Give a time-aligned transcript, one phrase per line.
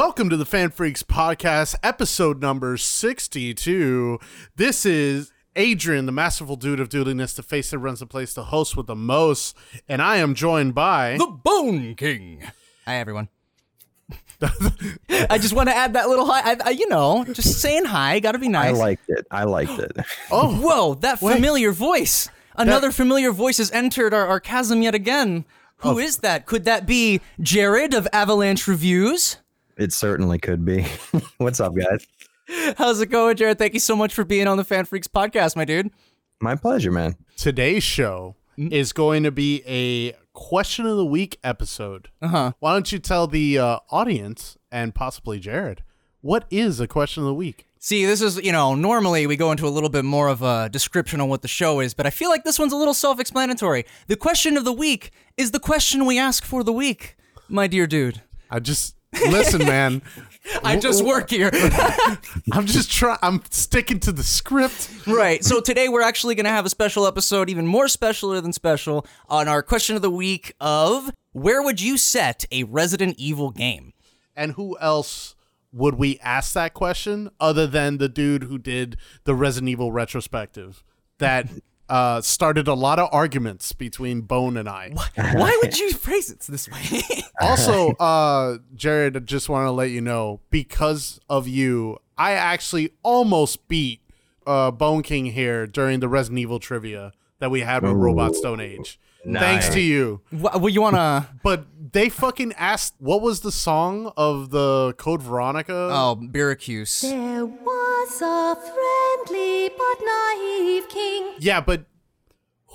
[0.00, 4.18] Welcome to the FanFreeks Podcast, episode number 62.
[4.56, 8.44] This is Adrian, the masterful dude of Dudliness, the face that runs the place, the
[8.44, 9.54] host with the most,
[9.86, 12.42] and I am joined by the Bone King.
[12.86, 13.28] Hi, everyone.
[14.40, 16.52] I just want to add that little hi.
[16.52, 18.20] I, I, you know, just saying hi.
[18.20, 18.74] Got to be nice.
[18.74, 19.26] I liked it.
[19.30, 19.92] I liked it.
[20.30, 21.34] Oh, Whoa, that Wait.
[21.34, 22.30] familiar voice.
[22.56, 25.44] Another familiar voice has entered our, our chasm yet again.
[25.80, 26.46] Who is that?
[26.46, 29.36] Could that be Jared of Avalanche Reviews?
[29.80, 30.82] It certainly could be.
[31.38, 32.06] What's up, guys?
[32.76, 33.58] How's it going, Jared?
[33.58, 35.90] Thank you so much for being on the Fan Freaks podcast, my dude.
[36.38, 37.16] My pleasure, man.
[37.38, 42.10] today's show is going to be a question of the week episode.
[42.20, 42.52] Uh huh.
[42.58, 45.82] Why don't you tell the uh, audience and possibly Jared
[46.20, 47.66] what is a question of the week?
[47.78, 50.68] See, this is, you know, normally we go into a little bit more of a
[50.68, 53.18] description on what the show is, but I feel like this one's a little self
[53.18, 53.86] explanatory.
[54.08, 57.16] The question of the week is the question we ask for the week,
[57.48, 58.20] my dear dude.
[58.50, 60.02] I just listen, man.
[60.64, 61.50] I just work here.
[62.52, 63.18] I'm just trying.
[63.22, 64.90] I'm sticking to the script.
[65.06, 65.44] right.
[65.44, 69.06] So today we're actually going to have a special episode, even more specialer than special,
[69.28, 73.92] on our question of the week of where would you set a Resident Evil game?
[74.34, 75.34] And who else
[75.72, 80.82] would we ask that question other than the dude who did the Resident Evil retrospective
[81.18, 81.48] that
[81.90, 84.94] uh, started a lot of arguments between Bone and I.
[85.16, 87.02] Why would you phrase it this way?
[87.42, 92.90] Also, uh, Jared, I just want to let you know because of you, I actually
[93.02, 94.02] almost beat
[94.46, 98.60] uh, Bone King here during the Resident Evil trivia that we had with Robot Stone
[98.60, 99.00] Age.
[99.24, 100.20] Thanks to you.
[100.32, 101.26] Wha- well, you want to.
[101.42, 105.88] But they fucking asked what was the song of the Code Veronica?
[105.92, 107.00] Oh, Byracuse.
[107.02, 111.32] There was a friendly but naive king.
[111.38, 111.84] Yeah, but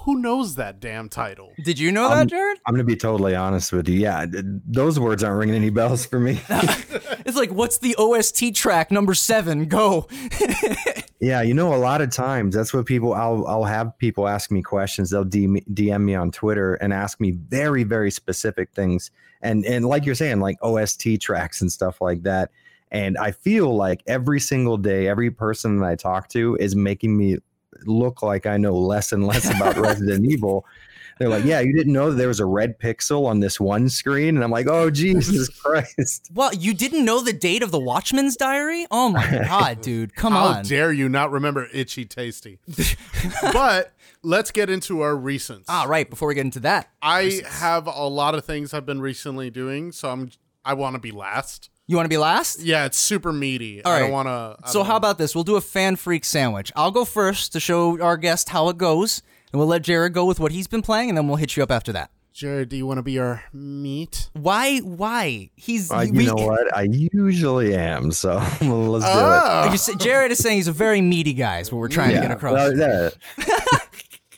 [0.06, 1.52] who knows that damn title?
[1.64, 2.60] Did you know that, Jared?
[2.68, 4.00] I'm going to be totally honest with you.
[4.00, 6.40] Yeah, those words aren't ringing any bells for me.
[7.26, 9.66] It's like, what's the OST track number seven?
[9.66, 10.08] Go.
[11.20, 13.16] yeah, you know, a lot of times that's what people.
[13.16, 15.10] I'll I'll have people ask me questions.
[15.10, 19.10] They'll DM, DM me on Twitter and ask me very very specific things.
[19.42, 22.52] And and like you're saying, like OST tracks and stuff like that.
[22.92, 27.18] And I feel like every single day, every person that I talk to is making
[27.18, 27.38] me
[27.88, 30.66] look like I know less and less about Resident Evil.
[31.18, 33.88] They're like, "Yeah, you didn't know that there was a red pixel on this one
[33.88, 37.80] screen," and I'm like, "Oh Jesus Christ!" Well, you didn't know the date of the
[37.80, 38.86] Watchman's Diary?
[38.92, 40.14] Oh my god, dude.
[40.16, 40.56] Come How on.
[40.56, 42.60] How dare you not remember Itchy Tasty?
[43.54, 45.66] but let's get into our recents.
[45.70, 46.10] ah, right.
[46.10, 49.92] Before we get into that, I have a lot of things I've been recently doing,
[49.94, 50.32] so I'm
[50.66, 51.70] I want to be last.
[51.88, 52.62] You want to be last?
[52.62, 53.84] Yeah, it's super meaty.
[53.84, 54.70] All I don't want to.
[54.72, 55.36] So how about this?
[55.36, 56.72] We'll do a fan freak sandwich.
[56.76, 60.26] I'll go first to show our guest how it goes, and we'll let Jared go
[60.26, 62.10] with what he's been playing, and then we'll hit you up after that.
[62.34, 62.68] Jared?
[62.68, 64.30] Do you want to be our meat?
[64.34, 64.80] Why?
[64.80, 65.52] Why?
[65.56, 66.76] He's Uh, you we- know what?
[66.76, 69.00] I usually am, so let's do it.
[69.08, 71.60] Oh, you Jared is saying he's a very meaty guy.
[71.60, 72.54] Is what we're trying to get across.
[72.54, 73.10] well, yeah.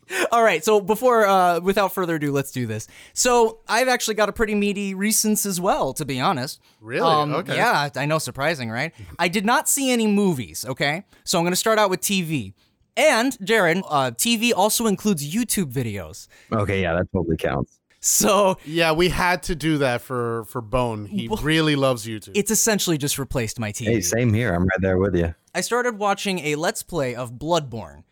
[0.32, 2.88] All right, so before, uh, without further ado, let's do this.
[3.14, 6.62] So I've actually got a pretty meaty recents as well, to be honest.
[6.82, 7.02] Really?
[7.02, 7.56] Um, Okay.
[7.56, 8.94] Yeah, I know, surprising, right?
[9.20, 10.66] I did not see any movies.
[10.68, 12.54] Okay, so I'm going to start out with TV.
[12.96, 16.28] And Jared, uh, TV also includes YouTube videos.
[16.52, 17.80] Okay, yeah, that totally counts.
[18.00, 21.06] So yeah, we had to do that for for Bone.
[21.06, 22.32] He really loves YouTube.
[22.36, 23.86] it's essentially just replaced my TV.
[23.86, 24.54] Hey, same here.
[24.54, 25.34] I'm right there with you.
[25.54, 28.04] I started watching a Let's Play of Bloodborne.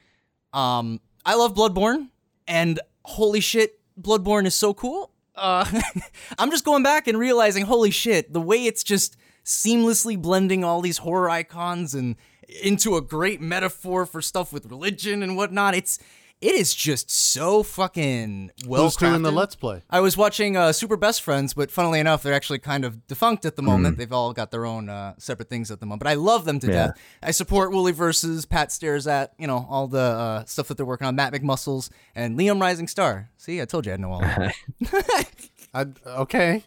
[0.53, 2.09] Um, I love Bloodborne,
[2.47, 5.11] and holy shit, Bloodborne is so cool.
[5.35, 5.65] Uh,
[6.37, 10.81] I'm just going back and realizing, holy shit, the way it's just seamlessly blending all
[10.81, 12.15] these horror icons and
[12.61, 15.75] into a great metaphor for stuff with religion and whatnot.
[15.75, 15.99] It's
[16.41, 19.31] it is just so fucking well Who's doing the.
[19.31, 19.81] Let's Play?
[19.89, 23.45] I was watching uh, Super Best Friends, but funnily enough, they're actually kind of defunct
[23.45, 23.65] at the Mm.
[23.65, 23.97] moment.
[23.97, 26.03] They've all got their own uh, separate things at the moment.
[26.03, 26.73] But I love them to Yeah.
[26.87, 26.97] death.
[27.23, 30.85] I support Woolie versus Pat stares at you know all the uh, stuff that they're
[30.85, 31.15] working on.
[31.15, 33.29] Matt McMuscles and Liam Rising Star.
[33.37, 34.23] See, I told you I know all.
[34.23, 34.51] of them.
[35.75, 36.63] I, okay.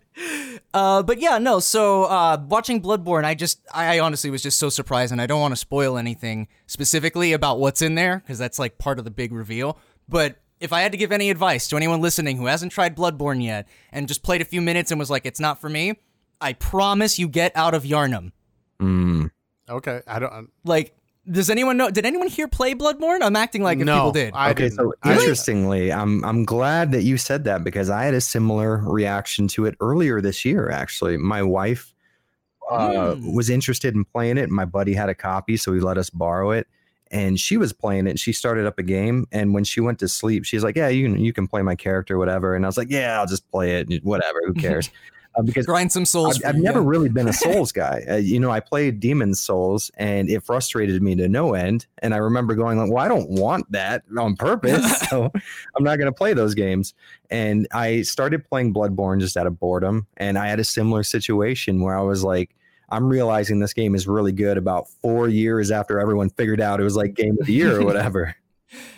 [0.74, 1.60] Uh, but yeah, no.
[1.60, 5.40] So uh, watching Bloodborne, I just, I honestly was just so surprised, and I don't
[5.40, 9.10] want to spoil anything specifically about what's in there because that's like part of the
[9.10, 9.78] big reveal.
[10.10, 13.42] But if I had to give any advice to anyone listening who hasn't tried Bloodborne
[13.42, 15.94] yet and just played a few minutes and was like, "It's not for me,"
[16.38, 18.32] I promise you get out of Yharnam.
[18.78, 19.30] Mm.
[19.70, 20.02] Okay.
[20.06, 20.50] I don't.
[20.64, 20.94] Like,
[21.30, 21.90] does anyone know?
[21.90, 23.18] Did anyone here play Bloodborne?
[23.22, 24.34] I'm acting like if no, people did.
[24.34, 24.76] I Okay, didn't.
[24.76, 28.78] so I- interestingly, I'm I'm glad that you said that because I had a similar
[28.78, 30.70] reaction to it earlier this year.
[30.70, 31.94] Actually, my wife
[32.70, 33.34] uh, Hmm.
[33.34, 34.50] was interested in playing it.
[34.50, 36.66] My buddy had a copy, so he let us borrow it.
[37.10, 38.10] And she was playing it.
[38.10, 40.88] And she started up a game, and when she went to sleep, she's like, "Yeah,
[40.88, 43.80] you you can play my character, whatever." And I was like, "Yeah, I'll just play
[43.80, 44.40] it, whatever.
[44.46, 44.90] Who cares?"
[45.38, 46.42] Uh, because Grind some souls.
[46.42, 48.04] I've, I've never really been a Souls guy.
[48.08, 51.86] Uh, you know, I played Demon's Souls, and it frustrated me to no end.
[51.98, 55.30] And I remember going like, "Well, I don't want that on purpose, so
[55.76, 56.94] I'm not going to play those games."
[57.30, 61.80] And I started playing Bloodborne just out of boredom, and I had a similar situation
[61.80, 62.54] where I was like.
[62.90, 66.84] I'm realizing this game is really good about four years after everyone figured out it
[66.84, 68.34] was like game of the year or whatever.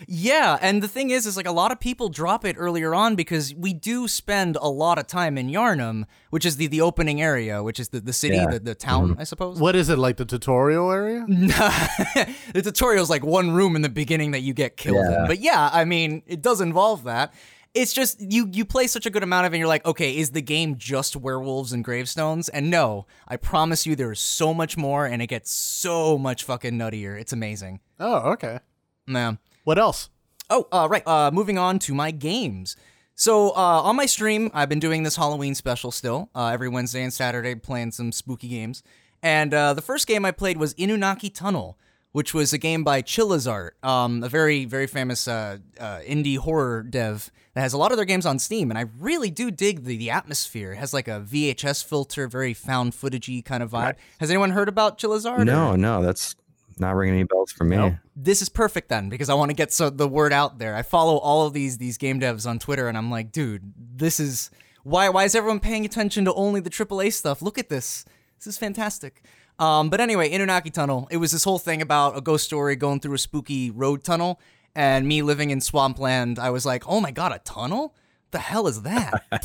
[0.07, 3.15] Yeah, and the thing is, is like a lot of people drop it earlier on
[3.15, 7.21] because we do spend a lot of time in Yharnam, which is the, the opening
[7.21, 8.47] area, which is the, the city, Yeah.
[8.51, 9.21] the, the town, mm-hmm.
[9.21, 9.59] I suppose.
[9.59, 11.25] What is it like the tutorial area?
[12.53, 15.21] the tutorial is like one room in the beginning that you get killed Yeah.
[15.21, 15.27] in.
[15.27, 17.33] But yeah, I mean, it does involve that.
[17.73, 20.17] It's just you you play such a good amount of it and you're like, okay,
[20.17, 22.49] is the game just werewolves and gravestones?
[22.49, 26.43] And no, I promise you there is so much more and it gets so much
[26.43, 27.17] fucking nuttier.
[27.17, 27.79] It's amazing.
[27.97, 28.59] Oh, okay.
[29.07, 29.39] Man.
[29.63, 30.09] What else?
[30.49, 31.05] Oh, uh, right.
[31.07, 32.75] Uh, moving on to my games.
[33.15, 37.03] So uh, on my stream, I've been doing this Halloween special still uh, every Wednesday
[37.03, 38.83] and Saturday, playing some spooky games.
[39.21, 41.77] And uh, the first game I played was Inunaki Tunnel,
[42.11, 46.37] which was a game by Chilla's Art, um, a very very famous uh, uh, indie
[46.37, 48.71] horror dev that has a lot of their games on Steam.
[48.71, 50.71] And I really do dig the the atmosphere.
[50.71, 53.95] It has like a VHS filter, very found footagey kind of vibe.
[54.19, 55.41] Has anyone heard about Chilla's Art?
[55.41, 56.35] or- no, no, that's
[56.79, 57.75] not ringing any bells for me.
[57.77, 57.93] Nope.
[58.15, 60.75] this is perfect then because I want to get so the word out there.
[60.75, 64.19] I follow all of these these game devs on Twitter and I'm like, dude, this
[64.19, 64.51] is
[64.83, 67.41] why why is everyone paying attention to only the AAA stuff?
[67.41, 68.05] Look at this.
[68.37, 69.23] This is fantastic.
[69.59, 71.07] Um, but anyway, Inunaki Tunnel.
[71.11, 74.39] It was this whole thing about a ghost story going through a spooky road tunnel,
[74.73, 76.39] and me living in swampland.
[76.39, 77.93] I was like, oh my god, a tunnel?
[78.31, 79.21] The hell is that?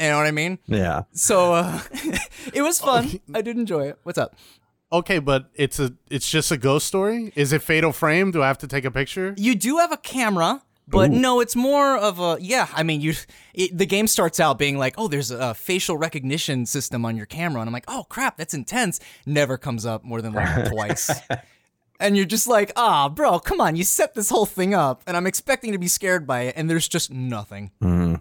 [0.00, 0.58] you know what I mean?
[0.66, 1.02] Yeah.
[1.12, 1.80] So uh,
[2.52, 3.20] it was fun.
[3.32, 3.98] I did enjoy it.
[4.02, 4.34] What's up?
[4.90, 7.32] Okay, but it's a it's just a ghost story.
[7.36, 8.30] Is it Fatal Frame?
[8.30, 9.34] Do I have to take a picture?
[9.36, 12.68] You do have a camera, but no, it's more of a yeah.
[12.72, 13.12] I mean, you
[13.52, 17.26] it, the game starts out being like, oh, there's a facial recognition system on your
[17.26, 18.98] camera, and I'm like, oh crap, that's intense.
[19.26, 21.10] Never comes up more than like twice.
[22.00, 25.16] And you're just like, ah, bro, come on, you set this whole thing up, and
[25.16, 27.72] I'm expecting to be scared by it, and there's just nothing.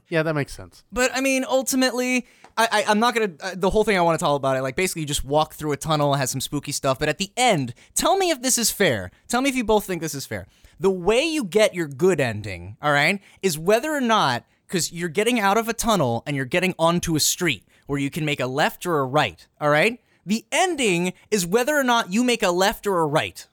[0.09, 0.83] Yeah, that makes sense.
[0.91, 2.25] But I mean, ultimately,
[2.57, 3.31] I, I I'm not gonna.
[3.39, 5.53] Uh, the whole thing I want to tell about it, like basically, you just walk
[5.53, 6.99] through a tunnel, it has some spooky stuff.
[6.99, 9.11] But at the end, tell me if this is fair.
[9.27, 10.47] Tell me if you both think this is fair.
[10.79, 15.09] The way you get your good ending, all right, is whether or not because you're
[15.09, 18.39] getting out of a tunnel and you're getting onto a street where you can make
[18.39, 19.47] a left or a right.
[19.61, 19.99] All right.
[20.25, 23.47] The ending is whether or not you make a left or a right.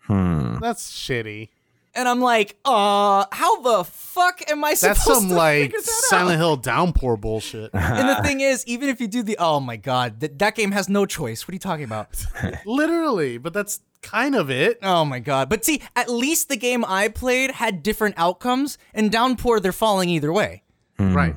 [0.00, 0.58] Hmm.
[0.60, 1.50] That's shitty.
[1.98, 5.80] And I'm like, uh, how the fuck am I supposed That's some to like figure
[5.80, 6.10] that out?
[6.10, 7.72] Silent Hill downpour bullshit.
[7.74, 10.70] And the thing is, even if you do the oh my god, that that game
[10.70, 11.42] has no choice.
[11.42, 12.24] What are you talking about?
[12.64, 14.78] Literally, but that's kind of it.
[14.80, 15.48] Oh my god.
[15.48, 20.08] But see, at least the game I played had different outcomes, and Downpour they're falling
[20.08, 20.62] either way.
[21.00, 21.34] Right.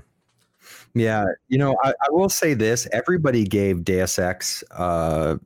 [0.93, 4.63] Yeah, you know, I, I will say this: everybody gave Deus Ex.
[4.69, 5.37] Uh,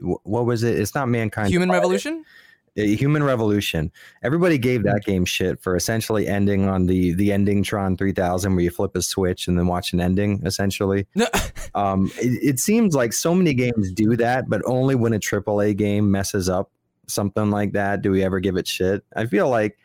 [0.00, 0.78] hu- what was it?
[0.78, 1.48] It's not mankind.
[1.48, 2.24] Human Revolution?
[2.24, 2.43] Uh,
[2.76, 3.92] Human Revolution.
[4.22, 8.64] Everybody gave that game shit for essentially ending on the the ending Tron 3000, where
[8.64, 10.42] you flip a switch and then watch an ending.
[10.44, 11.26] Essentially, No,
[11.74, 15.76] um, it, it seems like so many games do that, but only when a AAA
[15.76, 16.70] game messes up
[17.06, 19.04] something like that do we ever give it shit.
[19.16, 19.78] I feel like.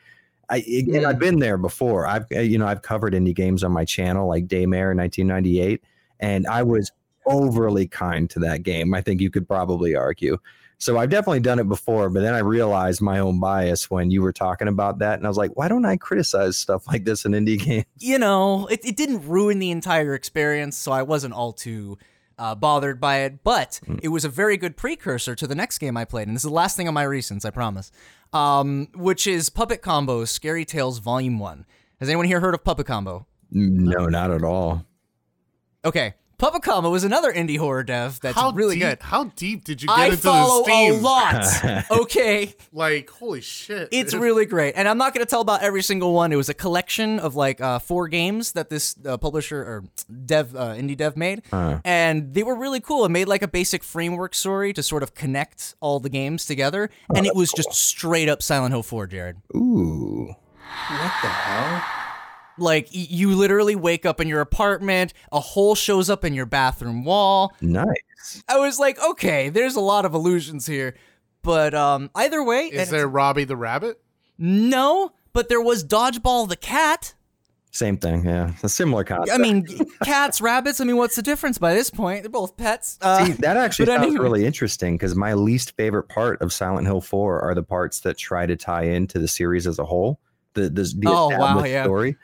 [0.52, 1.10] I again, Yeah.
[1.10, 2.08] I've been there before.
[2.08, 5.84] I've uh, you know I've covered indie games on my channel like Daymare in 1998,
[6.20, 6.92] and I was
[7.28, 8.96] overly kind to that game.
[8.96, 10.40] I think you could probably argue.
[10.82, 14.22] So I've definitely done it before, but then I realized my own bias when you
[14.22, 17.26] were talking about that, and I was like, why don't I criticize stuff like this
[17.26, 17.86] in indie games?
[18.00, 21.98] you know, it, it didn't ruin the entire experience, so I wasn't all too
[22.38, 23.44] uh, bothered by it.
[23.44, 23.98] But Hmm.
[24.02, 26.50] it was a very good precursor to the next game I played, and this is
[26.50, 27.92] the last thing on my recents, I promise.
[28.32, 31.66] Um, which is Puppet Combo Scary Tales Volume One.
[32.00, 33.28] Has anyone here heard of Puppet Combo?
[33.52, 34.86] No, not at all.
[35.84, 38.98] Okay, Puppet Combo is another indie horror dev that's how really deep, good.
[39.02, 40.94] How deep did you get I into follow the Steam?
[40.94, 41.86] a lot.
[41.92, 43.90] Okay, Like, holy shit.
[43.92, 46.32] it's really great, and I'm not going to tell about every single one.
[46.32, 49.84] It was a collection of like uh, four games that this uh, publisher or
[50.26, 53.04] dev, uh, indie dev made, and they were really cool.
[53.04, 56.90] It made like a basic framework story to sort of connect all the games together,
[57.14, 59.36] and it was just straight up Silent Hill 4, Jared.
[59.56, 61.99] Ooh, What the hell?
[62.60, 67.04] Like you literally wake up in your apartment, a hole shows up in your bathroom
[67.06, 67.54] wall.
[67.62, 68.44] nice.
[68.48, 70.96] I was like, okay, there's a lot of illusions here,
[71.42, 74.00] but um, either way, Is there Robbie the Rabbit?
[74.38, 75.12] no?
[75.32, 77.14] But there was Dodgeball the cat.
[77.72, 78.26] Same thing.
[78.26, 79.32] Yeah, a similar concept.
[79.34, 79.66] I mean,
[80.04, 80.82] cats, rabbits.
[80.82, 82.24] I mean, what's the difference by this point?
[82.24, 82.98] They're both pets.
[83.00, 84.24] Uh, See, that actually but sounds anyway.
[84.24, 88.18] really interesting because my least favorite part of Silent Hill 4 are the parts that
[88.18, 90.20] try to tie into the series as a whole.
[90.56, 91.84] the the, the Oh, wow, yeah.
[91.84, 92.18] story.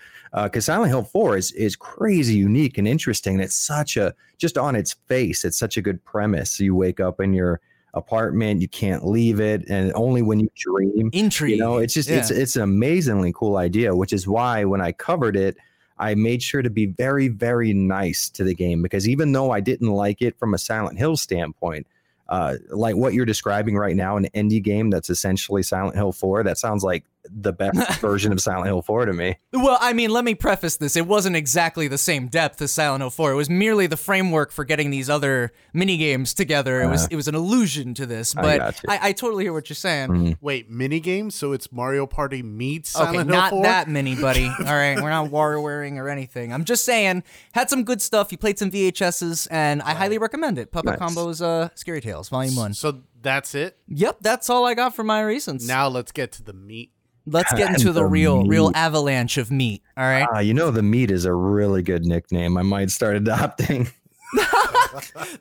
[0.43, 3.35] Because Silent Hill Four is is crazy unique and interesting.
[3.35, 6.59] And it's such a just on its face, it's such a good premise.
[6.59, 7.61] You wake up in your
[7.93, 11.51] apartment, you can't leave it, and only when you dream Intrigue.
[11.51, 14.91] you know it's just it's it's an amazingly cool idea which is why when i
[14.91, 15.57] covered it
[15.97, 19.59] i made sure to be very very nice to the game because even though i
[19.59, 21.85] didn't like it from a silent hill standpoint
[22.27, 26.43] uh, like what you're describing right now an indie game that's essentially silent hill 4
[26.43, 30.09] that sounds like the best version of silent hill 4 to me Well, I mean,
[30.11, 30.95] let me preface this.
[30.95, 33.31] It wasn't exactly the same depth as Silent Hill 4.
[33.31, 36.81] It was merely the framework for getting these other mini games together.
[36.81, 38.89] It was it was an allusion to this, but got you.
[38.89, 40.09] I, I totally hear what you're saying.
[40.09, 40.37] Mhm.
[40.41, 41.35] Wait, mini games?
[41.35, 43.63] So it's Mario Party meets Okay, Silent Hill not 4?
[43.63, 44.45] that many, buddy.
[44.59, 46.51] All right, we're not warring or anything.
[46.53, 48.31] I'm just saying, had some good stuff.
[48.31, 50.71] You played some VHSs, and I highly recommend it.
[50.71, 51.15] Puppet Nice.
[51.15, 52.73] Combos, uh, Scary Tales, Volume One.
[52.73, 53.77] So that's it.
[53.87, 55.67] Yep, that's all I got for my reasons.
[55.67, 56.91] Now let's get to the meat.
[57.25, 59.81] Let's get into the The real, real avalanche of meat.
[59.97, 60.27] All right.
[60.33, 63.87] Ah, you know the meat is a really good nickname i might start adopting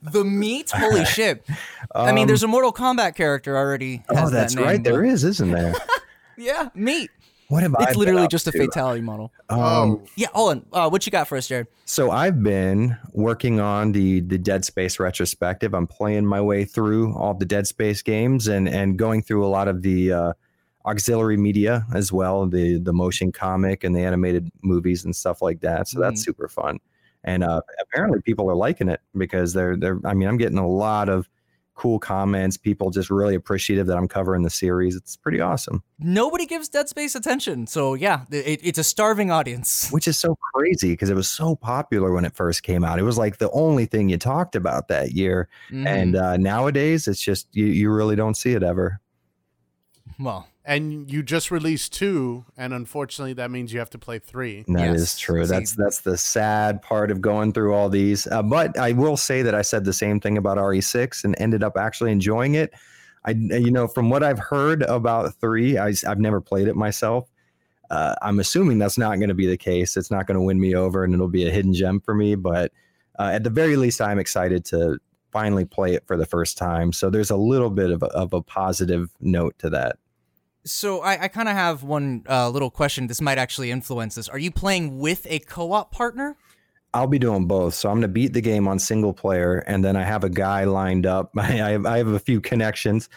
[0.03, 0.71] the meat.
[0.71, 1.45] Holy shit!
[1.95, 4.03] I mean, Um, there's a Mortal Kombat character already.
[4.09, 5.75] oh has that that's name, right there but- is isn't there
[6.37, 7.11] Yeah, meat.
[7.49, 8.59] what have I It's been literally up just a to?
[8.59, 9.31] fatality model.
[9.49, 11.69] um, oh, Yeah, Owen, uh, what you got for us, Jared?
[11.85, 15.75] So I've been working on the the Dead Space retrospective.
[15.75, 19.49] I'm playing my way through all the Dead Space games and and going through a
[19.49, 20.33] lot of the uh,
[20.87, 25.61] auxiliary media as well, the the motion comic and the animated movies and stuff like
[25.61, 25.89] that.
[25.89, 26.79] So that's super fun.
[27.25, 29.99] And uh, apparently people are liking it because they're they're.
[30.05, 31.29] I mean, I'm getting a lot of
[31.77, 32.57] cool comments.
[32.57, 34.95] People just really appreciative that I'm covering the series.
[34.95, 35.83] It's pretty awesome.
[35.99, 39.89] Nobody gives Dead Space attention, so yeah, it, it's a starving audience.
[39.91, 42.99] which is so crazy because it was so popular when it first came out.
[42.99, 45.49] It was like the only thing you talked about that year.
[45.71, 45.87] Mhm.
[45.87, 49.01] And uh, nowadays, it's just you, you really don't see it ever.
[50.21, 54.65] well, and you just released two, and unfortunately, that means you have to play three.
[54.67, 55.19] And That is Yes.
[55.19, 55.45] true.
[55.45, 58.27] See- That's that's the sad part of going through all these.
[58.27, 61.63] Uh, but I will say that I said the same thing about RE6 and ended
[61.63, 62.73] up actually enjoying it.
[63.27, 67.29] I you know from what I've heard about three, I, have never played it myself.
[67.91, 69.97] Uh, I'm assuming that's not going to be the case.
[69.97, 72.35] It's not going to win me over, and it'll be a hidden gem for me.
[72.35, 72.73] But
[73.19, 74.99] uh, at the very least, I'm excited to
[75.31, 76.93] finally play it for the first time.
[76.93, 79.97] So there's a little bit of a, of a positive note to that.
[80.65, 83.07] So I, I kind of have one uh, little question.
[83.07, 84.29] This might actually influence this.
[84.29, 86.37] Are you playing with a co-op partner?
[86.95, 87.75] I'll be doing both.
[87.75, 90.31] So I'm going to beat the game on single player, and then I have a
[90.31, 91.33] guy lined up.
[91.37, 93.09] I have, I have a few connections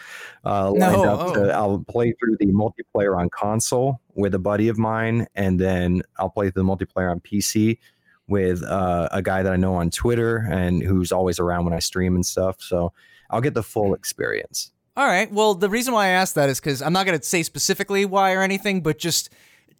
[0.44, 1.20] uh, lined No, up.
[1.20, 1.34] oh.
[1.34, 6.02] To, I'll play through the multiplayer on console with a buddy of mine, and then
[6.18, 7.78] I'll play through the multiplayer on PC
[8.26, 11.78] with uh, a guy that I know on Twitter and who's always around when I
[11.78, 12.56] stream and stuff.
[12.60, 12.92] So
[13.30, 14.72] I'll get the full experience.
[14.98, 15.32] All right.
[15.32, 18.04] Well, the reason why I asked that is because I'm not going to say specifically
[18.04, 19.30] why or anything, but just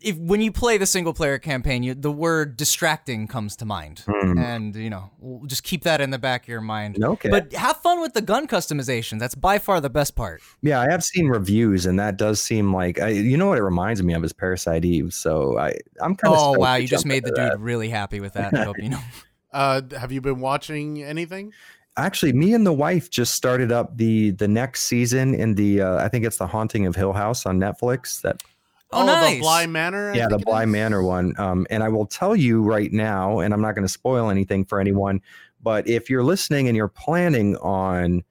[0.01, 4.05] if when you play the single player campaign, you, the word distracting comes to mind,
[4.07, 4.39] Hmm.
[4.39, 7.03] and you know, we'll just keep that in the back of your mind.
[7.03, 7.29] Okay.
[7.29, 9.19] But have fun with the gun customization.
[9.19, 10.41] That's by far the best part.
[10.63, 13.65] Yeah, I have seen reviews, and that does seem like I, you know what it
[13.65, 15.13] reminds me of is Parasite Eve.
[15.13, 15.71] So I
[16.01, 18.55] I'm kind of Oh wow, you just made the dude really happy with that.
[18.55, 19.01] I hope you know.
[19.51, 21.55] Uh, have you been watching anything?
[21.99, 25.97] Actually me and the wife just started up the the next season in the uh,
[26.05, 28.43] i think it's the haunting of hill house on netflix that
[28.91, 29.35] Oh, nice.
[29.35, 30.13] the Bly Manor.
[30.13, 30.69] I yeah the think it bly is?
[30.71, 33.93] manor one um, and i will tell you right now and i'm not going to
[33.93, 35.21] spoil anything for anyone
[35.63, 38.25] but if you're listening and you're planning on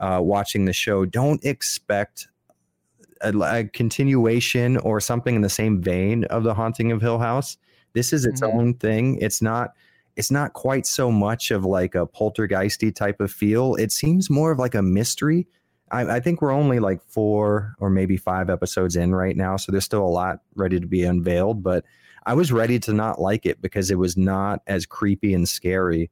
[0.00, 2.28] uh, watching the show don't expect
[3.22, 7.56] a, a continuation or something in the same vein of the haunting of hill house
[7.94, 8.54] this is its Mhm.
[8.54, 9.72] own thing it's not
[10.16, 13.74] it's not quite so much of like a poltergeisty type of feel.
[13.74, 15.46] It seems more of like a mystery.
[15.90, 19.70] I, I think we're only like four or maybe five episodes in right now so
[19.70, 21.84] there's still a lot ready to be unveiled but
[22.26, 26.10] i was ready to not like it because it was not as creepy and scary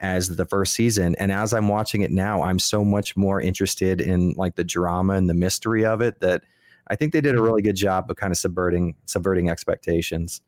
[0.00, 1.14] as the first season.
[1.18, 5.14] And as i'm watching it now i'm so much more interested in like the drama
[5.14, 6.42] and the mystery of it that
[6.88, 10.42] i think they did a really good job of kind of subverting subverting expectations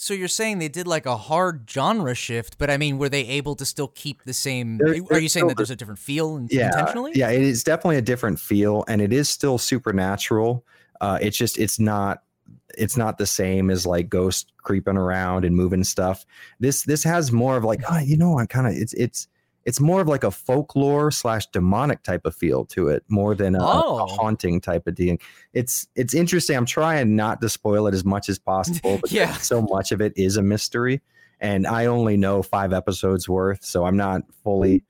[0.00, 3.26] So you're saying they did like a hard genre shift, but I mean, were they
[3.26, 4.80] able to still keep the same?
[4.80, 7.12] Are you saying that there's a different feel in- yeah intentionally?
[7.14, 10.64] yeah it is definitely a different feel and it is still supernatural
[11.02, 12.22] uh it's just it's not
[12.78, 16.24] it's not the same as like ghost creeping around and moving stuff
[16.60, 19.28] this this has more of like oh, you know i kind of it's it's
[19.66, 23.54] it's more of like a folklore slash demonic type of feel to it more than
[23.54, 24.06] a, a Oh.
[24.06, 25.18] haunting type of thing
[25.52, 29.32] it's it's interesting i'm trying not to spoil it as much as possible because Yeah.
[29.34, 31.00] so much of it is a mystery
[31.40, 34.82] and i only know five episodes worth so i'm not fully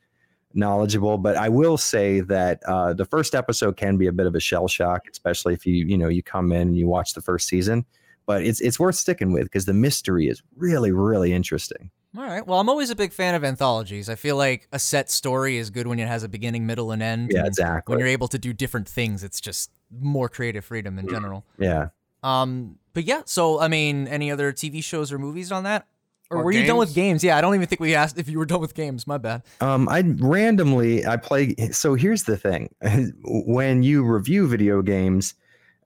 [0.54, 4.34] knowledgeable but i will say that uh, the first episode can be a bit of
[4.34, 7.20] a shell shock especially if you you know you come in and you watch the
[7.20, 7.84] first season
[8.26, 11.90] but it's it's worth sticking with because the mystery is really really interesting.
[12.16, 12.44] All right.
[12.44, 14.08] Well, I'm always a big fan of anthologies.
[14.08, 17.02] I feel like a set story is good when it has a beginning, middle, and
[17.02, 17.30] end.
[17.32, 17.92] Yeah, and exactly.
[17.92, 21.44] When you're able to do different things, it's just more creative freedom in general.
[21.58, 21.88] Yeah.
[22.24, 23.22] Um, but yeah.
[23.26, 25.86] So, I mean, any other TV shows or movies on that?
[26.30, 27.22] Or, Or were you done with games?
[27.22, 27.24] games?
[27.24, 29.06] Yeah, I don't even think we asked if you were done with games.
[29.06, 29.42] My bad.
[29.60, 31.54] Um, I randomly I play.
[31.72, 32.72] So here's the thing:
[33.24, 35.34] when you review video games,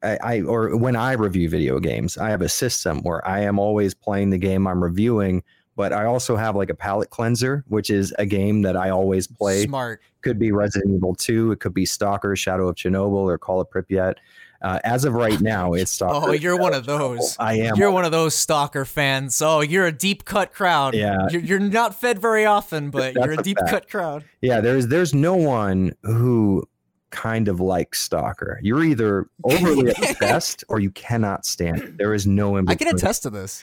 [0.02, 3.58] I, I or when I review video games, I have a system where I am
[3.58, 5.42] always playing the game I'm reviewing.
[5.76, 9.26] But I also have like a palate cleanser, which is a game that I always
[9.26, 9.64] play.
[9.64, 10.00] Smart.
[10.22, 13.68] Could be Resident Evil 2, it could be Stalker, Shadow of Chernobyl, or Call of
[13.70, 14.14] Pripyat.
[14.62, 16.30] Uh, as of right now, it's Stalker.
[16.30, 17.36] Oh, you're one of those.
[17.38, 17.76] I am.
[17.76, 19.42] You're one of those stalker fans.
[19.42, 20.94] Oh, you're a deep cut crowd.
[20.94, 21.26] Yeah.
[21.30, 23.70] You're, you're not fed very often, but That's you're a a deep fact.
[23.70, 24.24] cut crowd.
[24.40, 26.66] Yeah, there's there's no one who
[27.10, 28.58] kind of likes Stalker.
[28.62, 31.98] You're either overly obsessed or you cannot stand it.
[31.98, 32.88] There is no in between.
[32.88, 33.62] I can attest to this.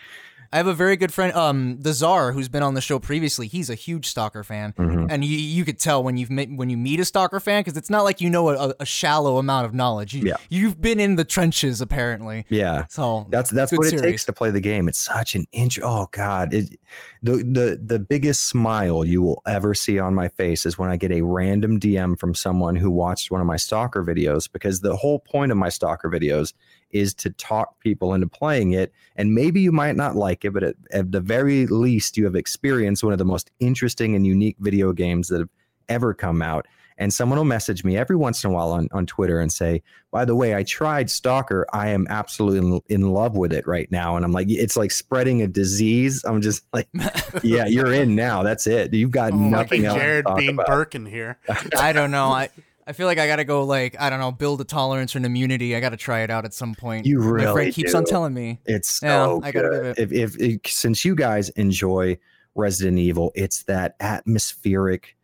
[0.54, 3.48] I have a very good friend, um, the Czar, who's been on the show previously.
[3.48, 5.08] He's a huge Stalker fan, Mhm.
[5.10, 7.78] and you you could tell when you've met, when you meet a Stalker fan because
[7.78, 10.14] it's not like you know a, a shallow amount of knowledge.
[10.14, 10.36] You, Yeah.
[10.50, 12.46] you've been in the trenches apparently.
[12.50, 12.86] Yeah.
[12.90, 14.90] So That's that's what it takes to play the game.
[14.90, 15.80] It's such an inch.
[15.82, 16.78] Oh God, it,
[17.24, 20.98] the the the biggest smile you will ever see on my face is when I
[20.98, 24.52] get a random DM from someone who watched one of my stalker videos.
[24.52, 26.54] Because the whole point of my stalker videos
[26.94, 28.92] is to talk people into playing it.
[29.16, 32.36] And maybe you might not like it, but at, at the very least, you have
[32.36, 35.50] experienced one of the most interesting and unique video games that have
[35.90, 36.68] ever come out.
[36.98, 39.82] And someone will message me every once in a while on, on Twitter and say,
[40.12, 41.66] by the way, I tried Stalker.
[41.74, 44.16] I am absolutely in, in love with it right now.
[44.18, 46.24] And I'm like, it's like spreading a disease.
[46.26, 46.88] I'm just like,
[47.44, 48.44] yeah, you're in now.
[48.44, 48.94] That's it.
[48.94, 50.68] You've got Oh nothing else Jared Bean about.
[50.68, 51.40] Birkin here.
[51.76, 52.28] I don't know.
[52.28, 52.50] I
[52.88, 55.26] I feel like I gotta go like I don't know, build a tolerance or an
[55.26, 55.76] immunity.
[55.76, 57.06] I gotta try it out at some point.
[57.06, 58.60] You really My friend keeps on telling me.
[58.66, 59.96] It's Yeah, so I gotta good.
[59.96, 62.18] give If, if, if since you guys enjoy
[62.56, 65.16] Resident Evil, it's that atmospheric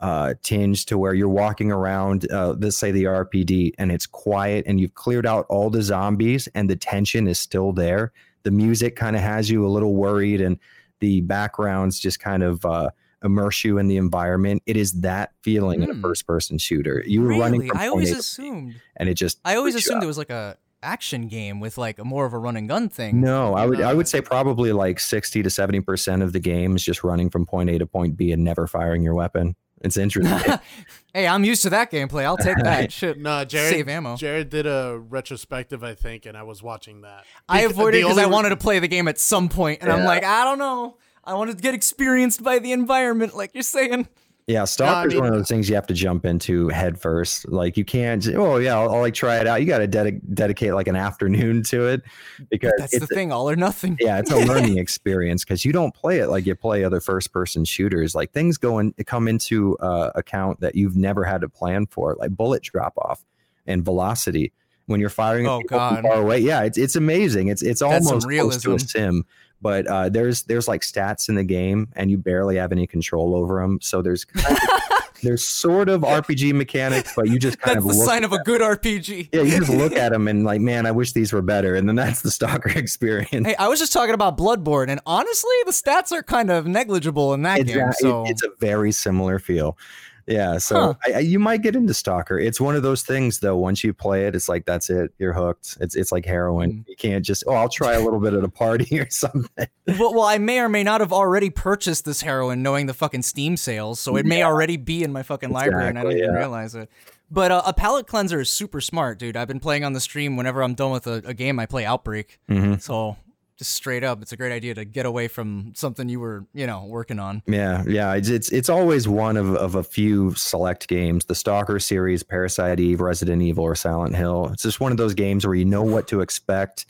[0.00, 4.64] uh, tinge to where you're walking around, uh, let's say the RPD, and it's quiet,
[4.66, 8.12] and you've cleared out all the zombies, and the tension is still there.
[8.42, 10.58] The music kind of has you a little worried, and
[11.00, 12.90] the backgrounds just kind of uh,
[13.24, 14.62] immerse you in the environment.
[14.66, 16.02] It is that feeling in a Hmm.
[16.02, 17.02] first-person shooter.
[17.06, 17.68] You were running Really?
[17.70, 20.06] from I point always A to B, assumed and it just I always assumed it
[20.06, 23.20] was like a action game with like a more of a run and gun thing.
[23.20, 26.84] No, I would I would say probably like 60 to 70% of the game is
[26.84, 29.56] just running from point A to point B and never firing your weapon.
[29.80, 30.54] It's interesting.
[31.14, 32.24] hey, I'm used to that gameplay.
[32.24, 32.90] I'll take that.
[32.92, 33.18] Shit.
[33.18, 33.70] No, Jared.
[33.74, 34.16] Save ammo.
[34.16, 37.24] Jared did a retrospective, I think, and I was watching that.
[37.48, 40.04] I avoided the because I wanted to play the game at some point, and I'm
[40.04, 40.96] like, I don't know.
[41.26, 44.08] I wanted to get experienced by the environment, like you're saying.
[44.46, 47.48] yeah, Stalker's mean- one of those things you have to jump into head first.
[47.48, 49.60] Like you can't just, oh yeah, I'll, I'll like try it out.
[49.60, 52.02] You got to dedi- dedicate like an afternoon to it
[52.50, 53.96] because That's it's the thing, all or nothing.
[54.00, 57.32] yeah, it's a learning experience because you don't play it like you play other first
[57.32, 58.14] person shooters.
[58.14, 62.14] Like things go in, come into uh, account that you've never had to plan for,
[62.18, 63.24] like bullet drop off
[63.66, 64.52] and velocity
[64.86, 66.02] when you're firing Oh, people from God.
[66.02, 66.38] far away.
[66.40, 67.48] Yeah, it's it's amazing.
[67.48, 68.86] It's it's That's some almost close to a realism.
[68.86, 69.24] sim,
[69.64, 73.34] but uh, there's there's like stats in the game and you barely have any control
[73.34, 73.78] over them.
[73.80, 77.96] So there's kind of, there's sort of RPG mechanics, but you just kind of That's
[77.96, 79.30] of the sign of a good RPG.
[79.32, 81.74] yeah, you just look at them and like, man, I wish these were better.
[81.74, 83.46] And then that's the stalker experience.
[83.46, 87.32] Hey, I was just talking about Bloodborne, and honestly, the stats are kind of negligible
[87.32, 87.90] in that It's, game.
[87.94, 89.78] So it's a very similar feel.
[90.26, 90.94] Yeah, so Huh.
[91.06, 92.38] I, I, you might get into Stalker.
[92.38, 93.56] It's one of those things, though.
[93.56, 95.12] Once you play it, it's like that's it.
[95.18, 95.76] You're hooked.
[95.80, 96.72] It's it's like heroin.
[96.72, 96.88] Mm.
[96.88, 99.66] You can't just oh, I'll try a little bit at a party or something.
[99.86, 103.22] well, well, I may or may not have already purchased this heroin, knowing the fucking
[103.22, 106.34] Steam sales, so it may already be in my fucking library, and I didn't even
[106.34, 106.90] realize it.
[107.30, 109.36] But uh, a palate cleanser is super smart, dude.
[109.36, 111.58] I've been playing on the stream whenever I'm done with a, a game.
[111.58, 112.80] I play Outbreak, Mhm.
[112.80, 113.16] so
[113.56, 116.66] just straight up, it's a great idea to get away from something you were, you
[116.66, 117.42] know, working on.
[117.46, 118.14] Yeah, yeah.
[118.14, 121.26] It's, it's it's always one of of a few select games.
[121.26, 124.48] The Stalker series, Parasite Eve, Resident Evil, or Silent Hill.
[124.52, 126.86] It's just one of those games where you know what to expect,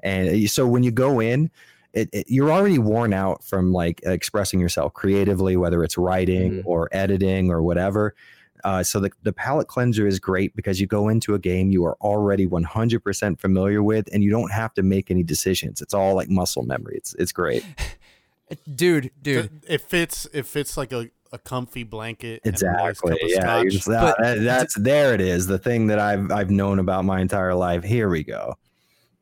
[0.00, 1.50] and so when you go in.
[1.94, 6.62] It, it, you're already worn out from like expressing yourself creatively, whether it's writing Mhm.
[6.66, 8.14] or editing or whatever.
[8.64, 11.84] Uh, so the, the palette cleanser is great because you go into a game you
[11.84, 15.80] are already 100% familiar with and you don't have to make any decisions.
[15.80, 16.96] It's all like muscle memory.
[16.96, 17.64] It's it's great.
[18.74, 19.50] Dude, dude.
[19.68, 20.26] It fits.
[20.32, 22.40] It fits like a, a comfy blanket.
[22.46, 23.18] and a nice Exactly.
[23.34, 23.64] Yeah.
[23.68, 25.12] just- that- that's there.
[25.12, 27.84] It is the thing that I've I've known about my entire life.
[27.84, 28.54] Here we go.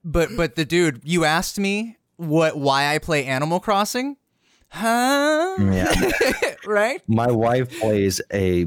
[0.04, 4.16] But but the dude, you asked me what why I play Animal Crossing?
[4.68, 5.56] Huh?
[5.58, 5.92] Yeah.
[6.66, 7.02] right?
[7.08, 8.66] My wife plays a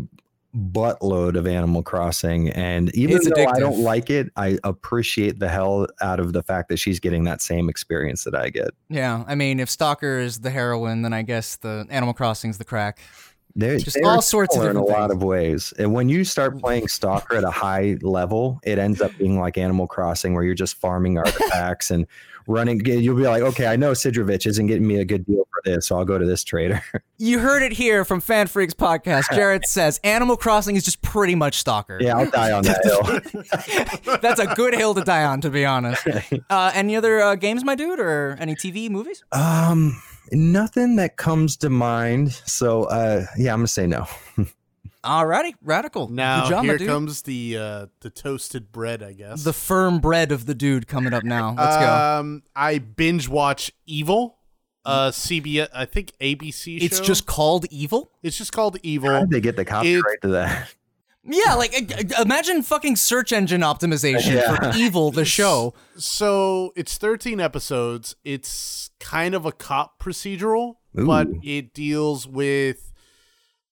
[0.55, 5.49] buttload of Animal Crossing, and even It's though I don't like it, I appreciate the
[5.49, 8.71] hell out of the fact that she's getting that same experience that I get.
[8.89, 12.65] Yeah, I mean, if Stalker is the heroine, then I guess the Animal Crossing's the
[12.65, 12.99] crack.
[13.55, 15.73] They're, Just they're all sorts of in a different lot of ways.
[15.77, 19.57] And when you start playing Stalker at a high level, it ends up being like
[19.57, 22.05] Animal Crossing, where you're just farming artifacts and
[22.47, 22.83] running.
[22.85, 25.87] You'll be like, okay, I know Sidorovich isn't getting me a good deal for this,
[25.87, 26.81] so I'll go to this trader.
[27.21, 29.25] You heard it here from FanFreeks podcast.
[29.35, 31.97] Jared says Animal Crossing is just pretty much Stalker.
[31.99, 32.79] yeah, I'll die on that
[34.05, 34.17] hill.
[34.21, 36.07] That's a good hill to die on, to be honest.
[36.49, 39.25] Uh, any other uh, games, my dude, or any TV movies?
[39.33, 42.31] Um, nothing that comes to mind.
[42.45, 44.07] So, uh, yeah, I'm gonna say no.
[45.03, 46.09] Alrighty, radical.
[46.09, 46.87] Now good job, here dude.
[46.87, 49.43] comes the uh, the toasted bread, I guess.
[49.43, 51.55] the firm bread of the dude coming up now.
[51.57, 51.93] Let's go.
[51.93, 54.37] Um, I binge watch Evil,
[54.83, 55.69] uh, CBS.
[55.73, 56.81] I think ABC.
[56.81, 57.03] It's show.
[57.05, 58.11] just called evil.
[58.23, 59.19] it's just called How Evil.
[59.21, 60.73] did they get the copyright to that?
[61.23, 61.73] Yeah, like
[62.19, 64.55] imagine fucking search engine optimization Yeah.
[64.55, 65.73] for evil, the show.
[65.97, 68.15] So it's 13 episodes.
[68.23, 72.93] It's kind of a cop procedural, but it deals with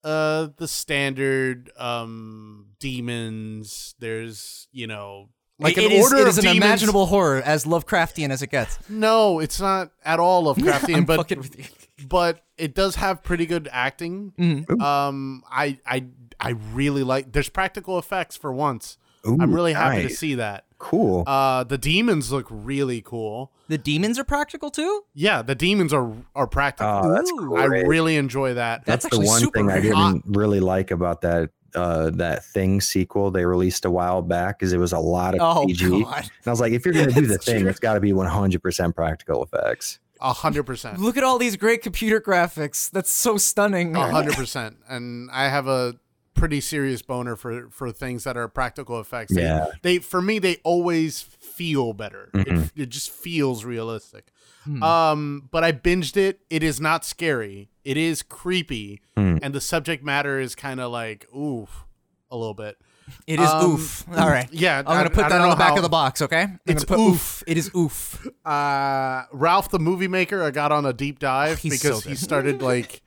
[0.03, 3.95] uh the standard um demons.
[3.99, 5.29] There's, you know,
[5.59, 6.57] like It- an it is, order it of is an demons.
[6.63, 8.77] imaginable horror, as Lovecraftian as it gets.
[8.89, 11.65] No, it's not at all Lovecraftian, I'm but with you.
[12.07, 14.33] but it does have pretty good acting.
[14.37, 14.79] Mhm.
[14.81, 16.05] Um, I I
[16.39, 17.31] I really like.
[17.31, 18.97] There's practical effects for once.
[19.27, 20.65] Ooh, I'm really happy to see that.
[20.79, 21.23] Cool.
[21.25, 23.51] Uh, the demons look really cool.
[23.67, 25.05] The demons are practical too.
[25.13, 27.01] Yeah, the demons are are practical.
[27.03, 27.55] oh, that's Ooh.
[27.57, 28.85] I really enjoy that.
[28.85, 32.79] That's That's, the one super thing I didn't really like about that uh that thing
[32.79, 36.05] sequel they released a while back is it was a lot of Oh CG.
[36.05, 36.31] And!
[36.45, 37.69] I was like, if you're gonna do the That's thing, true.
[37.69, 39.99] it's got to be 100% practical effects.
[40.21, 40.99] A hundred percent.
[40.99, 42.89] Look at all these great computer graphics.
[42.89, 43.95] That's so stunning.
[43.95, 44.77] A hundred percent.
[44.87, 45.95] And I have a
[46.37, 49.33] pretty serious boner for for things that are practical effects.
[49.33, 49.65] They, Yeah.
[49.81, 52.29] They for me they always feel better.
[52.33, 52.71] It, Mhm.
[52.75, 54.27] it just feels realistic.
[54.63, 54.83] Hmm.
[54.83, 56.41] Um, but I binged it.
[56.49, 57.69] It is not scary.
[57.85, 59.37] It is creepy, Hmm.
[59.41, 61.85] and the subject matter is kind of like oof,
[62.29, 62.77] a little bit.
[63.25, 64.03] It is Um, oof.
[64.17, 64.49] All right.
[64.51, 66.21] Yeah, I'm gonna I- put I that don't on the back how- of the box.
[66.21, 66.41] Okay.
[66.41, 67.13] I'm It's put oof.
[67.13, 67.43] oof.
[67.47, 68.27] It is oof.
[68.45, 72.15] Uh, Ralph the movie maker, I got on a deep dive He's because so he
[72.15, 73.01] started like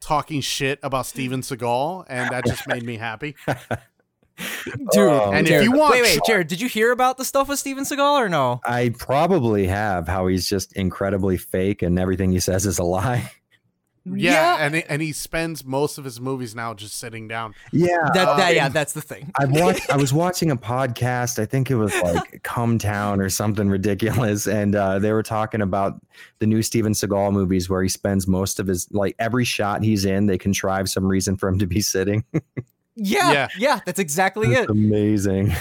[0.00, 3.34] talking shit about Steven Seagal, and that just made me happy.
[4.92, 7.48] Dude, Oh, And if you want- wait, wait, Jared, did you hear about the stuff
[7.48, 8.60] with Steven Seagal or no?
[8.64, 13.30] I probably have how he's just incredibly fake and everything he says is a lie.
[14.16, 17.54] Yeah, and he- and he spends most of his movies now just sitting down.
[17.72, 17.96] Yeah.
[18.14, 19.30] that, that um, yeah, that's the thing.
[19.38, 19.90] I watched.
[19.90, 21.38] I was watching a podcast.
[21.38, 25.60] I think it was like Cum Town or something ridiculous, and uh, they were talking
[25.60, 26.00] about
[26.38, 30.04] the new Steven Seagal movies where he spends most of his like every shot he's
[30.04, 30.26] in.
[30.26, 32.24] They contrive some reason for him to be sitting.
[33.00, 33.80] Yeah, yeah, Yeah.
[33.86, 34.70] that's exactly It's it.
[34.70, 35.52] amazing.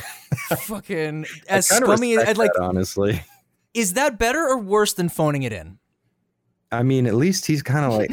[0.58, 3.22] Fucking I as kinda scummy as like, that, honestly.
[3.76, 5.78] is that better or worse than phoning it in?
[6.72, 8.12] I mean, at least he's kind of like.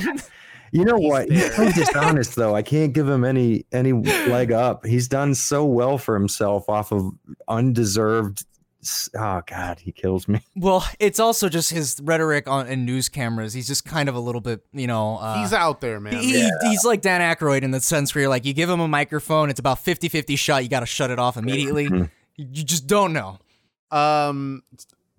[0.73, 1.31] You know He's what?
[1.31, 1.73] He's there.
[1.73, 2.57] so dishonest, though.
[2.57, 4.85] I can't give him any any leg up.
[4.85, 7.13] He's done so well for himself off of
[7.47, 8.45] undeserved.
[9.17, 10.41] Oh God, he kills me.
[10.57, 13.53] Well, it's also just his rhetoric on in news cameras.
[13.55, 15.17] He's just kind of a little bit, you know.
[15.19, 16.15] Uh, He's out there, man.
[16.17, 18.81] he, he- he's like Dan Aykroyd in the sense where you're like, you give him
[18.81, 21.89] a microphone, it's about 50 50 shot, you got to shut it off immediately.
[21.89, 22.11] Mhm.
[22.37, 23.39] You you just don't know.
[23.91, 24.63] Um,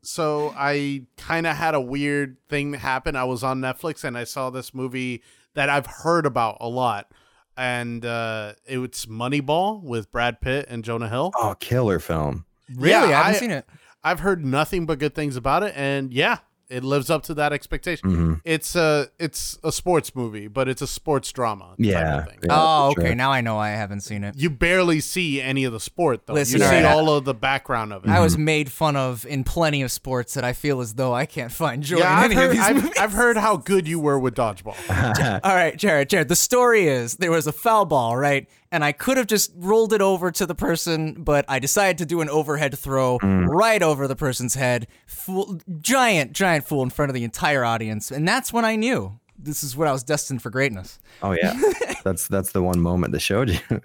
[0.06, 3.16] so I kind of had a weird thing happen.
[3.16, 7.12] I was on Netflix and I saw this movie that I've heard about a lot,
[7.58, 11.32] and uh, it's Moneyball with Brad Pitt and Jonah Hill.
[11.36, 12.46] Oh, killer film.
[12.74, 12.90] Really?
[12.92, 13.66] Yeah, I haven't I- seen it.
[14.04, 16.38] I've heard nothing but good things about it, and yeah,
[16.70, 18.10] it lives up to that expectation.
[18.10, 18.42] Mhm.
[18.44, 21.66] It's a it's a sports movie, but it's a sports drama.
[21.66, 22.24] type of Yeah.
[22.26, 22.40] thing.
[22.44, 23.08] yeah, oh, okay.
[23.08, 23.16] sure.
[23.16, 24.36] Now I know I haven't seen it.
[24.38, 26.34] You barely see any of the sport though.
[26.34, 26.86] Listen, you see alright.
[26.86, 28.10] all of the background of it.
[28.10, 31.26] I was made fun of in plenty of sports that I feel as though I
[31.26, 32.98] can't find joy yeah, in I've any of heard, these I've, movies.
[33.00, 34.76] I've heard how good you were with dodgeball.
[35.44, 36.28] All right, Jared, Jared.
[36.30, 38.48] The story is there was a foul ball, right?
[38.76, 42.06] And I could have just rolled it over to the person, but I decided to
[42.06, 44.88] do an overhead throw right over the person's head.
[45.08, 48.12] Fool, giant, giant fool in front of the entire audience.
[48.12, 51.00] And that's when I knew this is what I was destined for greatness.
[51.22, 51.58] Oh yeah,
[52.04, 53.60] that's that's the one moment that showed you.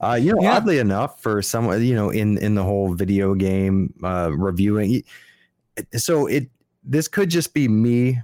[0.00, 0.56] Uh, you know, Yeah.
[0.56, 5.02] oddly enough, for someone you know in in the whole video game uh, reviewing,
[5.94, 6.48] so it
[6.82, 8.18] this could just be me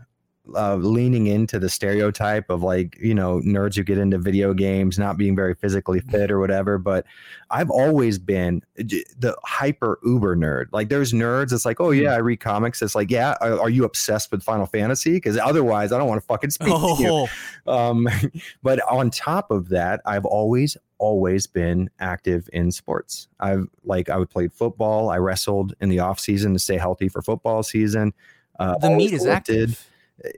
[0.57, 4.98] uh, leaning into the stereotype of like you know nerds who get into video games
[4.98, 6.76] not being very physically fit or whatever.
[6.79, 7.07] But
[7.50, 10.66] I've always been the hyper uber nerd.
[10.72, 11.53] Like there's nerds.
[11.53, 12.83] It's like, oh yeah, I read comics.
[12.83, 15.12] It's like, yeah, are, are you obsessed with Final Fantasy?
[15.12, 17.09] Because otherwise, I don't want to fucking speak to you.
[17.09, 17.29] Oh,
[17.66, 18.09] Um,
[18.62, 23.29] but on top of that, I've always, always been active in sports.
[23.38, 25.11] I've like I would played football.
[25.11, 28.12] I wrestled in the off season to stay healthy for football season.
[28.59, 29.70] Uh, The meat is lifted.
[29.70, 29.87] active.
[30.24, 30.28] Uh,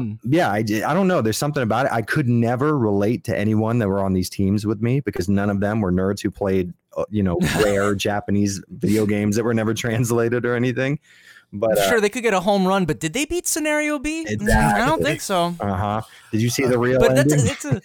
[0.00, 0.12] Hmm.
[0.24, 1.22] Yeah, I, I don't know.
[1.22, 1.92] There's something about it.
[1.92, 5.50] I could never relate to anyone that were on these teams with me because none
[5.50, 9.54] of them were nerds who played, uh, you know, rare Japanese video games that were
[9.54, 11.00] never translated or anything.
[11.52, 14.24] But uh sure, they could get a home run, but did they beat Scenario B?
[14.28, 15.54] Mm, I don't think so.
[15.60, 16.02] Uh huh.
[16.30, 17.48] Did you see the real But that's ending?
[17.48, 17.82] a, it's a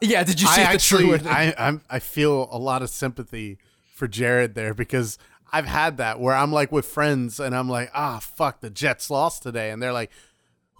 [0.00, 0.22] yeah.
[0.24, 1.28] Did you see I the actually, true?
[1.28, 3.58] I, I'm, I feel a lot of sympathy
[3.94, 5.18] for Jared there because
[5.52, 9.10] I've had that where I'm like with friends and I'm like, ah, fuck, the Jets
[9.10, 10.10] lost today, and they're like,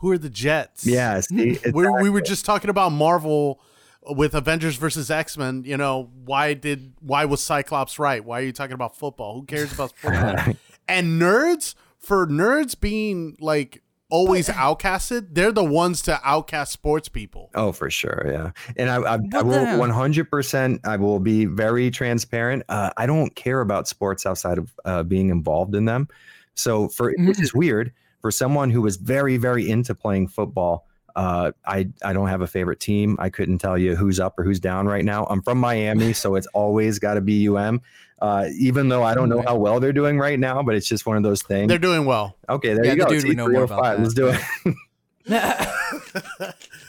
[0.01, 0.87] who are the Jets?
[0.87, 3.61] yeah, see, it's- we we were just talking about Marvel
[4.03, 5.63] with Avengers versus X Men.
[5.65, 8.25] You know, why did why was Cyclops right?
[8.25, 9.35] Why are you talking about football?
[9.41, 10.55] Who cares about football?
[10.89, 13.83] and nerds for nerds being like
[14.13, 17.49] always outcasted, they're the ones to outcast sports people.
[17.55, 18.51] Oh, for sure, yeah.
[18.77, 20.81] And I, I, I will one hundred percent.
[20.85, 22.65] I will be very transparent.
[22.69, 26.09] Uh, I don't care about sports outside of uh, being involved in them.
[26.55, 30.87] So for which is weird for someone who was very, very into playing football.
[31.17, 33.17] Uh, I I don't have a favorite team.
[33.19, 35.27] I couldn't tell you who's up or who's down right now.
[35.29, 37.81] I'm from Miami, so it's always got to be UM.
[38.23, 41.07] Uh, even though I don't know how well they're doing right now, but it's just
[41.07, 41.69] one of those things.
[41.69, 42.37] They're doing well.
[42.49, 43.11] okay, there Yeah, you the go.
[43.11, 44.01] dude we know more about 305.
[44.03, 44.77] Let's do it.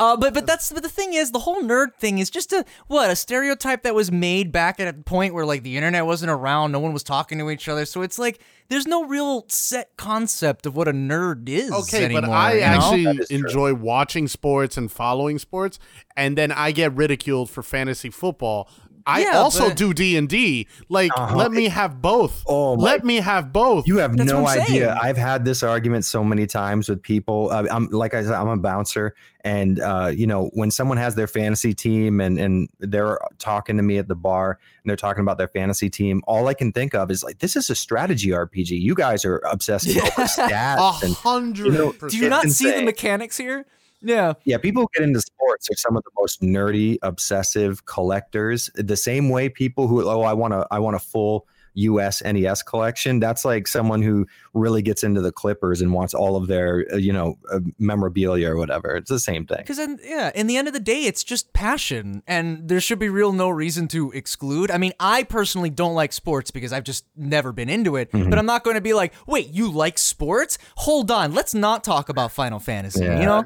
[0.00, 2.64] Uh, but but that's but the thing is the whole nerd thing is just a
[2.88, 6.30] what a stereotype that was made back at a point where like the internet wasn't
[6.30, 9.96] around, no one was talking to each other, so it's like there's no real set
[9.96, 11.70] concept of what a nerd is.
[11.70, 12.66] Okay, but I you know?
[12.66, 13.38] actually That is true.
[13.38, 15.78] enjoy watching sports and following sports,
[16.16, 18.68] and then I get ridiculed for fantasy football.
[19.06, 20.66] I Yeah, also but- do D and D.
[20.88, 21.36] Like, Uh-huh.
[21.36, 22.42] let me have both.
[22.46, 23.86] Oh, my- let me have both.
[23.86, 24.64] You have That's no idea.
[24.66, 24.84] saying.
[25.02, 27.50] I've had this argument so many times with people.
[27.50, 31.14] Uh, I'm like I said, I'm a bouncer, and uh, you know when someone has
[31.16, 35.20] their fantasy team and and they're talking to me at the bar and they're talking
[35.20, 38.30] about their fantasy team, all I can think of is like this is a strategy
[38.30, 38.70] RPG.
[38.80, 40.08] You guys are obsessed with Yeah.
[40.26, 41.92] stats a hundred you know.
[41.92, 43.66] Do you not it's see the mechanics here?
[44.04, 44.34] Yeah.
[44.44, 48.70] yeah, people who get into sports are some of the most nerdy, obsessive collectors.
[48.74, 52.62] The same way people who oh, I want to I want a full US NES
[52.62, 53.20] collection.
[53.20, 56.96] That's like someone who really gets into the Clippers and wants all of their uh,
[56.96, 58.96] you know uh, memorabilia or whatever.
[58.96, 59.58] It's the same thing.
[59.58, 62.98] Because then, yeah, in the end of the day, it's just passion, and there should
[62.98, 64.70] be real no reason to exclude.
[64.70, 68.10] I mean, I personally don't like sports because I've just never been into it.
[68.12, 68.30] Mm-hmm.
[68.30, 70.58] But I'm not going to be like, wait, you like sports?
[70.78, 73.04] Hold on, let's not talk about Final Fantasy.
[73.04, 73.20] Yeah.
[73.20, 73.44] You know,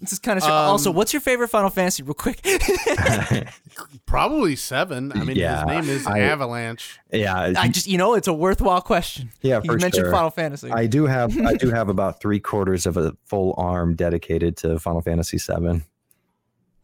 [0.00, 0.44] this is kind of.
[0.44, 2.40] also, what's your favorite Final Fantasy, real quick?
[4.06, 5.12] Probably seven.
[5.12, 6.98] I mean, Yeah, his name is I- Avalanche.
[7.12, 9.30] yeah, I just, you know, it's a worthwhile question.
[9.42, 10.12] Yeah, you for mentioned sure.
[10.12, 10.70] Final Fantasy.
[10.70, 14.78] I do have I do have about three quarters of a full arm dedicated to
[14.78, 15.82] Final Fantasy VII.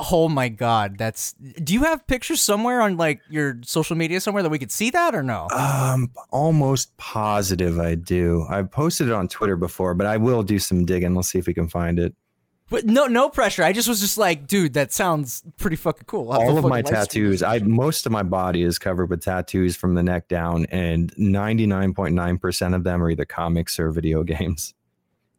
[0.00, 1.32] oh my god, that's.
[1.62, 4.90] Do you have pictures somewhere on like your social media somewhere that we could see
[4.90, 5.48] that or no?
[5.50, 8.44] Um, almost positive I do.
[8.50, 11.14] I've posted it on Twitter before, but I will do some digging.
[11.14, 12.14] Let's see if we can find it.
[12.70, 13.62] But no, no pressure.
[13.62, 16.32] I just was just like, dude, that sounds pretty fucking cool.
[16.32, 19.10] I'll All of my fucking live stream tattoos, I most of my body is covered
[19.10, 23.10] with tattoos from the neck down, and ninety nine point nine percent of them are
[23.10, 24.74] either comics or video games.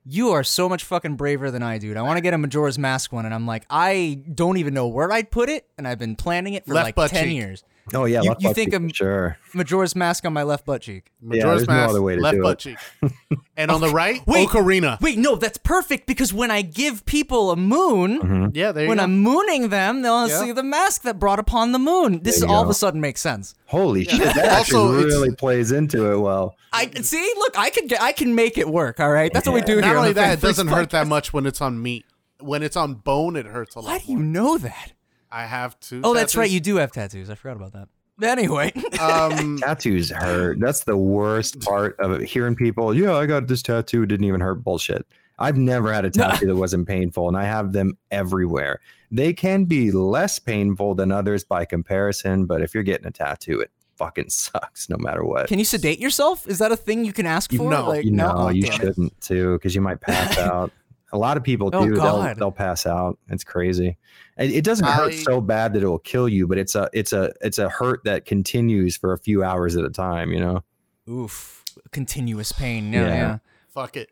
[0.08, 1.98] You are so much fucking braver than I, dude.
[1.98, 4.88] I want to get a Majora's Mask one, and I'm like, I don't even know
[4.88, 7.34] where I'd put it, and I've been planning it for Left like ten cheek.
[7.34, 7.64] years.
[7.94, 9.38] Oh yeah, You- left you butt think cheek I'm- for sure?
[9.54, 11.12] Majora's Mask on my left butt cheek.
[11.22, 12.78] Majora's there's no Mask, other way to left do butt it.
[13.02, 13.12] cheek.
[13.58, 14.50] And on the right, Wait.
[14.50, 15.00] Ocarina.
[15.00, 18.46] Wait, no, that's perfect because when I give people a moon, Mm-hmm.
[18.54, 19.04] Yeah, there when go.
[19.04, 20.42] I'm mooning them, they'll Yeah.
[20.42, 22.22] see the mask that brought upon the moon.
[22.24, 23.56] This There you all of a sudden makes sense.
[23.68, 26.58] Holy shit, that Also, actually really plays into it well.
[26.74, 27.34] I see.
[27.38, 29.00] Look, I can get, I can make it work.
[29.00, 29.94] All right, that's what we do Not here.
[29.94, 32.04] on only the that, it doesn't Freaks hurt that much when it's on meat.
[32.42, 33.90] When it's on bone, it hurts a lot.
[33.92, 34.92] How do you know that?
[35.36, 36.02] I have two.
[36.04, 36.50] Oh, that's right.
[36.50, 37.30] You do have tattoos.
[37.30, 37.90] I forgot about that.
[38.26, 38.72] Anyway,
[39.02, 40.60] Um, Tattoos hurt.
[40.62, 42.22] That's the worst part of it.
[42.24, 44.64] Hearing people, yeah, I got this tattoo, it didn't even hurt.
[44.64, 45.06] Bullshit.
[45.38, 46.30] I've never had a No.
[46.30, 48.80] tattoo that wasn't painful, and I have them everywhere.
[49.12, 53.60] They can be less painful than others by comparison, but if you're getting a tattoo,
[53.60, 55.48] it fucking sucks no matter what.
[55.50, 56.48] can you sedate yourself?
[56.48, 57.70] Is that a thing you can ask for?
[57.70, 57.90] know.
[57.90, 60.72] like, you no, Oh, you damn shouldn't too, because you might pass out.
[61.16, 61.96] A lot of people Oh, do.
[61.96, 63.18] they'll, they'll pass out.
[63.30, 63.98] It's crazy.
[64.38, 66.90] It, it doesn't hurt I- so bad that it will kill you, but it's a
[66.94, 70.32] it's a it's a hurt that continues for a few hours at a time.
[70.34, 70.64] You know.
[71.10, 72.92] Oof, continuous pain.
[72.92, 73.16] Yeah, Yeah.
[73.16, 73.38] yeah.
[73.70, 74.10] fuck it.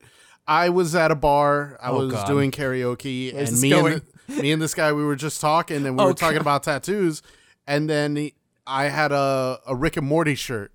[0.48, 1.78] I was at a bar.
[1.82, 2.28] I Oh, was God.
[2.28, 4.02] doing karaoke, Where's and me going?
[4.28, 6.42] and me and this guy we were just talking, and we Oh, were talking God.
[6.42, 7.22] about tattoos.
[7.68, 8.34] And then he,
[8.68, 10.72] I had a a Rick and Morty shirt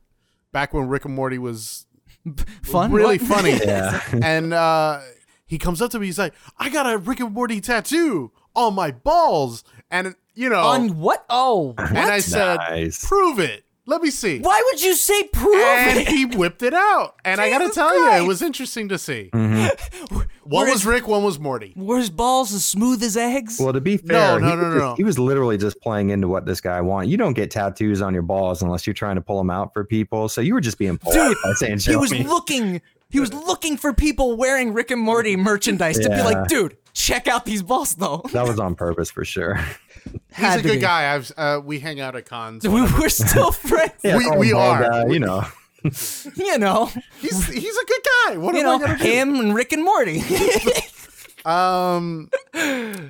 [0.53, 1.87] back when Rick and Morty was
[2.63, 2.93] Fun.
[2.93, 3.29] really What?
[3.29, 3.53] funny.
[3.65, 4.01] Yeah.
[4.23, 5.01] and uh,
[5.49, 6.07] he comes up to me.
[6.07, 10.61] He's like, "I got a Rick and Morty tattoo on my balls," and you know,
[10.63, 11.25] On what?
[11.29, 11.89] Oh, what?
[11.89, 13.05] and I said, Nice.
[13.05, 13.65] "Prove it.
[13.87, 16.09] Let me see." Why would you say prove And it?
[16.09, 19.31] he whipped it out, and I gotta Jesus tell you, it was interesting to see.
[19.35, 19.71] Mhm.
[20.11, 21.75] One Where was Rick, one was Morty.
[21.77, 23.59] Were his balls as smooth as eggs?
[23.61, 24.95] Well, to be fair, no, he, no, was no, just- no.
[24.97, 27.11] he was literally just playing into what this guy wanted.
[27.11, 29.85] You don't get tattoos on your balls unless you're trying to pull them out for
[29.85, 30.29] people.
[30.31, 32.81] So you were just being polite by saying, he was me." looking.
[33.11, 36.25] He was looking for people wearing Rick and Morty merchandise to be Yeah.
[36.25, 38.23] like, dude, check out these balls though.
[38.33, 39.55] that was on purpose for sure.
[39.57, 40.81] He's Had a to good be.
[40.81, 41.15] guy.
[41.15, 42.67] I've uh, we hang out at cons.
[42.69, 43.93] We were still friends.
[44.05, 44.91] Yeah, We- call we bald are.
[44.91, 45.45] guy, you know.
[46.35, 46.91] You know,
[47.21, 48.37] He's he's a good guy.
[48.37, 49.05] What you am know I gonna do?
[49.05, 50.23] him and Rick and Morty.
[51.45, 52.29] Um,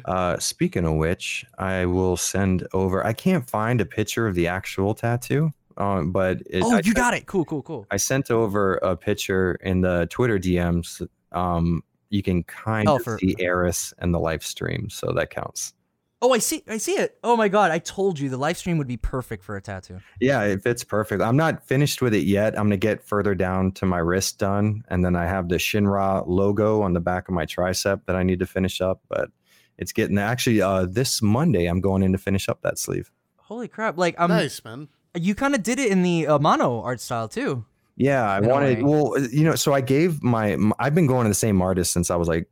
[0.04, 3.04] Uh, speaking of which, I will send over.
[3.04, 6.82] I can't find a picture of the actual tattoo, um, but it, oh, I you
[6.82, 7.26] sent- got it.
[7.26, 7.86] Cool, cool, cool.
[7.90, 11.06] I sent over a picture in the Twitter DMs.
[11.32, 15.74] Um, you can kind Oh, of for- see Aeris and the Lifestream, so that counts.
[16.20, 16.64] Oh, I see.
[16.66, 17.16] I see it.
[17.22, 17.70] Oh my god!
[17.70, 20.00] I told you the Lifestream would be perfect for a tattoo.
[20.20, 21.22] Yeah, it fits perfect.
[21.22, 22.58] I'm not finished with it yet.
[22.58, 26.24] I'm gonna get further down to my wrist done, and then I have the Shinra
[26.26, 29.00] logo on the back of my tricep that I need to finish up.
[29.08, 29.30] But
[29.76, 30.18] it's getting.
[30.18, 33.12] Actually, uh, this Monday I'm going in to finish up that sleeve.
[33.36, 33.96] Holy crap!
[33.96, 34.88] Like, um, nice man.
[35.20, 37.64] You kind of did it in the uh, Amano art style too.
[37.96, 38.82] Yeah, I wanted.
[38.82, 38.82] way.
[38.84, 40.56] Well, uh, you know, so I gave my.
[40.78, 42.48] I've been going to the same artist since I was like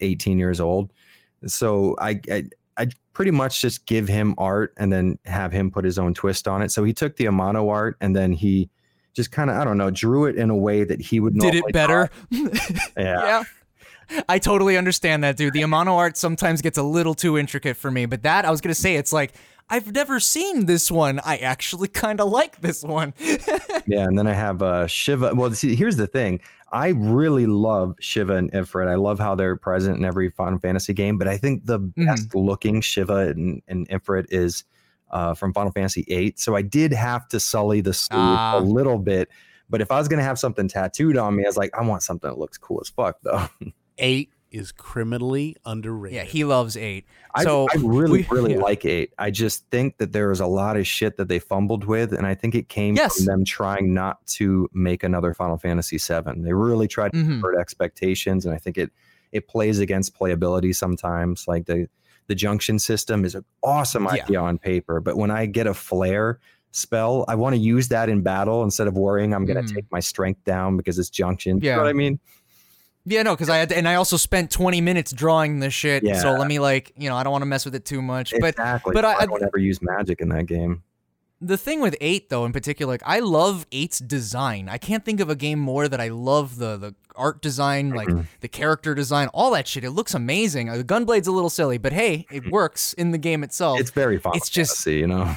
[0.00, 0.92] 18 years old.
[1.46, 2.44] So I, I,
[2.76, 6.46] I pretty much just give him art and then have him put his own twist
[6.46, 6.70] on it.
[6.70, 8.70] So he took the Amano art and then he
[9.14, 11.54] just kind of, I don't know, drew it in a way that he would Did
[11.54, 12.10] it better?
[12.30, 12.52] yeah.
[12.96, 13.44] Yeah.
[14.28, 15.54] I totally understand that, dude.
[15.54, 18.60] The Amano art sometimes gets a little too intricate for me, but that I was
[18.60, 19.32] gonna say, it's like
[19.70, 21.20] I've never seen this one.
[21.24, 23.14] I actually kind of like this one.
[23.84, 25.32] Yeah, and then I have uh, Shiva.
[25.34, 26.38] Well, see, here's the thing.
[26.70, 28.86] I really love Shiva and Ifrit.
[28.88, 32.04] I love how they're present in every Final Fantasy game, but I think the Mm-hmm.
[32.06, 34.62] best looking Shiva and, and Ifrit is
[35.10, 36.34] uh, from Final Fantasy VIII.
[36.36, 38.58] So I did have to sully the sleeve Ah.
[38.58, 39.28] a little bit.
[39.68, 42.02] But if I was gonna have something tattooed on me, I was like, I want
[42.04, 43.48] something that looks cool as fuck, though.
[43.98, 46.16] Eight is criminally underrated.
[46.16, 47.06] yeah, he loves eight.
[47.34, 48.60] I, So I really, we- really yeah.
[48.60, 49.12] like eight.
[49.18, 52.26] I just think that there was a lot of shit that they fumbled with, and
[52.26, 53.16] I think it came Yes.
[53.16, 56.42] from them trying not to make another Final Fantasy seven.
[56.42, 57.40] They really tried to Mhm.
[57.40, 58.92] subvert expectations, and I think it
[59.32, 61.48] it plays against playability sometimes.
[61.48, 61.88] Like the
[62.28, 64.22] the junction system is an awesome Yeah.
[64.24, 66.38] idea on paper, but when I get a flare
[66.70, 69.74] spell, I want to use that in battle instead of worrying I'm going to Mhm.
[69.74, 71.58] take my strength down because it's junction.
[71.58, 71.76] You Yeah.
[71.76, 72.18] know what I mean?
[73.04, 76.04] Yeah, no, because I had to, and I also spent 20 minutes drawing this shit.
[76.04, 76.20] Yeah.
[76.20, 78.32] So let me like, you know, I don't want to mess with it too much.
[78.38, 78.92] But exactly.
[78.94, 80.82] but I- I don't ever use magic in that game.
[81.40, 84.68] the thing with eight though, in particular, like I love eight's design.
[84.68, 88.06] I can't think of a game more that I love the the art design, like
[88.08, 88.26] Mhm.
[88.40, 89.82] the character design, all that shit.
[89.82, 90.70] It looks amazing.
[90.70, 93.80] Uh, The gunblade's a little silly, but hey, it works in the game itself.
[93.80, 95.34] It's very Final it's just- Fantasy, you know.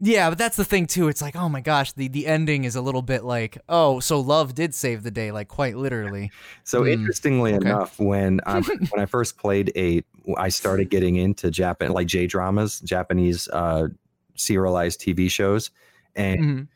[0.00, 1.08] Yeah, but that's the thing too.
[1.08, 4.20] It's like, oh my gosh, the the ending is a little bit like, oh, so
[4.20, 6.30] love did save the day, like quite literally.
[6.64, 7.68] So Hmm, interestingly okay.
[7.68, 10.06] enough, when I when I first played eight,
[10.36, 13.88] I started getting into Japan like J dramas, Japanese uh,
[14.36, 15.70] serialized TV shows,
[16.14, 16.68] and Mhm.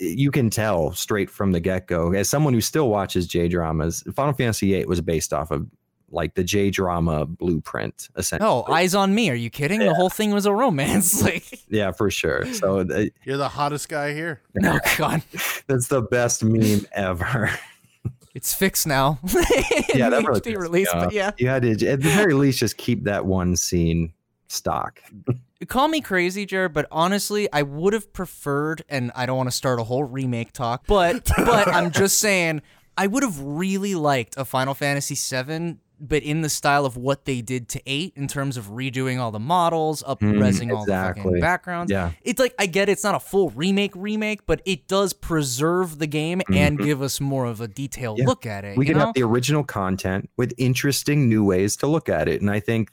[0.00, 2.12] you can tell straight from the get go.
[2.12, 5.66] As someone who still watches J dramas, Final Fantasy VIII was based off of
[6.14, 8.48] like the J drama blueprint, essentially.
[8.48, 9.30] Oh, eyes on me.
[9.30, 9.80] Are you kidding?
[9.80, 11.22] The whole thing was a romance.
[11.24, 12.44] Like, yeah, for sure.
[12.52, 14.42] So uh, You're the hottest guy here.
[14.54, 15.22] no, God,
[15.66, 17.50] that's the best meme ever.
[18.34, 19.18] it's fixed now.
[19.94, 21.04] yeah, that Needs really to be released, off.
[21.04, 21.30] but yeah.
[21.38, 24.12] you had to at the very least just keep that one scene
[24.48, 25.00] stock.
[25.66, 29.56] Call me crazy, Jared, but honestly, I would have preferred, and I don't want to
[29.56, 32.60] start a whole remake talk, but but I'm just saying,
[32.96, 37.24] I would have really liked a Final Fantasy VII, but in the style of what
[37.24, 40.84] they did to eight in terms of redoing all the models, up Mm, resing all
[40.84, 41.90] the fucking backgrounds.
[41.90, 42.12] Yeah.
[42.22, 46.06] It's like I get it's not a full remake remake, but it does preserve the
[46.06, 48.22] game and give us more of a detailed Mm-hmm.
[48.22, 48.28] Yeah.
[48.28, 48.76] look at it.
[48.76, 49.06] we can know?
[49.06, 52.90] have the original content with interesting new ways to look at it and i think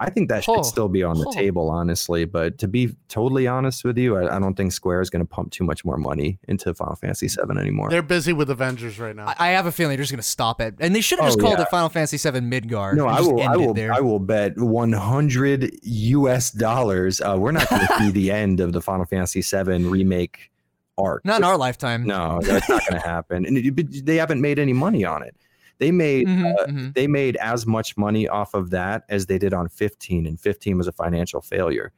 [0.00, 1.32] i think that should Oh, still be on the oh.
[1.32, 5.10] table honestly but to be totally honest with you i, I don't think square is
[5.10, 8.50] going to pump too much more money into final fantasy 7 anymore They're busy with
[8.50, 9.26] Avengers right now.
[9.26, 11.38] I I have a feeling they're just gonna stop it, and they should have just
[11.38, 11.64] Oh, called yeah.
[11.64, 12.96] it Final Fantasy VII Midgard.
[12.96, 13.92] no i will i will there.
[13.92, 18.72] i will bet 100 us dollars uh, we're not going to see the end of
[18.72, 20.50] the final fantasy 7 remake
[20.98, 22.04] arc Not in our lifetime.
[22.06, 25.36] no that's not going to happen and it, they haven't made any money on it
[25.78, 26.94] they made Mhm, uh, mhm.
[26.94, 30.78] they made as much money off of that as they did on 15 and 15
[30.78, 31.92] was a financial failure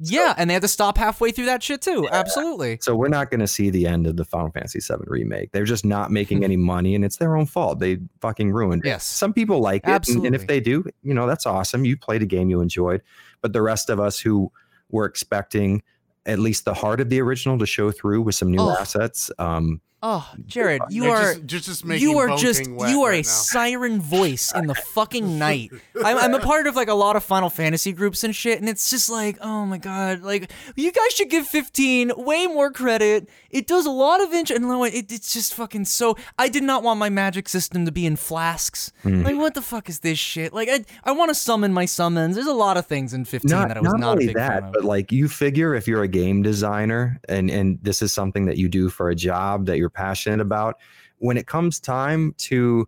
[0.00, 2.08] Yeah, and they had to stop halfway through that shit too.
[2.10, 2.78] Absolutely.
[2.82, 5.64] so we're not going to see the end of the final fantasy 7 remake they're
[5.64, 9.04] just not making any money and it's their own fault they fucking ruined it Yes.
[9.04, 12.22] some people like it and- and, if they do you know that's awesome you played
[12.22, 13.02] a game you enjoyed
[13.40, 14.50] but the rest of us who
[14.90, 15.82] we're expecting
[16.26, 18.74] at least the heart of the original to show through with some new Oh.
[18.80, 19.30] assets.
[19.38, 23.04] Um, Oh, Jared, you You're are just, you're just making you are just wet you
[23.04, 23.32] are right a now.
[23.32, 25.70] siren voice in the fucking night.
[26.04, 28.68] I'm, I'm a part of like a lot of Final Fantasy groups and shit, and
[28.68, 33.30] it's just like, oh my god, like you guys should give 15 way more credit.
[33.48, 36.18] It does a lot of int- and no, it, it's just fucking so.
[36.38, 38.92] I did not want my magic system to be in flasks.
[39.04, 39.22] Hmm.
[39.22, 40.52] Like, what the fuck is this shit?
[40.52, 42.34] Like, I I want to summon my summons.
[42.34, 44.28] There's a lot of things in 15 not, that I was not not, only a
[44.28, 44.72] big fan that, of.
[44.74, 48.58] but like you figure if you're a game designer and and this is something that
[48.58, 50.76] you do for a job that you're passionate about,
[51.18, 52.86] when it comes time to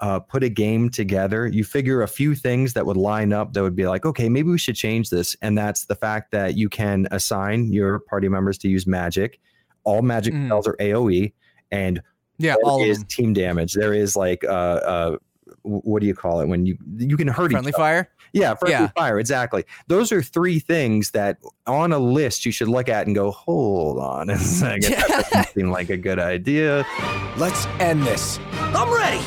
[0.00, 3.62] uh, put a game together, you figure a few things that would line up that
[3.62, 6.68] would be like, okay, maybe we should change this, and that's the fact that you
[6.68, 9.40] can assign your party members to use magic.
[9.84, 10.46] All magic Mhm.
[10.46, 11.32] spells are AOE,
[11.70, 12.02] and
[12.38, 13.74] yeah, all is team damage.
[13.74, 15.16] There is like uh uh
[15.62, 17.82] what do you call it when you you can hurt Friendly each other.
[17.82, 18.08] fire.
[18.32, 18.88] Yeah, friendly Yeah.
[18.96, 19.64] fire, exactly.
[19.88, 23.98] Those are three things that on a list you should look at and go, hold
[23.98, 24.92] on a second.
[24.92, 26.86] That doesn't seem like a good idea.
[27.36, 28.38] Let's end this.
[28.54, 29.20] I'm ready.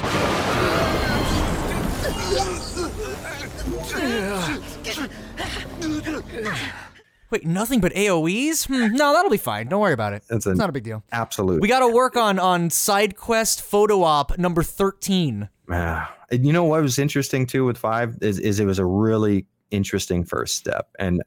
[7.31, 8.65] Wait, nothing but AOE's?
[8.65, 9.67] Hmm, no, that'll be fine.
[9.67, 10.23] Don't worry about it.
[10.29, 11.03] A- it's not a big deal.
[11.11, 11.59] Absolutely.
[11.59, 15.49] We got to work on on side quest photo op number 13.
[15.69, 18.85] Ah, and you know what was interesting too with five is, is it was a
[18.85, 20.87] really interesting first step.
[20.99, 21.21] And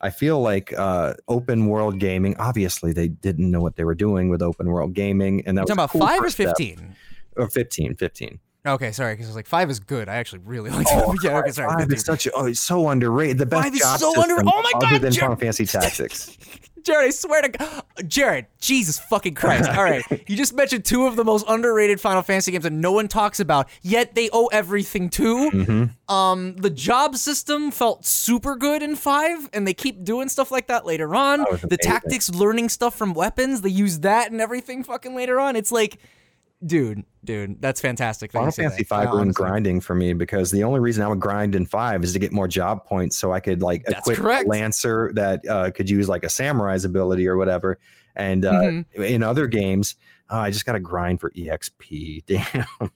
[0.00, 4.28] I feel like uh, open world gaming, obviously they didn't know what they were doing
[4.28, 5.42] with open world gaming.
[5.46, 6.48] And that You was talking about cool 5 or first step.
[6.56, 6.96] 15?
[7.36, 8.38] Or 15, 15.
[8.66, 10.08] Okay, sorry, because I was like 5 is good.
[10.08, 11.18] I actually really like Oh, it.
[11.24, 11.68] yeah, okay, sorry.
[11.68, 11.94] Five 15.
[11.96, 13.38] is such a, oh, it's so underrated.
[13.38, 16.36] The best Five is so under- oh my other God, than Jer- Final Fantasy Tactics.
[16.84, 17.82] Jared, I swear to God.
[18.06, 19.68] Jared, Jesus fucking Christ.
[19.70, 20.04] All right.
[20.26, 23.40] You just mentioned two of the most underrated Final Fantasy games that no one talks
[23.40, 25.50] about, yet they owe everything to.
[25.50, 26.12] Mm-hmm.
[26.14, 30.68] Um, the job system felt super good in 5, and they keep doing stuff like
[30.68, 31.44] that later on.
[31.50, 35.56] That The tactics, learning stuff from weapons, they use that and everything fucking later on.
[35.56, 35.98] It's like,
[36.64, 38.32] dude, dude, that's fantastic.
[38.32, 38.88] that Final Fantasy that.
[38.88, 42.12] Five ruined grinding for me because the only reason I would grind in five is
[42.12, 44.46] to get more job points, so I could like That's equip correct.
[44.46, 47.78] a lancer that uh, could use like a samurai's ability or whatever.
[48.16, 49.02] And uh, Mm-hmm.
[49.02, 49.96] in other games,
[50.30, 52.24] uh, I just got to grind for exp.
[52.26, 52.90] Damn.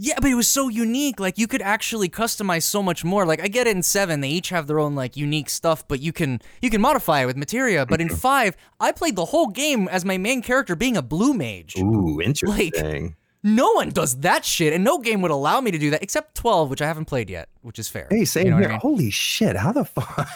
[0.00, 1.18] Yeah, but it was so unique.
[1.18, 3.26] Like you could actually customize so much more.
[3.26, 5.98] Like I get it in seven, they each have their own like unique stuff, but
[6.00, 7.84] you can you can modify it with materia.
[7.84, 11.34] But in five, I played the whole game as my main character being a blue
[11.34, 11.74] mage.
[11.78, 13.02] Ooh, interesting.
[13.04, 16.02] Like, No one does that shit, and no game would allow me to do that
[16.02, 18.06] except twelve, which I haven't played yet, which is fair.
[18.10, 18.68] hey, same You know here.
[18.68, 18.80] I, mean?
[18.80, 19.56] Holy shit!
[19.56, 20.28] How the fuck?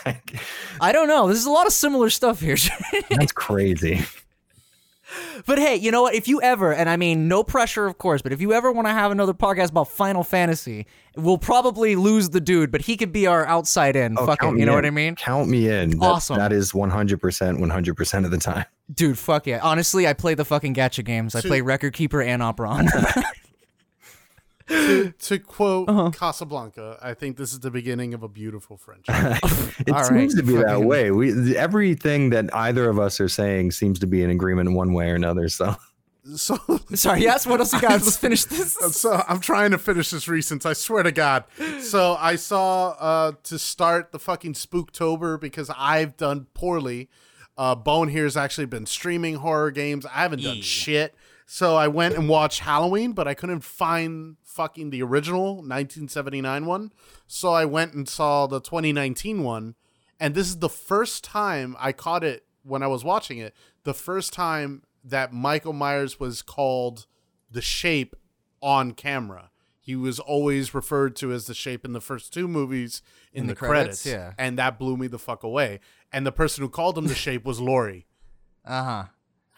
[0.80, 1.26] I don't know.
[1.28, 2.56] There's a lot of similar stuff here.
[3.10, 4.04] That's crazy.
[5.46, 6.14] But hey, you know what?
[6.14, 8.86] If you ever, and I mean, no pressure, of course, but if you ever want
[8.88, 10.86] to have another podcast about Final Fantasy,
[11.16, 14.16] we'll probably lose the dude, but he could be our outside in.
[14.18, 14.54] Oh, Fuck count it.
[14.54, 14.86] me You know what.
[14.86, 15.16] I mean?
[15.16, 15.90] Count me in.
[15.90, 16.36] That- Awesome.
[16.36, 17.18] That is 100%,
[17.58, 18.64] 100% of the time.
[18.92, 19.60] Dude, fuck yeah.
[19.62, 21.34] Honestly, I play the fucking gacha games.
[21.34, 22.88] I play Record Keeper and Operon.
[25.18, 26.10] to quote Uh-huh.
[26.10, 29.14] Casablanca, I think this is the beginning of a beautiful friendship.
[29.86, 31.10] It All seems right, to be that way.
[31.10, 34.92] We everything that either of us are saying seems to be in agreement in one
[34.92, 35.48] way or another.
[35.48, 35.76] So
[36.36, 36.56] so,
[36.94, 37.46] Sorry, yes?
[37.46, 37.90] What else you got?
[37.92, 38.74] Let's finish this.
[38.96, 40.64] so I'm trying to finish this recent.
[40.64, 41.44] I swear to God.
[41.80, 47.08] So I saw uh, to start the fucking Spooktober because I've done poorly.
[47.58, 50.06] Uh, Bone here has actually been streaming horror games.
[50.06, 50.62] I haven't done Yee.
[50.62, 51.14] shit.
[51.52, 56.94] So I went and watched Halloween, but I couldn't find fucking the original 1979 one.
[57.26, 59.74] So I went and saw the 2019 one.
[60.18, 63.54] And this is the first time I caught it when I was watching it.
[63.84, 67.06] The first time that Michael Myers was called
[67.50, 68.16] the shape
[68.62, 69.50] on camera.
[69.78, 73.52] He was always referred to as the shape in the first two movies in, the,
[73.52, 74.32] the credits, credits, yeah.
[74.38, 75.80] and that blew me the fuck away.
[76.10, 78.06] And the person who called him the shape was Laurie.
[78.64, 79.04] Uh huh.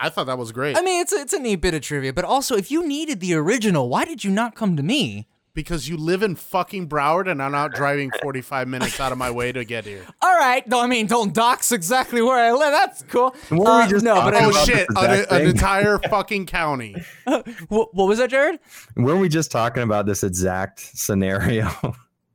[0.00, 2.12] I thought that was great I mean, it's a, it's a neat bit of trivia,
[2.12, 5.28] but also, if you needed the original, why did you not come to me?
[5.54, 9.30] because you live in fucking Broward and I'm not driving 45 minutes out of my
[9.30, 10.04] way to get here.
[10.22, 10.66] All right.
[10.66, 12.72] No, I mean, don't dox exactly where I live.
[12.72, 13.34] That's cool.
[13.48, 16.46] What were we Uh, just no, but talking I, Oh shit, an, an entire fucking
[16.46, 16.96] county.
[17.68, 18.58] what, what was that, Jared?
[18.96, 21.66] weren't we just talking about this exact scenario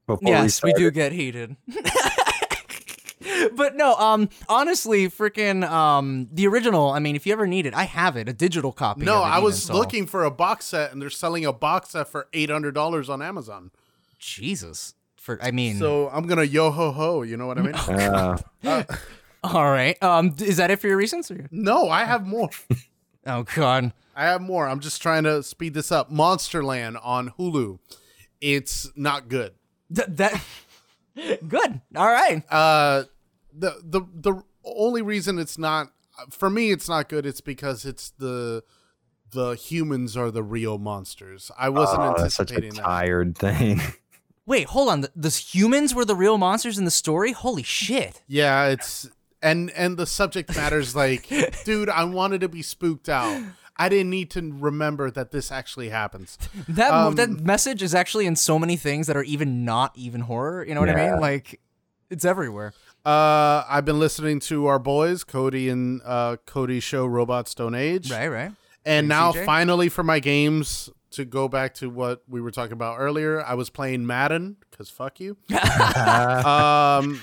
[0.07, 1.55] before we yes, we, do get heated.
[3.55, 6.89] but no, um, honestly, freaking, um, the original.
[6.89, 9.03] I mean, if you ever need it, I have it, a digital copy.
[9.05, 11.45] No, of it I even, was so- looking for a box set and they're selling
[11.45, 13.72] a box set for $800 on Amazon.
[14.17, 14.93] Jesus.
[15.17, 17.76] For I mean, So I'm going to yo ho ho, you know what I mean?
[17.76, 18.38] Uh,
[19.43, 20.01] all right.
[20.01, 21.30] Um, is that it for your reasons?
[21.30, 21.45] Or?
[21.51, 22.49] no, I have more.
[23.26, 23.91] Oh God.
[24.15, 24.65] I have more.
[24.67, 26.09] I'm just trying to speed this up.
[26.09, 27.78] Monsterland on Hulu.
[28.41, 29.51] It's not good.
[29.93, 30.41] Th- that.
[31.47, 31.82] Good.
[31.95, 32.43] All right.
[32.51, 33.03] Uh
[33.53, 35.88] the the the only reason it's not
[36.30, 38.63] for me it's not good it's because it's the
[39.32, 41.51] the humans are the real monsters.
[41.57, 42.84] I wasn't Oh, that's such a anticipating that.
[42.84, 43.80] tired thing.
[44.47, 45.01] Wait, hold on.
[45.01, 47.34] The, the humans were the real monsters in the story?
[47.34, 48.24] Holy shit.
[48.28, 49.07] Yeah, it's
[49.43, 51.30] and and the subject matter's like,
[51.65, 53.43] dude, I wanted to be spooked out.
[53.80, 56.38] I didn't need to remember that this actually happens.
[56.67, 60.21] That Um, that message is actually in so many things that are even not even
[60.21, 60.65] horror.
[60.67, 61.19] You know what I mean?
[61.21, 61.59] Like,
[62.09, 62.73] it's everywhere.
[63.05, 68.11] Uh, I've been listening to our boys, Cody and uh, Cody's show, Robots Don't Age.
[68.11, 68.51] Right, right.
[68.86, 69.45] And Hey, now, CJ?
[69.45, 73.53] finally, for my games, to go back to what we were talking about earlier, I
[73.55, 75.38] was playing Madden, because fuck you.
[76.45, 77.21] um,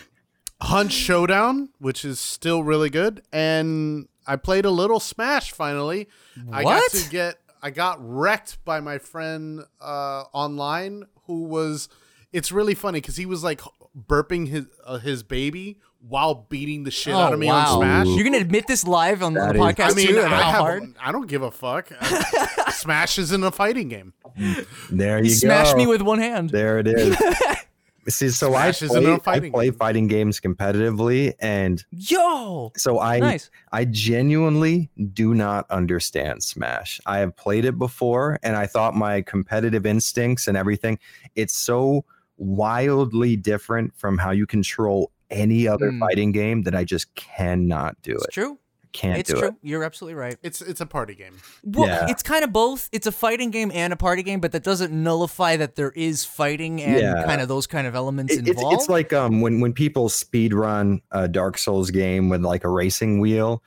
[0.60, 3.22] Hunt Showdown, which is still really good.
[3.32, 6.08] And I played a little Smash finally.
[6.52, 11.88] I got to get, I got wrecked by my friend uh, online who was,
[12.32, 13.60] it's really funny because he was like
[14.08, 18.06] burping his, uh, his baby while beating the shit out of me on Smash.
[18.08, 20.20] You're gonna admit this live on That the is- podcast I mean, too?
[20.20, 20.94] I, how have, hard?
[21.00, 21.88] I don't give a fuck.
[22.70, 24.12] Smash isn't a fighting game.
[24.90, 25.78] there you You smashed go.
[25.78, 26.50] me with one hand.
[26.50, 27.16] There it is.
[28.08, 29.74] See, so I Smash play, fighting I play game.
[29.74, 33.50] fighting games competitively, and Yo, so I nice.
[33.72, 37.00] I genuinely do not understand Smash.
[37.06, 40.98] I have played it before, and I thought my competitive instincts and everything.
[41.34, 42.04] It's so
[42.38, 45.98] wildly different from how you control any other Mm.
[46.00, 48.30] fighting game that I just cannot do It's it.
[48.32, 48.58] true.
[48.96, 49.48] Can't It's do true.
[49.48, 49.54] it.
[49.62, 50.36] You're absolutely right.
[50.42, 51.34] It's it's a party game.
[51.64, 52.06] Well, Yeah.
[52.08, 52.88] it's kind of both.
[52.92, 56.24] It's a fighting game and a party game, but that doesn't nullify that there is
[56.24, 57.24] fighting and Yeah.
[57.26, 58.74] kind of those kind of elements It- it's, involved.
[58.80, 62.68] it's like um when when people speed run a Dark Souls game with like a
[62.70, 63.62] racing wheel.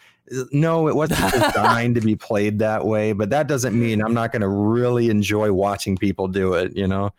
[0.52, 1.20] No, it wasn't
[1.54, 5.10] designed to be played that way, but that doesn't mean I'm not going to really
[5.10, 6.76] enjoy watching people do it.
[6.78, 7.10] You know?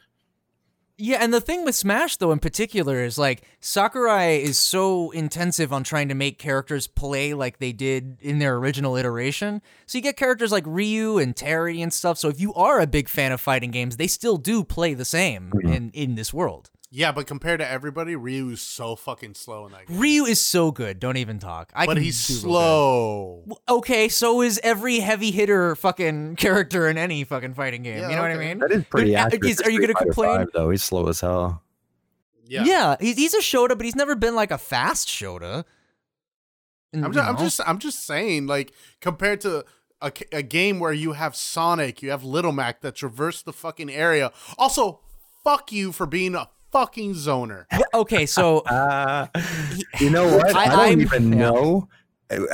[1.03, 5.73] Yeah, and the thing with Smash though in particular is like Sakurai is so intensive
[5.73, 9.63] on trying to make characters play like they did in their original iteration.
[9.87, 12.19] So you get characters like Ryu and Terry and stuff.
[12.19, 15.05] So if you are a big fan of fighting games, they still do play the
[15.07, 15.75] same Mhm.
[15.75, 16.71] in in this world.
[16.93, 19.99] Yeah, but compared to everybody, Ryu is so fucking slow in that game.
[19.99, 20.99] Ryu is so good.
[20.99, 21.71] Don't even talk.
[21.73, 23.45] I but can he's do real slow.
[23.69, 27.99] Okay, so is every heavy hitter fucking character in any fucking fighting game.
[27.99, 28.59] Yeah, you know what I mean?
[28.59, 29.45] That is pretty uh, accurate.
[29.45, 30.47] is- are you gonna complain?
[30.47, 30.71] V, though?
[30.71, 31.63] He's slow as hell.
[32.45, 32.65] Yeah.
[32.65, 35.65] Yeah, he's, he's a Shoto, but he's never been like a fast Shoto.
[36.93, 39.65] And, I'm just, I'm just I'm just saying like compared to
[40.03, 43.91] a, a game where you have Sonic, you have Little Mac that traverse the fucking
[43.91, 44.33] area.
[44.59, 44.99] Also,
[45.45, 47.65] fuck you for being a fucking zoner.
[47.95, 49.27] Okay, so Uh,
[50.01, 50.55] you know what?
[50.55, 51.89] I, I- don't I'm- even know.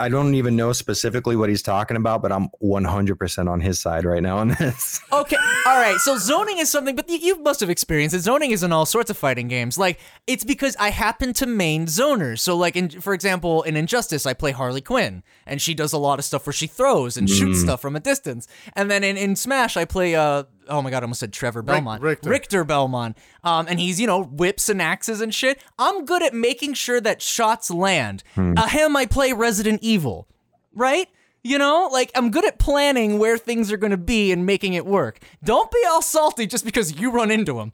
[0.01, 4.07] I don't even know specifically what he's talking about, but I'm 100% on his side
[4.07, 5.03] right now on this.
[5.13, 5.37] okay,
[5.67, 5.99] all right.
[5.99, 8.21] So zoning is something, but you, you must have experienced it.
[8.21, 9.77] Zoning is in all sorts of fighting games.
[9.77, 12.39] Like it's because I happen to main zoners.
[12.39, 15.99] So like, in, for example, in Injustice, I play Harley Quinn, and she does a
[15.99, 18.49] lot of stuff where she throws and shoots stuff from a distance.
[18.75, 21.63] And then in, in Smash, I play uh oh my god, I almost said Trevor
[21.63, 22.65] Belmont, Richter.
[22.65, 23.17] Belmont.
[23.45, 25.61] Um, and he's you know whips and axes and shit.
[25.79, 28.23] I'm good at making sure that shots land.
[28.37, 30.29] Uh, him, I play Resident Evil,
[30.75, 31.09] right?
[31.43, 34.75] You know, like I'm good at planning where things are going to be and making
[34.75, 35.21] it work.
[35.45, 37.71] Don't be all salty just because you run into them.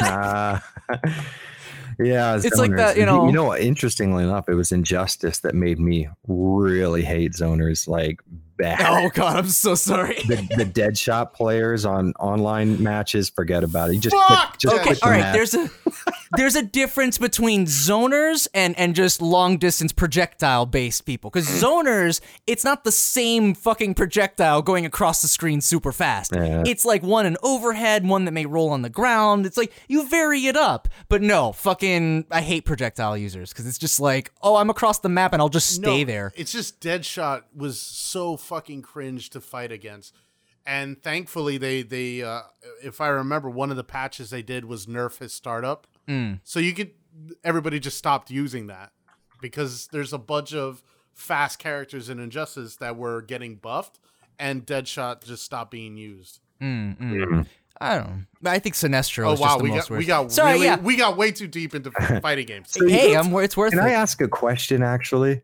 [0.00, 0.60] Uh,
[1.98, 5.78] yeah, It's like that, you know- You know, interestingly enough, it was Injustice that made
[5.78, 8.20] me really hate zoners like
[8.62, 8.80] bad.
[8.86, 10.14] oh god, I'm so sorry.
[10.26, 13.94] The, the Deadshot players on online matches, forget about it.
[13.94, 14.28] You just Fuck!
[14.50, 15.20] click, just Okay, click all right.
[15.20, 15.34] match.
[15.34, 15.70] There's a
[16.36, 21.30] there's a difference between zoners and and just long distance projectile based people.
[21.30, 26.32] Because zoners, it's not the same fucking projectile going across the screen super fast.
[26.34, 26.62] Yeah.
[26.66, 29.44] It's like one an overhead, one that may roll on the ground.
[29.46, 30.88] It's like you vary it up.
[31.08, 35.08] But no, fucking, I hate projectile users because it's just like, oh, I'm across the
[35.08, 36.32] map and I'll just stay No, there.
[36.36, 40.14] It's just Deadshot was so fucking cringe to fight against.
[40.66, 42.42] And thankfully they they uh,
[42.82, 45.86] if I remember one of the patches they did was nerf his startup.
[46.06, 46.40] Mm.
[46.44, 46.90] So you could
[47.42, 48.92] everybody just stopped using that
[49.40, 50.82] because there's a bunch of
[51.14, 53.98] fast characters in Injustice that were getting buffed
[54.38, 56.40] and Deadshot just stopped being used.
[56.60, 57.46] Mm.
[57.80, 58.50] I don't know.
[58.50, 60.66] I think Sinestro Oh is wow, just the we most got we got Sorry, really
[60.66, 60.78] yeah.
[60.78, 61.90] we got way too deep into
[62.20, 62.70] fighting games.
[62.70, 63.84] So hey, I'm, it's worth Can it.
[63.84, 65.40] I ask a question actually?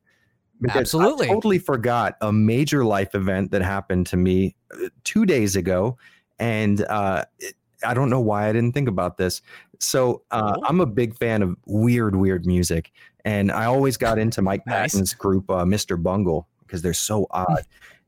[0.69, 1.29] Absolutely.
[1.29, 5.97] I totally forgot a major life event that happened to me uh, two days ago.
[6.39, 7.55] And uh, it-
[7.85, 9.41] I don't know why I didn't think about this.
[9.79, 10.63] So uh, Oh.
[10.67, 12.91] I'm a big fan of weird, weird music.
[13.25, 14.93] And I always got into Mike Nice.
[14.93, 16.01] Patton's group, uh, Mr.
[16.03, 17.63] Bungle, because they're so odd.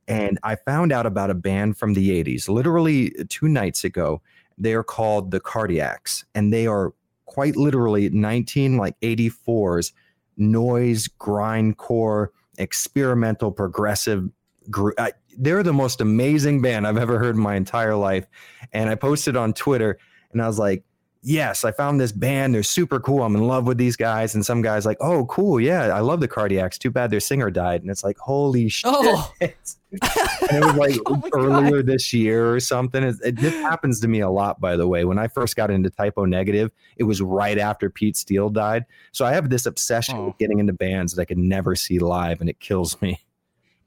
[0.09, 4.21] and I found out about a band from the 80s, literally two nights ago.
[4.59, 6.93] They're called the Cardiacs, and they are
[7.27, 9.93] quite literally 19 like 84's
[10.37, 12.29] noise, grindcore,
[12.61, 14.29] experimental, progressive.
[14.69, 14.95] group.
[14.99, 18.27] I, they're the most amazing band I've ever heard in my entire life.
[18.73, 19.99] And I posted on Twitter
[20.33, 20.85] and I was like,
[21.23, 22.55] yes, I found this band.
[22.55, 23.23] They're super cool.
[23.23, 24.35] I'm in love with these guys.
[24.35, 25.61] And some guys like, oh, cool.
[25.61, 26.79] Yeah, I love the Cardiacs.
[26.79, 27.83] Too bad their singer died.
[27.83, 28.91] And it's like, holy shit.
[28.95, 29.33] Oh.
[29.41, 29.53] and
[29.93, 31.35] it was like Oh my God.
[31.35, 33.03] earlier this year or something.
[33.03, 35.05] It, it, this happens to me a lot, by the way.
[35.05, 38.85] When I first got into Type O Negative, it was right after Pete Steele died.
[39.12, 40.27] So I have this obsession Oh.
[40.27, 43.21] with getting into bands that I could never see live, and it kills me.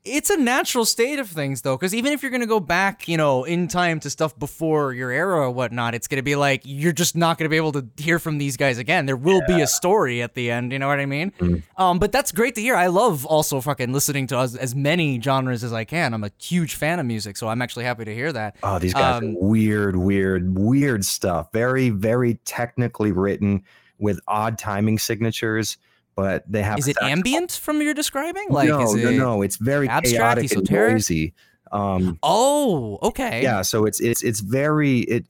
[0.06, 3.16] It's a natural state of things though because even if you're gonna go back you
[3.16, 6.92] know in time to stuff before your era or whatnot it's gonna be like you're
[6.92, 9.06] just not gonna be able to hear from these guys again.
[9.06, 11.32] There will be a story at the end you know what i mean?
[11.40, 11.64] Mm.
[11.78, 12.76] um but that's great to hear.
[12.76, 16.14] I love also fucking listening to as, as many genres as i can.
[16.14, 18.58] I'm a huge fan of music so i'm actually happy to hear that.
[18.62, 21.52] Oh, these guys Um, are weird, weird, weird stuff.
[21.54, 23.64] Very, very technically written
[24.00, 25.78] with odd timing signatures,
[26.16, 29.42] but they have is it ambient from your describing like no, is no, it no.
[29.42, 30.88] It's very abstract, chaotic esoteric?
[30.88, 31.34] and noisy.
[31.72, 35.26] Um, oh okay yeah, so it's it's it's very it.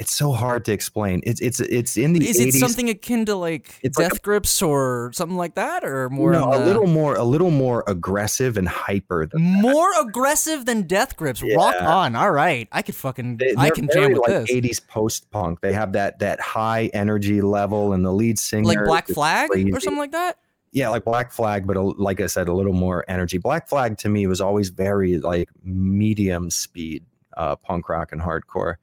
[0.00, 1.20] It's so hard to explain.
[1.24, 4.22] It's it's it's in the is it something akin to like It's death like a-
[4.22, 8.56] grips or something like that or more no, a little more a little more aggressive
[8.56, 9.26] and hyper.
[9.26, 11.42] Than more aggressive than death grips.
[11.42, 12.16] Rock on.
[12.16, 12.66] All right.
[12.72, 14.50] I could fucking they, I can jam with like this.
[14.50, 15.60] 80s post punk.
[15.60, 19.80] They have that that high energy level, and the lead singer Like Black Flag or
[19.80, 20.38] something like that?
[20.72, 23.36] yeah, like Black Flag, but a, like I said, a little more energy.
[23.36, 27.04] Black Flag to me was always very like medium speed
[27.36, 28.76] uh, punk rock and hardcore.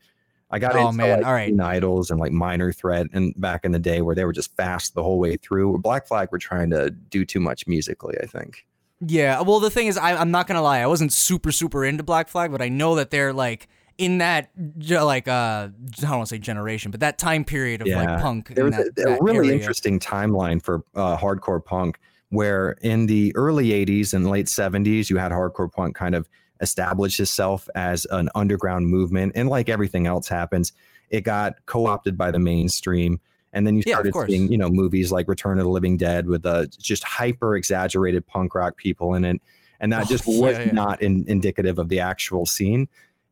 [0.50, 1.54] I got Oh, into man, like all right.
[1.60, 4.94] Idols and like Minor Threat, and back in the day where they were just fast
[4.96, 5.78] the whole way through.
[5.80, 8.66] Black Flag were trying to do too much musically, I think.
[9.06, 9.42] Yeah.
[9.42, 10.80] Well, the thing is, I, I'm not gonna lie.
[10.80, 13.68] I wasn't super super into Black Flag, but I know that they're like
[13.98, 14.52] in that
[14.90, 15.70] like uh I
[16.00, 18.04] don't want to say generation, but that time period of Yeah.
[18.14, 18.48] like punk.
[18.56, 19.60] There in was that, a, a that really area.
[19.60, 25.18] interesting timeline for uh, hardcore punk, where in the early '80s and late '70s, you
[25.18, 26.28] had hardcore punk kind of
[26.62, 30.74] establish itself as an underground movement, and like everything else happens,
[31.10, 33.20] it got co-opted by the mainstream.
[33.54, 34.30] And then you Yeah, started course.
[34.30, 38.28] seeing, you know, movies like Return of the Living Dead with uh, just hyper exaggerated
[38.28, 39.42] punk rock people in it,
[39.80, 40.72] and that Oh, just yeah, was yeah.
[40.74, 42.88] not in, indicative of the actual scene.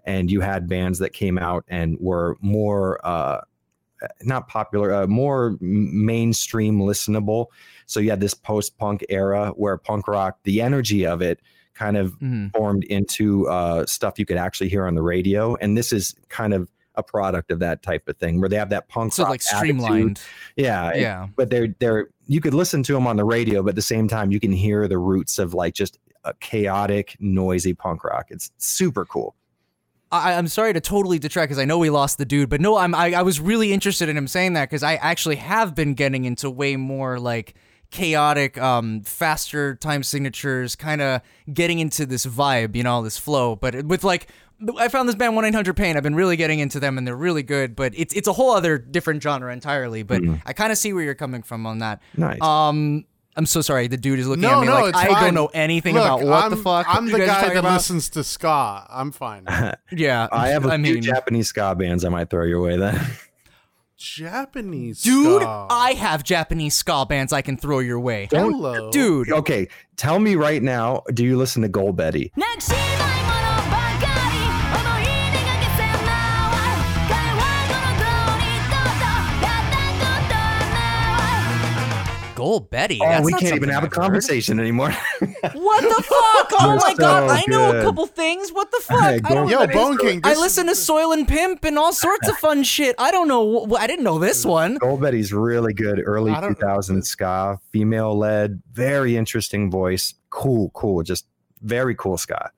[0.05, 3.41] And you had bands that came out and were more uh,
[4.21, 7.47] not popular, uh, more mainstream listenable.
[7.87, 11.39] So you had this post punk era where punk rock, the energy of it
[11.75, 12.51] kind of Mhm.
[12.55, 15.55] formed into uh, stuff you could actually hear on the radio.
[15.55, 18.69] And this is kind of a product of that type of thing where they have
[18.69, 19.57] that punk So like attitude.
[19.81, 20.21] streamlined.
[20.55, 20.89] Yeah.
[20.91, 21.27] and- Yeah.
[21.35, 24.07] But they're, they're, you could listen to them on the radio, but at the same
[24.07, 28.27] time, you can hear the roots of like just a chaotic, noisy punk rock.
[28.29, 29.35] It's super cool.
[30.11, 32.77] I, I'm sorry to totally detract because I know we lost the dude, but no,
[32.77, 35.93] I'm I, I was really interested in him saying that because I actually have been
[35.95, 37.55] getting into way more like
[37.95, 41.21] chaotic, um, faster time signatures, kind of
[41.51, 43.55] getting into this vibe, you know, this flow.
[43.55, 44.27] But with like,
[44.77, 45.97] I found this band One Eight Hundred Pain.
[45.97, 47.75] I've been really getting into them, and they're really good.
[47.75, 50.03] But it's it's a whole other different genre entirely.
[50.03, 52.01] But I kind of see where you're coming from on that.
[52.17, 52.41] Nice.
[52.41, 53.05] Um.
[53.37, 53.89] I'm so sorry.
[53.89, 55.23] The dude is looking No, at me no, like I fine.
[55.25, 56.85] don't know anything Look, about what the I'm- fuck.
[56.87, 57.73] I'm the guy that about.
[57.73, 58.87] listens to ska.
[58.89, 59.43] I'm fine.
[59.91, 62.77] Yeah, I have a I few mean, Japanese ska bands I might throw your way
[62.77, 62.95] then.
[63.97, 65.67] Japanese Dude, ska.
[65.69, 68.27] I have Japanese ska bands I can throw your way.
[68.29, 72.31] Hello, Dude, okay, tell me right now, do you listen to Gold Betty?
[72.35, 72.45] な
[82.45, 82.99] ない Gold Betty.
[83.01, 84.01] Oh, that's we not can't even have a I've heard.
[84.03, 84.91] conversation anymore.
[85.67, 86.47] What the fuck?
[86.59, 88.51] Oh You're my god, so I know a couple things.
[88.51, 88.99] What the fuck?
[89.01, 89.73] Hey, I don't Yo, know.
[89.79, 90.21] Bone King.
[90.23, 92.93] I listen to Soil and Pimp and all sorts of fun shit.
[93.07, 93.45] I don't know.
[93.75, 94.71] I didn't know this one.
[94.77, 100.13] Gold Betty's really good, early I don't- 2000s ska, female led, very interesting voice.
[100.29, 101.25] Cool, cool, just
[101.61, 102.51] very cool ska.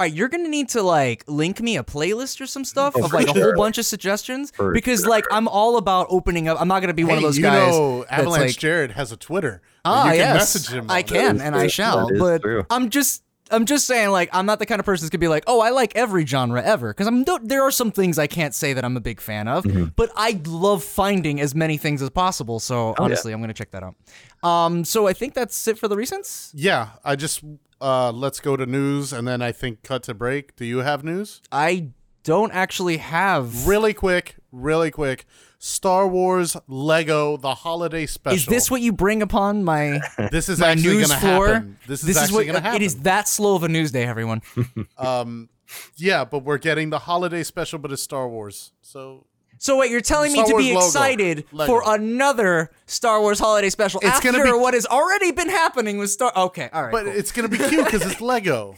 [0.00, 3.04] All right, you're gonna need to like link me a playlist or some stuff Oh,
[3.04, 6.48] of for like a whole bunch of suggestions For because like I'm all about opening
[6.48, 6.58] up.
[6.58, 7.76] I'm not gonna be one of Hey, those you guys.
[7.76, 9.60] know, Avalanche like, Jared has a Twitter.
[9.84, 10.86] Ah, you can yes, message him.
[10.90, 11.54] I can, is and.
[11.54, 12.08] I shall.
[12.18, 12.64] But true.
[12.70, 15.28] I'm just, I'm just saying, like, I'm not the kind of person that's gonna be
[15.28, 17.24] like, oh, I like every genre ever, because I'm.
[17.42, 19.84] There are some things I can't say that I'm a big fan of, Mm-hmm.
[19.96, 22.60] but I love finding as many things as possible.
[22.60, 23.04] So Oh, yeah.
[23.04, 23.94] honestly, I'm gonna check that out.
[24.42, 26.50] Um, so I think that's it for the recents.
[26.54, 27.42] Yeah, I just
[27.80, 30.54] uh let's go to news and then I think cut to break.
[30.56, 31.40] Do you have news?
[31.50, 31.88] I
[32.24, 33.66] don't actually have.
[33.66, 35.24] Really quick, really quick.
[35.62, 38.34] Star Wars Lego the holiday special.
[38.36, 40.00] Is this what you bring upon my
[40.32, 41.48] this is my actually news gonna floor?
[41.48, 41.78] happen?
[41.86, 42.82] This is actually what gonna happen.
[42.82, 42.96] it is.
[43.02, 44.40] That slow of a news day, everyone.
[44.98, 45.50] Um,
[45.96, 48.72] yeah, but we're getting the holiday special, but it's Star Wars.
[48.80, 49.26] So
[49.58, 50.86] So wait, you're telling me Star to be Wars logo.
[50.86, 51.70] excited Lego.
[51.72, 55.98] for another Star Wars holiday special It's after gonna be- what has already been happening
[55.98, 56.32] with Star?
[56.34, 56.90] Okay, all right.
[56.92, 57.12] But cool.
[57.14, 58.76] it's gonna be cute because it's Lego,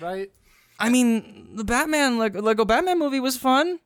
[0.00, 0.30] right?
[0.78, 3.80] I mean, the Batman Lego Batman movie was fun.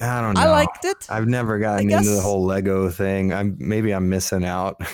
[0.00, 0.40] I don't know.
[0.40, 1.06] I liked it.
[1.08, 3.32] I've never gotten into the whole Lego thing.
[3.32, 4.80] I'm maybe I'm missing out.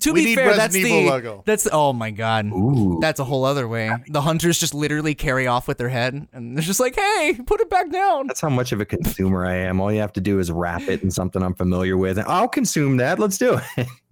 [0.00, 1.42] To We be need fair, Resident that's Evil the Lego.
[1.46, 2.44] that's oh my god.
[2.52, 2.98] Ooh.
[3.00, 3.90] That's a whole other way.
[4.08, 7.60] The hunters just literally carry off with their head, and they're just like, "Hey, put
[7.62, 9.80] it back down." That's how much of a consumer I am.
[9.80, 12.48] All you have to do is wrap it in something I'm familiar with, and I'll
[12.48, 13.18] consume that.
[13.18, 13.88] Let's do it.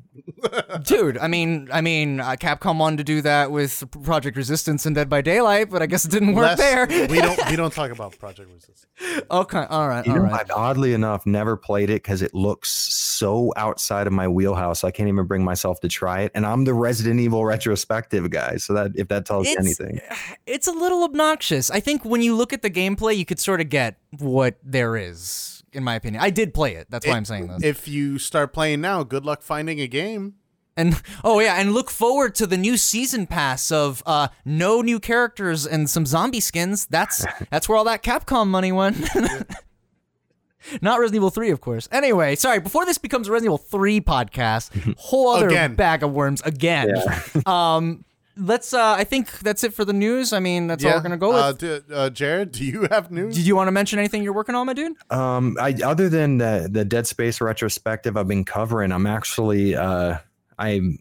[0.83, 4.95] Dude, I mean, I mean, uh, Capcom wanted to do that with Project Resistance and
[4.95, 6.87] Dead by Daylight, but I guess it didn't work Less- there.
[7.09, 8.87] we don't we don't talk about Project Resistance.
[9.31, 10.41] okay, all right, You all know, right.
[10.41, 14.85] I've oddly enough never played it because it looks so outside of my wheelhouse.
[14.85, 16.33] I can't even bring myself to try it.
[16.35, 20.01] And I'm the Resident Evil retrospective guy, so that if that tells you It's- anything,
[20.47, 21.71] It's a little obnoxious.
[21.71, 24.97] I think when you look at the gameplay, you could sort of get what there
[24.97, 26.23] is, in my opinion.
[26.23, 26.87] I did play it.
[26.91, 27.63] That's why I'm saying this.
[27.63, 30.35] If you start playing now, good luck finding a game.
[30.77, 34.99] And oh yeah, and look forward to the new season pass of uh no new
[35.01, 36.87] characters and some zombie skins.
[36.87, 38.97] That's that's where all that Capcom money went.
[40.83, 41.89] Not Resident Evil 3, of course.
[41.93, 45.77] Anyway, sorry, before this becomes a Resident Evil 3 podcast, whole other Again.
[45.77, 46.93] bag of worms again.
[47.47, 48.05] um
[48.37, 50.33] let's uh I think that's it for the news.
[50.33, 51.43] I mean, that's all we're gonna go with.
[51.43, 53.35] Uh, do, uh, Jared, do you have news?
[53.35, 54.93] Did you want to mention anything you're working on, my dude?
[55.11, 60.19] um, I other than the the Dead Space retrospective I've been covering, I'm actually uh,
[60.59, 60.99] I'm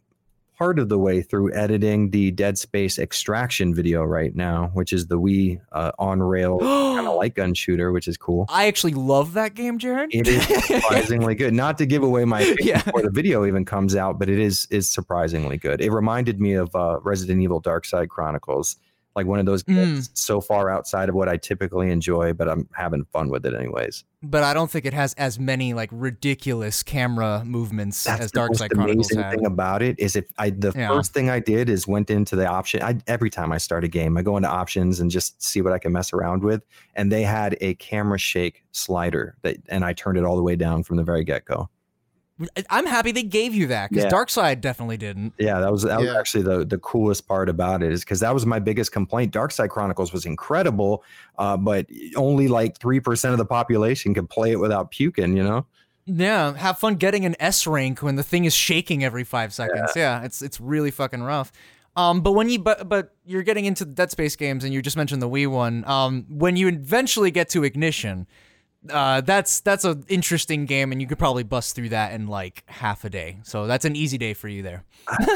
[0.57, 5.07] part of the way through editing the Dead Space extraction video right now, which is
[5.07, 6.59] the Wii uh, on rail
[6.95, 8.45] kind of light gun shooter, which is cool.
[8.49, 10.09] I actually love that game, Jared.
[10.13, 11.53] It is surprisingly good.
[11.53, 12.81] Not to give away my Yeah.
[12.83, 15.81] before the video even comes out, but it is is surprisingly good.
[15.81, 18.77] It reminded me of uh, Resident Evil Dark Side Chronicles,
[19.15, 20.17] like one of those games mm.
[20.17, 24.03] so far outside of what I typically enjoy, but I'm having fun with it anyways.
[24.21, 28.55] But I don't think it has as many like ridiculous camera movements That's as Dark
[28.55, 29.35] Side Chronicles amazing had.
[29.35, 30.89] thing about it is if I the Yeah.
[30.89, 32.81] first thing I did is went into the option.
[32.81, 35.71] I every time I start a game, I go into options and just see what
[35.71, 36.63] I can mess around with.
[36.95, 40.55] And they had a camera shake slider that, and I turned it all the way
[40.55, 41.69] down from the very get go.
[42.69, 44.09] I'm happy they gave you that because Yeah.
[44.09, 45.33] Dark Side definitely didn't.
[45.37, 48.33] Yeah, that was that was actually the the coolest part about it is because that
[48.33, 49.31] was my biggest complaint.
[49.31, 51.03] Dark Side Chronicles was incredible,
[51.37, 55.37] uh, but only like three percent of the population could play it without puking.
[55.37, 55.65] You know,
[56.05, 59.91] Yeah, have fun getting an S rank when the thing is shaking every five seconds.
[59.95, 61.53] Yeah, it's it's really fucking rough.
[61.95, 64.81] Um, but when you but but you're getting into the Dead Space games and you
[64.81, 65.85] just mentioned the Wii one.
[65.87, 68.27] Um, when you eventually get to Ignition,
[68.89, 72.63] uh, that's that's an interesting game and you could probably bust through that in like
[72.67, 73.39] half a day.
[73.43, 74.83] So that's an easy day for you there.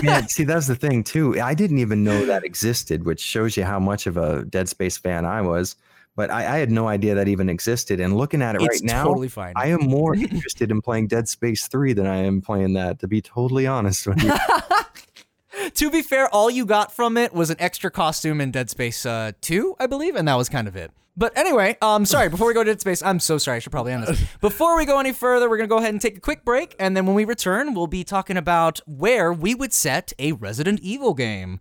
[0.02, 0.22] yeah.
[0.26, 1.39] See, that's the thing too.
[1.39, 4.97] I didn't even know that existed, which shows you how much of a Dead Space
[4.97, 5.76] fan I was.
[6.16, 8.00] But I, I had no idea that even existed.
[8.00, 9.54] And looking at it It's right now, totally fine.
[9.56, 13.00] I am more interested in playing Dead Space Three than I am playing that.
[13.00, 14.34] To be totally honest with you.
[15.76, 19.06] to be fair, all you got from it was an extra costume in Dead Space
[19.06, 20.91] uh, 2, I believe, and that was kind of it.
[21.18, 23.72] But anyway, um, sorry, before we go to Dead Space, I'm so sorry, I should
[23.72, 24.24] probably end this.
[24.41, 26.76] Before we go any further, we're going to go ahead and take a quick break,
[26.80, 30.80] and then when we return, we'll be talking about where we would set a Resident
[30.80, 31.60] Evil game.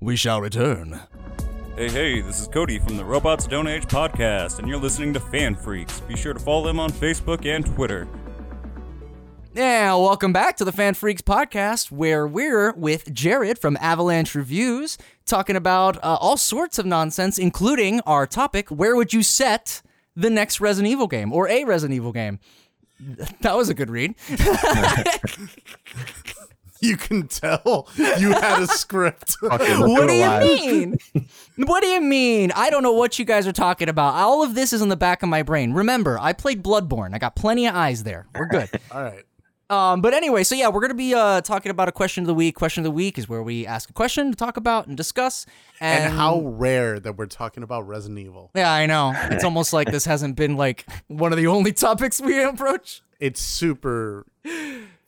[0.00, 1.00] We shall return.
[1.76, 5.20] Hey, hey, this is Cody from the Robots Don't Age podcast, and you're listening to
[5.20, 6.06] FanFreeks.
[6.08, 8.08] Be sure to follow them on Facebook and Twitter.
[9.54, 14.98] Yeah, welcome back to the FanFreeks podcast, where we're with Jared from Avalanche Reviews,
[15.28, 19.82] talking about uh, all sorts of nonsense, including our topic: where would you set
[20.16, 22.40] the next Resident Evil game or a Resident Evil game?
[23.42, 24.14] That was a good read.
[26.80, 29.36] You can tell you had a script.
[29.42, 30.42] What do you live.
[30.62, 30.98] mean?
[31.66, 32.52] what do you mean?
[32.54, 34.14] I don't know what you guys are talking about.
[34.14, 35.72] All of this is in the back of my brain.
[35.72, 37.14] Remember, I played Bloodborne.
[37.14, 38.26] I got plenty of eyes there.
[38.34, 38.70] We're good.
[38.92, 39.24] All right.
[39.70, 42.34] Um, but anyway, so yeah, we're gonna be uh, talking about a question of the
[42.34, 42.54] week.
[42.54, 45.44] Question of the week is where we ask a question to talk about and discuss.
[45.80, 48.50] And, And how rare that we're talking about Resident Evil.
[48.54, 49.12] Yeah, I know.
[49.30, 53.02] It's almost like this hasn't been like one of the only topics we approach.
[53.20, 54.26] It's super.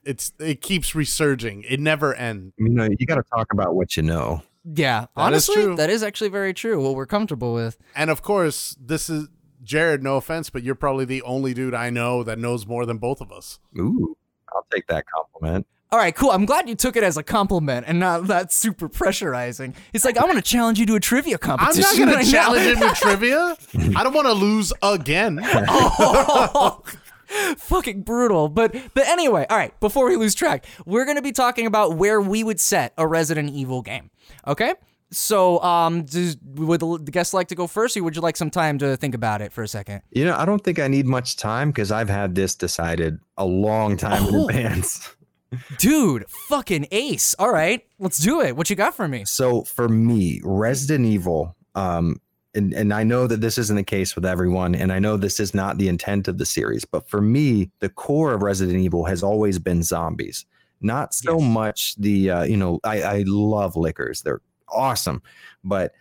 [0.05, 1.63] It's it keeps resurging.
[1.69, 2.53] It never ends.
[2.59, 4.43] You know, you got to talk about what you know.
[4.65, 5.77] Yeah, That is honestly, true.
[5.77, 6.83] that is actually very true.
[6.83, 7.79] What we're comfortable with.
[7.97, 9.29] And of course, this is
[9.63, 10.03] Jared.
[10.03, 13.21] No offense, but you're probably the only dude I know that knows more than both
[13.23, 13.59] of us.
[13.79, 14.17] Ooh,
[14.61, 15.67] I'll take that compliment.
[15.93, 16.31] All right, cool.
[16.31, 19.75] I'm glad you took it as a compliment and not that super pressurizing.
[19.93, 21.85] It's like I want to challenge you to a trivia competition.
[21.85, 22.31] I'm not gonna right now.
[22.31, 23.57] challenge him with trivia.
[23.97, 25.41] I don't want to lose again.
[25.45, 26.83] oh,
[27.57, 28.49] fucking brutal.
[28.49, 29.79] But but anyway, all right.
[29.81, 33.51] Before we lose track, we're gonna be talking about where we would set a Resident
[33.51, 34.11] Evil game.
[34.47, 34.75] Okay.
[35.13, 38.51] So, um, does, would the guests like to go first, or would you like some
[38.51, 40.03] time to think about it for a second?
[40.13, 43.45] You know, I don't think I need much time because I've had this decided a
[43.45, 44.49] long time in Oh.
[44.49, 45.15] advance.
[45.79, 47.35] Dude, fucking ace.
[47.41, 48.57] All right, let's do it.
[48.57, 49.25] What you got for me?
[49.25, 52.21] So for me, Resident Evil, um,
[52.55, 55.41] and, and I know that this isn't the case with everyone, and I know this
[55.41, 59.05] is not the intent of the series, but for me, the core of Resident Evil
[59.07, 60.47] has always been zombies.
[60.81, 61.49] Not so Yes.
[61.53, 64.23] much the uh, you know, I, I love lickers.
[64.23, 64.41] They're
[64.73, 65.23] awesome,
[65.65, 65.93] but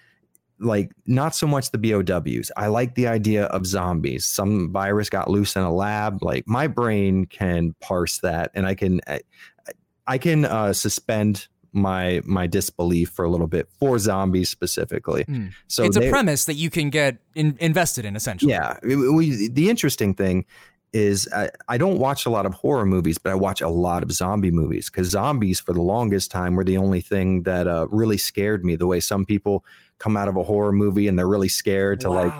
[0.60, 2.52] like not so much the BOWs.
[2.58, 4.26] I like the idea of zombies.
[4.26, 6.22] Some virus got loose in a lab.
[6.24, 9.22] Like my brain can parse that, and I can I,
[10.08, 15.24] I can uh, suspend my my disbelief for a little bit for zombies specifically.
[15.26, 15.54] Mm.
[15.68, 18.52] So it's a premise that you can get in, invested in, essentially.
[18.52, 20.46] yeah, we, the interesting thing
[20.92, 24.02] is I, I don't watch a lot of horror movies, but I watch a lot
[24.04, 27.88] of zombie movies because zombies for the longest time were the only thing that uh,
[27.90, 28.76] really scared me.
[28.76, 29.64] The way some people
[30.00, 32.32] come out of a horror movie and they're really scared to like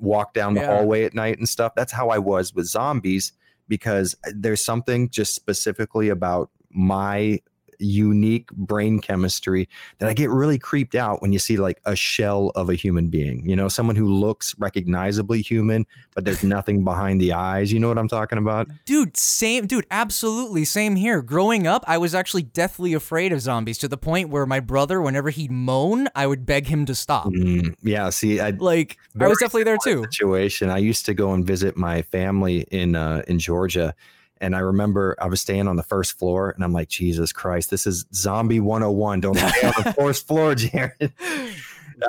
[0.00, 0.66] walk down the Yeah.
[0.76, 1.72] hallway at night and stuff.
[1.74, 3.32] That's how I was with zombies
[3.68, 7.40] because there's something just specifically about my
[7.84, 9.68] unique brain chemistry
[9.98, 13.08] that I get really creeped out when you see like a shell of a human
[13.08, 17.72] being, you know, someone who looks recognizably human, but there's nothing behind the eyes.
[17.72, 18.68] You know what I'm talking about?
[18.84, 21.22] Dude, same, dude, absolutely same here.
[21.22, 25.00] Growing up, I was actually deathly afraid of zombies to the point where my brother,
[25.00, 27.26] whenever he'd moan, I would beg him to stop.
[27.26, 28.10] Mm, yeah.
[28.10, 30.02] See, I, Like, I was definitely there too.
[30.04, 30.70] situation.
[30.70, 33.94] I used to go and visit my family in uh, in Georgia,
[34.40, 37.70] and I remember I was staying on the first floor, and I'm like, Jesus Christ,
[37.70, 39.20] this is Zombie 101.
[39.20, 41.12] Don't stay on the first floor, Jared.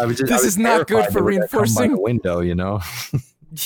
[0.01, 1.63] I was just, I This was is not good for they were gonna come by
[1.65, 2.39] reinforcing- the window.
[2.39, 2.81] You know,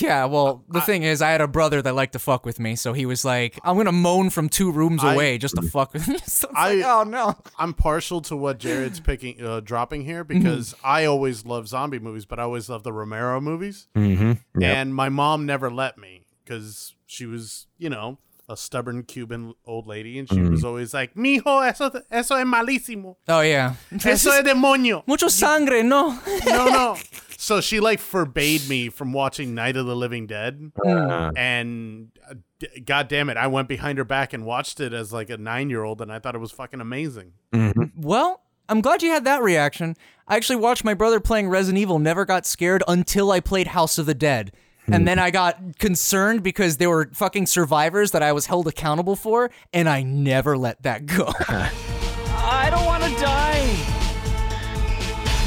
[0.01, 2.75] Yeah, well, the thing is, I had a brother that liked to fuck with me,
[2.75, 5.93] so he was like, I'm gonna moan from two rooms I- away just to fuck
[5.93, 6.17] with me.
[6.25, 7.35] so I- like, oh no.
[7.57, 12.25] I'm partial to what Jared's picking, uh, dropping here because I always love zombie movies,
[12.25, 13.87] but I always love the Romero movies.
[13.95, 14.61] mm-hmm.
[14.61, 18.19] And my mom never let me because she was, you know,
[18.49, 23.15] a stubborn Cuban old lady, and she was always like, "Mijo, eso, eso es malísimo.
[23.27, 23.75] Oh yeah.
[23.91, 26.19] Eso es demonio." Mucho sangre, no.
[26.45, 26.97] No, no.
[27.37, 32.33] So she like forbade me from watching Night of the Living Dead, Uh, and uh,
[32.59, 35.37] d- God damn it, I went behind her back and watched it as like a
[35.37, 37.33] nine year old, and I thought it was fucking amazing.
[37.53, 37.91] mhm.
[37.95, 39.95] Well, I'm glad you had that reaction.
[40.27, 43.97] I actually watched my brother playing Resident Evil, never got scared until I played House
[43.97, 44.51] of the Dead.
[44.91, 49.15] And then I got concerned because there were fucking survivors that I was held accountable
[49.15, 51.31] for, and I never let that go.
[51.47, 53.65] I don't want to die.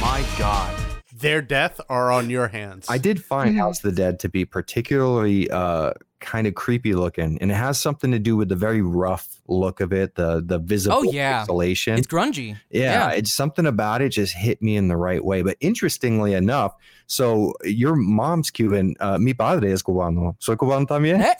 [0.01, 0.79] My God.
[1.15, 2.87] Their death are on your hands.
[2.89, 7.37] I did find House of the Dead to be particularly uh, kind of creepy looking,
[7.43, 10.59] and it has something to do with the very rough look of it, the the
[10.59, 11.45] visible Oh, yeah.
[11.45, 11.99] pixelation.
[11.99, 12.57] It's grungy.
[12.71, 15.43] Yeah, it's something about it just hit me in the right way.
[15.43, 16.75] But interestingly enough,
[17.07, 20.37] so your mom's Cuban, uh, mi padre es cubano.
[20.39, 21.21] Soy cubano también.
[21.21, 21.35] Eh,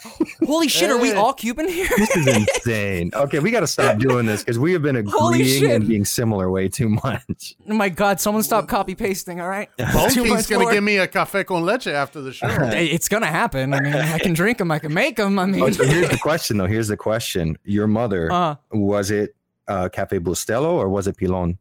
[0.45, 1.87] holy shit, are we all Cuban here?
[1.97, 3.11] This is insane.
[3.15, 6.51] Okay, we got to stop doing this because we have been agreeing and being similar
[6.51, 7.55] way too much.
[7.69, 9.69] oh my god, someone stop copy pasting, all right?
[9.77, 10.73] Bone Too King's much gonna more.
[10.73, 12.47] give me a cafe con leche after the show.
[12.93, 13.73] It's gonna happen.
[13.73, 15.39] I mean, I can drink them, I can make them.
[15.39, 16.65] I mean, Oh, so here's the question, though.
[16.67, 19.35] Here's the question: Your mother uh, was it
[19.67, 21.57] uh, Cafe Bustelo or was it Pilon?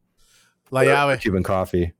[0.70, 1.20] La llave.
[1.20, 1.92] Cuban coffee.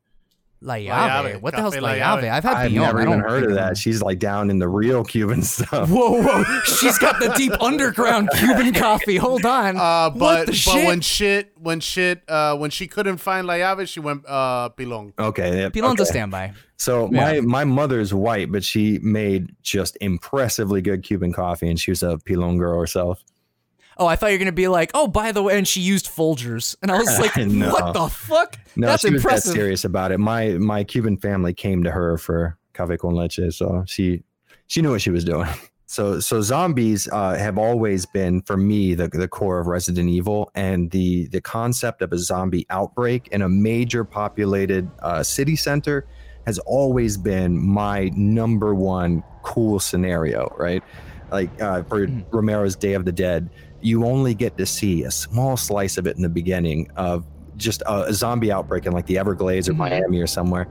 [0.63, 0.89] La Llave.
[0.89, 1.41] Llave.
[1.43, 2.23] What the hell's Cafe La La Llave?
[2.23, 2.31] Llave.
[2.33, 2.87] I've had I've Beyond.
[2.97, 3.77] never even heard of that.
[3.77, 5.89] She's like down in the real Cuban stuff.
[5.91, 6.45] Whoa, whoa!
[6.65, 9.17] She's got the deep underground Cuban coffee.
[9.17, 9.77] Hold on.
[9.77, 10.87] Uh, What but the but shit?
[10.87, 15.13] when shit when shit uh when she couldn't find La llave, she went uh Pilon.
[15.19, 15.59] Okay.
[15.61, 16.03] yeah, Pilon's okay.
[16.03, 16.53] a standby.
[16.77, 21.91] So my my mother's white, but she made just impressively good Cuban coffee, and she
[21.91, 23.23] was a Pilon girl herself.
[23.99, 26.07] Oh, I thought you were gonna be like, oh, by the way, and she used
[26.07, 27.71] Folgers, and I was like, No.
[27.71, 28.59] what the fuck?
[28.77, 30.19] No, That's she was that serious about it.
[30.19, 34.23] My my Cuban family came to her for café con leche, so she
[34.67, 35.49] she knew what she was doing.
[35.87, 40.51] So so zombies uh, have always been for me the the core of Resident Evil,
[40.55, 46.07] and the the concept of a zombie outbreak in a major populated uh, city center
[46.47, 50.51] has always been my number one cool scenario.
[50.59, 50.83] Right,
[51.31, 52.21] like uh, for Hmm.
[52.31, 53.51] Romero's Day of the Dead,
[53.83, 57.25] you only get to see a small slice of it in the beginning of
[57.57, 59.79] just a, a zombie outbreak in like the Everglades or Mhm.
[59.79, 60.67] Miami or somewhere.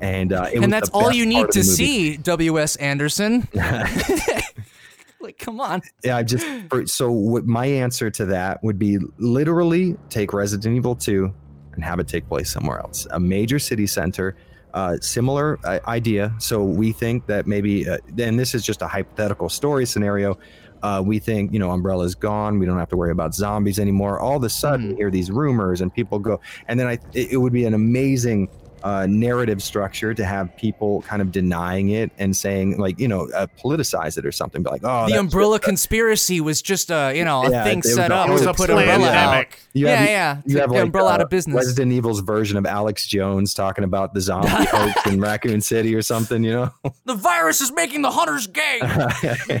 [0.00, 2.76] And uh, it was and that's all you need to see, W.S.
[2.76, 3.46] Anderson.
[5.20, 5.82] like, come on.
[6.04, 6.46] yeah, I just
[6.86, 11.32] so what my answer to that would be literally take Resident Evil 2
[11.74, 14.36] and have it take place somewhere else, a major city center.
[14.72, 16.32] Uh, similar uh, idea.
[16.38, 20.38] So we think that maybe, uh, and this is just a hypothetical story scenario.
[20.82, 22.58] Uh, we think, you know, Umbrella's gone.
[22.58, 24.18] We don't have to worry about zombies anymore.
[24.20, 24.90] All of a sudden, Mhm.
[24.90, 26.40] you hear these rumors, and people go.
[26.68, 28.48] And then I, it, it would be an amazing
[28.82, 33.28] uh, narrative structure to have people kind of denying it and saying like you know
[33.34, 34.62] uh, politicize it or something.
[34.62, 37.82] Be like, oh, the umbrella just- conspiracy was just a you know a Yeah, thing
[37.82, 39.46] set up it was to a put umbrella out.
[39.74, 40.42] You yeah, have- yeah.
[40.46, 41.56] You have like umbrella out uh, of business.
[41.56, 46.00] Resident Evil's version of Alex Jones talking about the zombie hoax in Raccoon City or
[46.00, 46.70] something, you know?
[47.04, 48.80] the virus is making the hunters gay.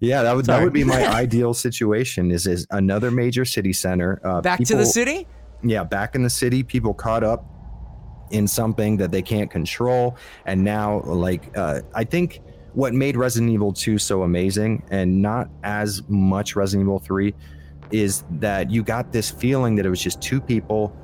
[0.00, 2.30] yeah, that would that would be my ideal situation.
[2.30, 4.20] Is is another major city center?
[4.24, 5.26] Uh, Back to the city.
[5.62, 7.44] yeah, back in the city, people caught up
[8.30, 12.40] in something that they can't control, and now like uh, I think
[12.72, 17.32] what made Resident Evil 2 so amazing, and not as much Resident Evil 3,
[17.92, 20.96] is that you got this feeling that it was just two people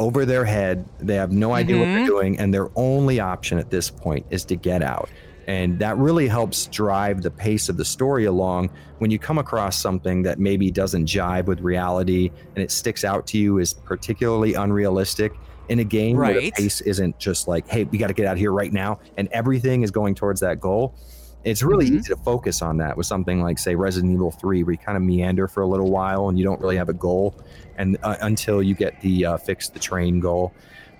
[0.00, 0.88] over their head.
[0.98, 1.94] They have no idea what Mhm.
[1.94, 5.08] they're doing, and their only option at this point is to get out.
[5.50, 9.76] And that really helps drive the pace of the story along when you come across
[9.76, 14.54] something that maybe doesn't jive with reality and it sticks out to you as particularly
[14.54, 15.32] unrealistic
[15.68, 16.52] in a game where the Right.
[16.54, 19.26] pace isn't just like, hey, we got to get out of here right now, and
[19.32, 20.94] everything is going towards that goal.
[21.42, 21.98] It's really Mhm.
[21.98, 24.96] easy to focus on that with something like, say, Resident Evil 3, where you kind
[24.96, 27.34] of meander for a little while and you don't really have a goal,
[27.76, 30.54] and uh, until you get the uh, fix the train goal.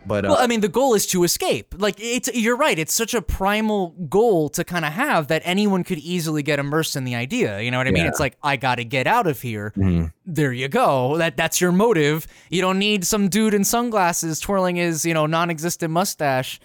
[0.07, 1.75] But uh, Well, I mean, the goal is to escape.
[1.79, 2.79] Like it's you're right.
[2.79, 6.97] It's such a primal goal to kind of have that anyone could easily get immersed
[6.97, 7.61] in the idea.
[7.61, 8.05] You know what I mean?
[8.05, 8.09] Yeah.
[8.09, 9.73] It's like I got to get out of here.
[9.77, 10.13] mhm.
[10.33, 11.17] There you go.
[11.17, 12.27] That that's your motive.
[12.51, 16.61] You don't need some dude in sunglasses twirling his you know non-existent mustache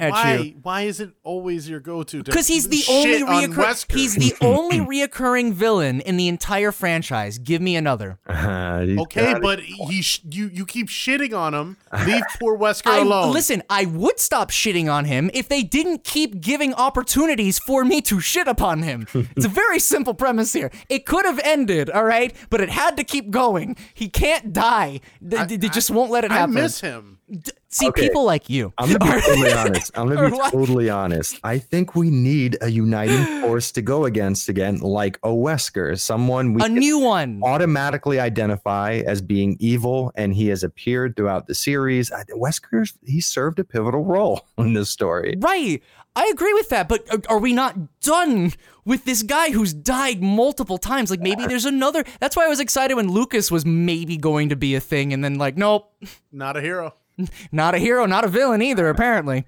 [0.00, 0.34] at why?
[0.36, 0.54] you.
[0.62, 2.18] Why is it always your go-to?
[2.22, 3.94] to Because he's the only on reoccur- Wesker?
[3.94, 7.38] he's the only reoccurring villain in the entire franchise.
[7.38, 8.18] Give me another.
[8.26, 11.76] Uh, he's Okay, but he sh- you you keep shitting on him.
[12.06, 13.32] Leave poor Wesker I, alone.
[13.32, 18.00] listen, I would stop shitting on him if they didn't keep giving opportunities for me
[18.02, 19.06] to shit upon him.
[19.36, 20.70] it's a very simple premise here.
[20.88, 23.76] It could have ended, all right, but it had to keep going.
[23.94, 25.00] He can't die.
[25.20, 26.36] They, they just won't let it happen.
[26.36, 26.54] I happen.
[26.54, 27.18] miss him.
[27.30, 28.08] D- See, Okay.
[28.08, 28.72] people like you.
[28.78, 29.92] I'm gonna be totally honest.
[29.96, 31.38] I'm gonna be totally honest.
[31.44, 36.54] I think we need a uniting force to go against again, like a Wesker, someone
[36.54, 37.40] we a new one.
[37.44, 42.10] automatically identify as being evil, and he has appeared throughout the series.
[42.10, 45.36] I- Wesker, he served a pivotal role in this story.
[45.38, 45.80] Right.
[46.16, 48.52] I agree with that, but are- are we not done
[48.84, 51.10] with this guy who's died multiple times?
[51.10, 52.04] Like maybe there's another.
[52.20, 55.22] That's why I was excited when Lucas was maybe going to be a thing, and
[55.24, 55.92] then like, nope,
[56.32, 56.94] Not a hero.
[57.52, 58.88] not a hero, not a villain either.
[58.88, 59.44] Apparently.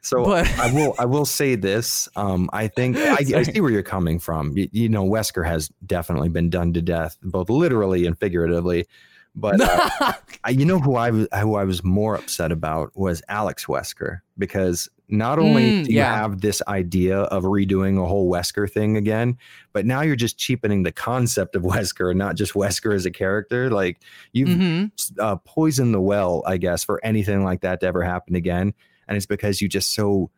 [0.00, 2.08] So But- I will I will say this.
[2.16, 4.56] Um, I think I, I see where you're coming from.
[4.56, 8.86] You, you know, Wesker has definitely been done to death, both literally and figuratively.
[9.34, 10.12] But uh,
[10.44, 14.20] I, you know who I was who I was more upset about was Alex Wesker
[14.38, 16.16] because not only Mm, do you yeah.
[16.16, 19.38] have this idea of redoing a whole Wesker thing again,
[19.72, 23.10] but now you're just cheapening the concept of Wesker and not just Wesker as a
[23.10, 23.70] character.
[23.70, 24.00] Like
[24.32, 24.86] you've hmm
[25.18, 28.74] uh, poison the well, I guess, for anything like that to ever happen again.
[29.06, 30.30] And it's because you just so,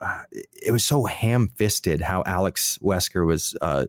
[0.00, 3.86] uh, it was so ham fisted how Alex Wesker was uh,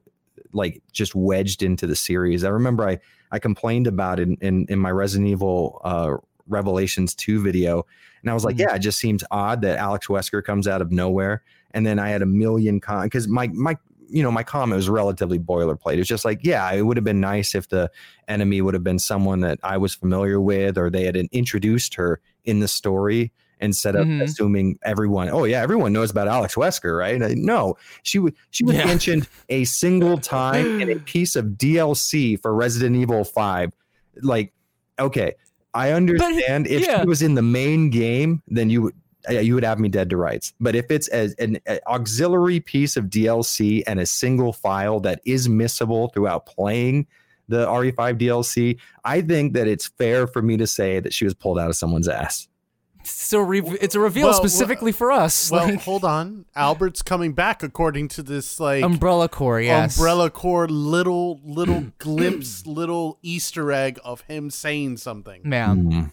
[0.54, 2.44] like just wedged into the series.
[2.44, 3.00] I remember I,
[3.32, 6.16] I complained about it in, in, in my Resident Evil uh,
[6.48, 7.86] Revelations 2 video.
[8.26, 8.62] And I was like, Mhm.
[8.62, 11.44] yeah, it just seems odd that Alex Wesker comes out of nowhere.
[11.72, 13.78] And then I had a million con because my, my,
[14.10, 15.98] you know, my comment was relatively boilerplate.
[16.00, 17.92] It's just like, yeah, it would have been nice if the
[18.28, 22.20] enemy would have been someone that I was familiar with, or they had introduced her
[22.46, 24.22] in the story instead of Mhm.
[24.24, 25.30] assuming everyone.
[25.30, 27.20] Oh yeah, everyone knows about Alex Wesker, right?
[27.38, 28.86] No, she was she was Yeah.
[28.86, 33.72] mentioned a single time in a piece of DLC for Resident Evil Five.
[34.22, 34.52] Like,
[35.00, 35.34] okay,
[35.76, 37.02] I understand if yeah.
[37.02, 38.96] she was in the main game, then you would.
[39.28, 40.54] You would have me dead to rights.
[40.60, 41.58] But if it's as an
[41.88, 47.08] auxiliary piece of DLC and a single file that is missable throughout playing
[47.48, 51.34] the RE5 DLC, I think that it's fair for me to say that she was
[51.34, 52.48] pulled out of someone's ass.
[53.06, 55.52] So re- it's a reveal Well, specifically for us.
[55.52, 56.46] Well, like, hold on.
[56.56, 59.98] Albert's coming back according to this like Umbrella Corps, yes.
[59.98, 65.42] Umbrella Corps little little glimpse, little Easter egg of him saying something.
[65.44, 65.92] Man.
[65.92, 66.12] Mm.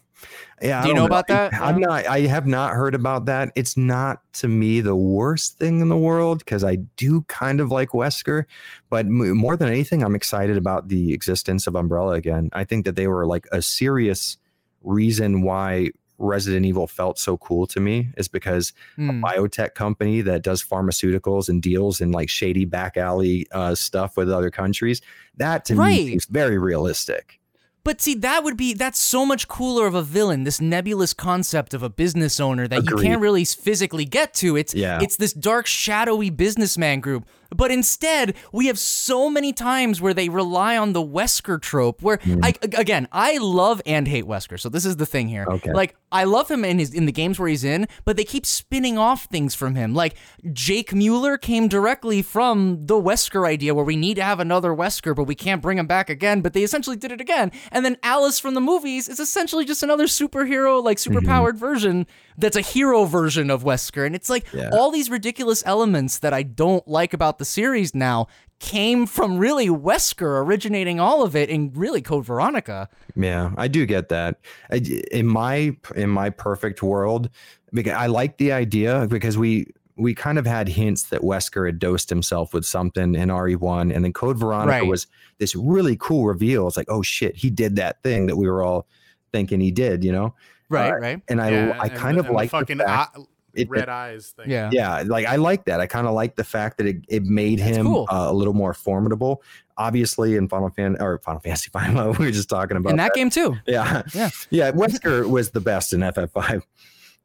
[0.60, 1.52] Yeah, Do you don't know about that?
[1.54, 1.86] I'm Yeah.
[1.86, 2.06] not.
[2.06, 3.50] I have not heard about that.
[3.56, 7.72] It's not to me the worst thing in the world because I do kind of
[7.72, 8.44] like Wesker,
[8.88, 12.50] but m- more than anything, I'm excited about the existence of Umbrella again.
[12.52, 14.36] I think that they were like a serious
[14.84, 15.90] reason why
[16.22, 21.48] Resident Evil felt so cool to me is because a biotech company that does pharmaceuticals
[21.48, 25.00] and deals in like shady back alley uh, stuff with other countries.
[25.36, 25.98] That to Right.
[26.04, 27.38] me seems very realistic.
[27.84, 30.44] But see, that would be that's so much cooler of a villain.
[30.44, 34.54] This nebulous concept of a business owner that you can't really physically get to.
[34.56, 35.00] It's Yeah.
[35.02, 37.26] it's this dark, shadowy businessman group.
[37.54, 42.02] But instead, we have so many times where they rely on the Wesker trope.
[42.02, 42.78] Where I Mm.
[42.78, 44.58] again, I love and hate Wesker.
[44.58, 45.44] So this is the thing here.
[45.48, 45.72] Okay.
[45.72, 48.44] Like I love him in his in the games where he's in, but they keep
[48.44, 49.94] spinning off things from him.
[49.94, 50.14] Like
[50.52, 55.14] Jake Muller came directly from the Wesker idea, where we need to have another Wesker,
[55.16, 56.40] but we can't bring him back again.
[56.42, 57.50] But they essentially did it again.
[57.70, 61.16] And then Alice from the movies is essentially just another superhero, like Mm-hmm.
[61.16, 64.04] superpowered version that's a hero version of Wesker.
[64.06, 64.68] And it's like Yeah.
[64.72, 68.28] all these ridiculous elements that I don't like about the series now
[68.60, 72.88] came from really Wesker originating all of it in really Code Veronica.
[73.16, 74.38] Yeah, I do get that.
[74.70, 74.76] I,
[75.10, 77.28] in my in my perfect world,
[77.72, 79.66] because I like the idea because we
[79.96, 84.04] we kind of had hints that Wesker had dosed himself with something in RE1, and
[84.04, 84.86] then Code Veronica Right.
[84.86, 86.68] was this really cool reveal.
[86.68, 88.86] It's like, oh shit, he did that thing that we were all
[89.32, 90.34] thinking he did, you know.
[90.68, 91.22] Right, Uh, right.
[91.28, 93.22] And I Yeah, I kind the- of and the like the fucking fact, eye-
[93.54, 94.50] it- red eyes thing.
[94.50, 94.70] Yeah.
[94.72, 95.80] yeah, like I like that.
[95.80, 98.06] I kind of like the fact that it, it made That's him cool.
[98.10, 99.42] uh, a little more formidable.
[99.78, 103.14] Obviously, in Final Fan or Final Fantasy Five, we were just talking about In that
[103.14, 103.56] game too.
[103.66, 104.02] yeah.
[104.14, 104.30] Yeah.
[104.50, 104.70] Yeah.
[104.72, 106.62] Wesker was the best in FF5.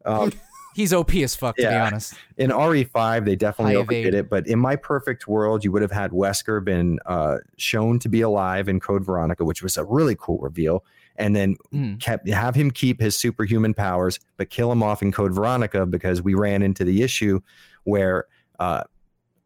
[0.06, 0.32] Um,
[0.76, 2.14] He's OP as fuck, to be honest.
[2.38, 4.30] in RE5, they definitely High overdid it.
[4.30, 8.22] But in my perfect world, you would have had Wesker been uh, shown to be
[8.22, 10.86] alive in Code Veronica, which was a really cool reveal.
[11.18, 12.00] And then Mhm.
[12.00, 16.22] kept have him keep his superhuman powers, but kill him off in Code Veronica because
[16.22, 17.40] we ran into the issue
[17.86, 18.26] where,
[18.60, 18.84] uh,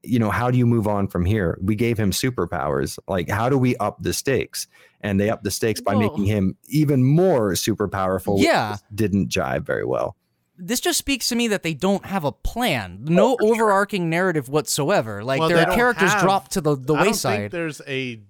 [0.04, 1.58] you know, how do you move on from here?
[1.62, 2.98] We gave him superpowers.
[3.08, 4.68] Like, how do we up the stakes?
[5.02, 8.38] And they up the stakes by Well- making him even more super powerful.
[8.40, 8.72] Yeah.
[8.72, 10.16] just didn't jive very well.
[10.64, 13.00] This just speaks to me that they don't have a plan.
[13.02, 15.24] No Oh, overarching narrative whatsoever.
[15.24, 17.52] Like Well, their characters have- drop to the, the I don't think wayside.
[17.52, 18.22] there's a.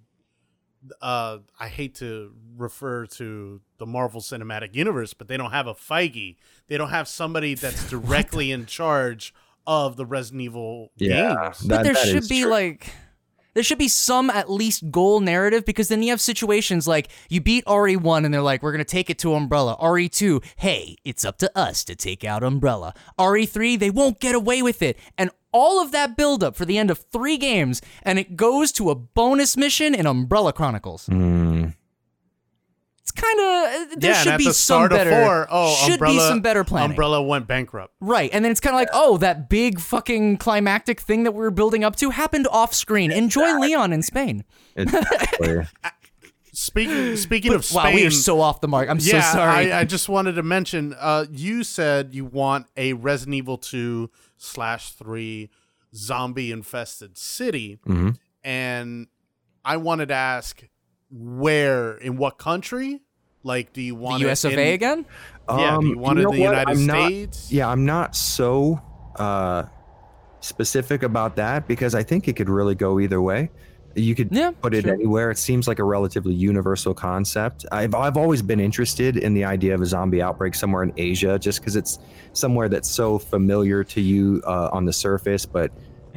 [1.02, 5.74] Uh, I hate to refer to the Marvel Cinematic Universe, but they don't have a
[5.74, 6.36] Feige.
[6.68, 9.34] They don't have somebody that's directly in charge
[9.68, 11.60] of the Resident Evil Yeah, games.
[11.60, 12.52] that- but there that should is be true.
[12.52, 12.94] like
[13.54, 17.42] there should be some at least goal narrative because then you have situations like you
[17.42, 19.76] beat RE1 and they're like, we're gonna take it to Umbrella.
[19.82, 22.94] RE2, hey, it's up to us to take out Umbrella.
[23.20, 24.98] RE3, they won't get away with it.
[25.18, 28.90] And all of that buildup for the end of three games, and it goes to
[28.90, 31.08] a bonus mission in Umbrella Chronicles.
[31.08, 31.76] Mm,
[33.02, 35.10] It's kind of there yeah, should be the some better.
[35.10, 36.92] of four, oh, should Umbrella, be some better planning.
[36.92, 37.96] Umbrella went bankrupt.
[38.00, 41.40] Right, and then it's kind of like, oh, that big fucking climactic thing that we
[41.40, 43.12] were building up to happened off screen.
[43.12, 44.44] Enjoy Leon in Spain.
[44.76, 44.94] it's,
[46.54, 48.90] Speaking speaking of Spain, Wow, we are so off the mark.
[48.90, 49.72] I'm yeah, so sorry.
[49.72, 50.94] I, I just wanted to mention.
[51.00, 55.50] Uh, you said you want a Resident Evil two slash three
[55.96, 58.18] zombie infested city, Mhm.
[58.44, 59.08] and
[59.64, 60.62] I wanted to ask
[61.12, 63.02] where in what country?
[63.44, 65.06] Like, do you the want US it of in, A again?
[65.50, 66.52] Yeah, do you want it in know the what?
[66.52, 68.80] United I'm not- yeah, I'm not so
[69.18, 69.64] uh,
[70.42, 73.50] specific about that because I think it could really go either way.
[73.94, 74.94] You could Yeah, put it sure.
[74.94, 75.32] anywhere.
[75.32, 77.66] It seems like a relatively universal concept.
[77.74, 81.38] I've I've always been interested in the idea of a zombie outbreak somewhere in Asia,
[81.38, 82.00] just because it's
[82.32, 85.72] somewhere that's so familiar to you uh, on the surface, but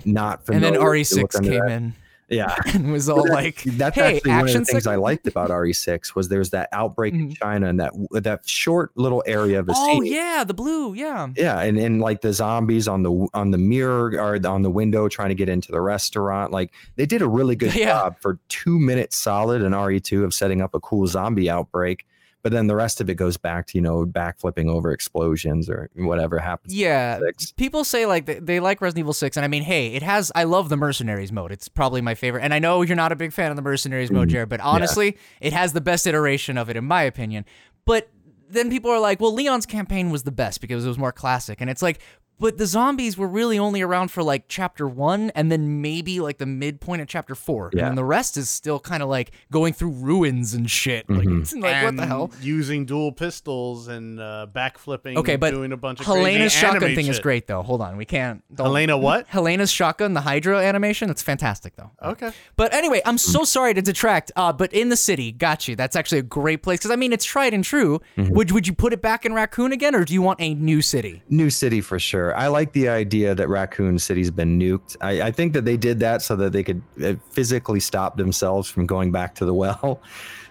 [0.04, 0.68] not familiar.
[0.68, 1.70] And then RE6 came that.
[1.70, 1.94] in
[2.30, 5.50] Yeah, and was all like, that's hey, actually one of the things I liked about
[5.50, 7.36] RE6 was there's that outbreak in Mhm.
[7.36, 11.28] China and that that short little area of a Oh, yeah, the blue, yeah.
[11.36, 15.08] Yeah, and, and like the zombies on the on the mirror or on the window
[15.08, 16.50] trying to get into the restaurant.
[16.50, 17.86] Like they did a really good Yeah.
[17.86, 22.06] job for two minutes solid in RE2 of setting up a cool zombie outbreak.
[22.44, 25.88] But then the rest of it goes back to, you know, backflipping over explosions or
[25.96, 26.74] whatever happens.
[26.74, 27.18] Yeah,
[27.56, 30.30] people say like they, they like Resident Evil 6 and I mean, hey, it has
[30.34, 31.52] I love the mercenaries mode.
[31.52, 32.42] It's probably my favorite.
[32.42, 34.60] And I know you're not a big fan of the mercenaries mode, Mm, Jared, but
[34.60, 37.46] honestly, it has the best iteration of it in my opinion.
[37.86, 38.10] But
[38.50, 41.62] then people are like, "Well, Leon's campaign was the best because it was more classic."
[41.62, 41.98] And it's like,
[42.38, 46.38] but the zombies were really only around for like chapter 1 and then maybe like
[46.38, 47.70] the midpoint of chapter 4.
[47.72, 47.88] Yeah.
[47.88, 51.08] And the rest is still kind of like going through ruins and shit.
[51.08, 51.40] Like, Mhm.
[51.42, 52.30] it's like what the hell?
[52.40, 55.16] Using dual pistols and uh, backflipping.
[55.16, 57.62] Okay, and but doing a bunch of Helena's crazy shotgun anime thing is great though.
[57.62, 58.42] Hold on, we can't.
[58.56, 59.26] Helena, what?
[59.28, 61.90] Helena's shotgun, the Hydra animation, that's fantastic though.
[62.02, 62.30] Okay.
[62.56, 64.32] But anyway, I'm so sorry to detract.
[64.36, 65.76] Uh, but in the city, got you.
[65.76, 68.00] That's actually a great place because I mean it's tried and true.
[68.16, 70.82] Would would you put it back in Raccoon again, or do you want a new
[70.82, 71.22] city?
[71.28, 72.23] New city for sure.
[72.32, 74.96] I like the idea that Raccoon City's been nuked.
[75.00, 78.68] I, I think that they did that so that they could uh, physically stop themselves
[78.68, 80.00] from going back to the well.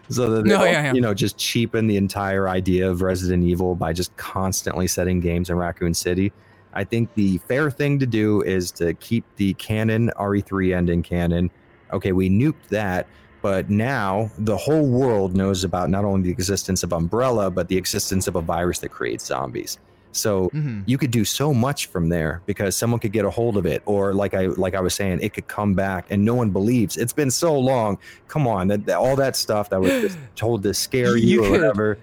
[0.09, 0.93] So that they No, yeah, yeah.
[0.93, 5.49] you know, just cheapen the entire idea of Resident Evil by just constantly setting games
[5.49, 6.33] in Raccoon City.
[6.73, 11.49] I think the fair thing to do is to keep the canon RE3 ending canon.
[11.93, 13.07] Okay, we nuked that,
[13.41, 17.77] But now the whole world knows about not only the existence of Umbrella, but the
[17.77, 19.79] existence of a virus that creates zombies.
[20.13, 20.83] So Mhm.
[20.85, 23.81] you could do so much from there because someone could get a hold of it,
[23.85, 26.95] or like I like I was saying, it could come back, and no one believes.
[26.97, 27.97] It's been so long.
[28.27, 31.39] Come on, that, that- all that stuff that was just told to scare you, You
[31.43, 31.97] or could- whatever.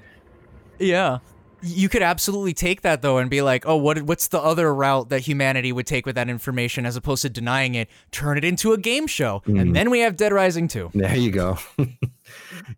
[0.78, 1.18] Yeah.
[1.62, 5.10] You could absolutely take that though and be like, "Oh, what what's the other route
[5.10, 7.88] that humanity would take with that information as opposed to denying it?
[8.12, 9.60] Turn it into a game show." Mhm.
[9.60, 10.90] And then we have Dead Rising 2.
[10.94, 11.58] There you go.
[11.78, 11.84] yeah,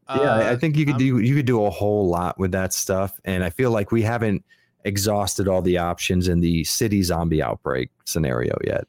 [0.08, 2.50] I- I Uh, think you could I'm- do you could do a whole lot with
[2.52, 4.44] that stuff, and I feel like we haven't
[4.84, 8.86] exhausted all the options in the city zombie outbreak scenario yet.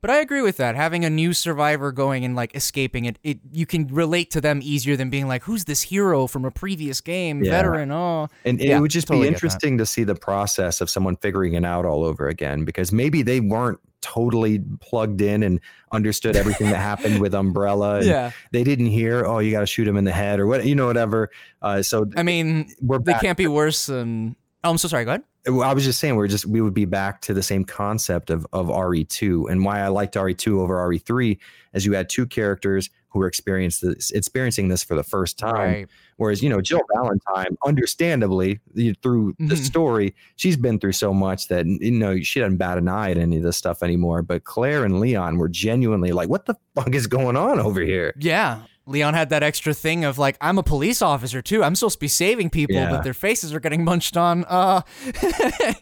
[0.00, 0.76] But I agree with that.
[0.76, 4.60] Having a new survivor going and like escaping it, it you can relate to them
[4.62, 7.42] easier than being like, "Who's this hero from a previous game?
[7.42, 7.50] Yeah.
[7.50, 8.28] Veteran?" Oh.
[8.44, 11.54] And Yeah, it would just totally be interesting to see the process of someone figuring
[11.54, 15.58] it out all over again because maybe they weren't totally plugged in and
[15.90, 18.00] understood everything that happened with Umbrella.
[18.04, 18.30] Yeah.
[18.52, 20.76] They didn't hear, oh, you got to shoot him in the head or what, you
[20.76, 21.30] know, whatever.
[21.60, 23.22] Uh, so I mean, we're they back.
[23.22, 24.36] can't be worse than
[24.68, 25.06] Oh, I'm so sorry.
[25.06, 25.22] Go ahead.
[25.46, 28.46] I was just saying we're just we would be back to the same concept of
[28.52, 31.38] of RE2 and why I liked RE2 over RE3
[31.72, 35.54] as you had two characters who were experiencing this experiencing this for the first time.
[35.54, 35.88] Right.
[36.18, 38.60] Whereas you know Jill Valentine, understandably
[39.02, 39.64] through the Mhm.
[39.64, 43.16] story, she's been through so much that you know she doesn't bat an eye at
[43.16, 44.20] any of this stuff anymore.
[44.20, 48.12] But Claire and Leon were genuinely like, "What the fuck is going on over here?"
[48.18, 48.58] Yeah.
[48.88, 51.62] Leon had that extra thing of like, I'm a police officer too.
[51.62, 52.90] I'm supposed to be saving people, Yeah.
[52.90, 54.44] but their faces are getting munched on.
[54.48, 54.80] Uh,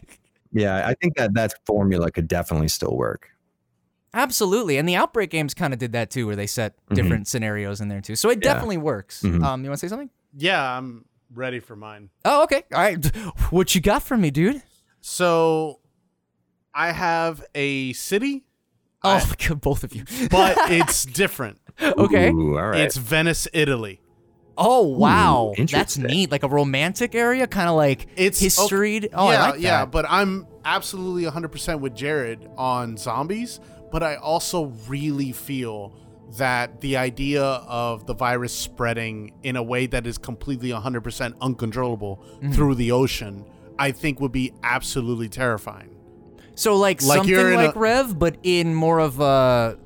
[0.53, 3.29] Yeah, I think that that formula could definitely still work.
[4.13, 4.77] absolutely.
[4.77, 6.95] And the Outbreak games kind of did that too, where they set Mhm.
[6.95, 8.15] different scenarios in there too.
[8.15, 8.53] So it Yeah.
[8.53, 9.21] definitely works.
[9.21, 9.43] Mhm.
[9.43, 10.09] Um, you want to say something?
[10.35, 12.09] Yeah, I'm ready for mine.
[12.25, 12.63] Oh, okay.
[12.73, 13.05] All right.
[13.51, 14.63] What you got for me, dude?
[15.01, 15.79] So
[16.73, 18.45] I have a city,
[19.03, 20.05] Oh, my God, both of you.
[20.31, 21.59] but it's different.
[21.97, 22.29] okay.
[22.29, 22.81] Ooh, all right.
[22.81, 24.01] It's Venice, Italy.
[24.57, 25.53] Oh, wow.
[25.57, 26.31] That's neat.
[26.31, 29.07] Like a romantic area, kind of like It's history.
[29.13, 33.59] Oh, yeah, I like yeah, but I'm absolutely 100% with Jared on zombies,
[33.91, 35.93] but I also really feel
[36.37, 42.23] that the idea of the virus spreading in a way that is completely 100% uncontrollable
[42.37, 42.51] Mm-hmm.
[42.51, 43.45] through the ocean,
[43.79, 45.95] I think would be absolutely terrifying.
[46.55, 49.77] So like, Like something you're like a- Rev, but in more of a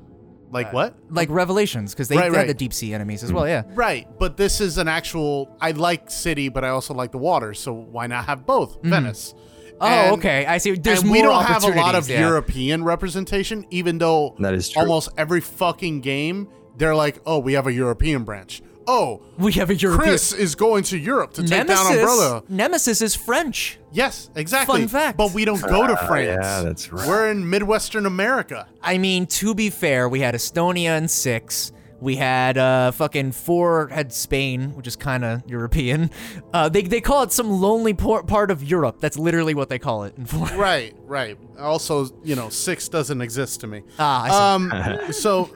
[0.52, 0.94] Like what?
[1.10, 3.48] like Revelations, because they, Right, they had the deep sea enemies as well.
[3.48, 3.62] Yeah.
[3.74, 5.56] Right, but this is an actual.
[5.60, 8.78] I like city, but I also like the water, so why not have both?
[8.82, 9.32] Venice.
[9.32, 9.76] Mm-hmm.
[9.80, 10.46] Oh, And- okay.
[10.46, 10.72] I see.
[10.72, 12.20] There's and more we don't have a lot of yeah.
[12.20, 14.82] European representation, even though That is true.
[14.82, 19.70] almost every fucking game they're like, "Oh, we have a European branch." Oh, We have
[19.70, 20.08] a European.
[20.10, 21.76] Chris is going to Europe to take Nemesis.
[21.88, 22.42] down Umbrella.
[22.48, 23.78] Nemesis is French.
[23.92, 24.80] Yes, exactly.
[24.80, 25.16] Fun fact.
[25.18, 26.26] But we don't go to Ah, France.
[26.42, 27.06] yeah, that's right.
[27.06, 28.66] We're in Midwestern America.
[28.82, 31.72] I mean, to be fair, we had Estonia in six.
[32.00, 36.10] We had uh fucking four had Spain, which is kind of European.
[36.52, 38.96] Uh, they they call it some lonely por- part of Europe.
[38.98, 40.48] That's literally what they call it in four.
[40.56, 41.38] Right, right.
[41.60, 43.82] Also, you know, six doesn't exist to me.
[44.00, 45.04] Ah, I see.
[45.06, 45.50] Um, so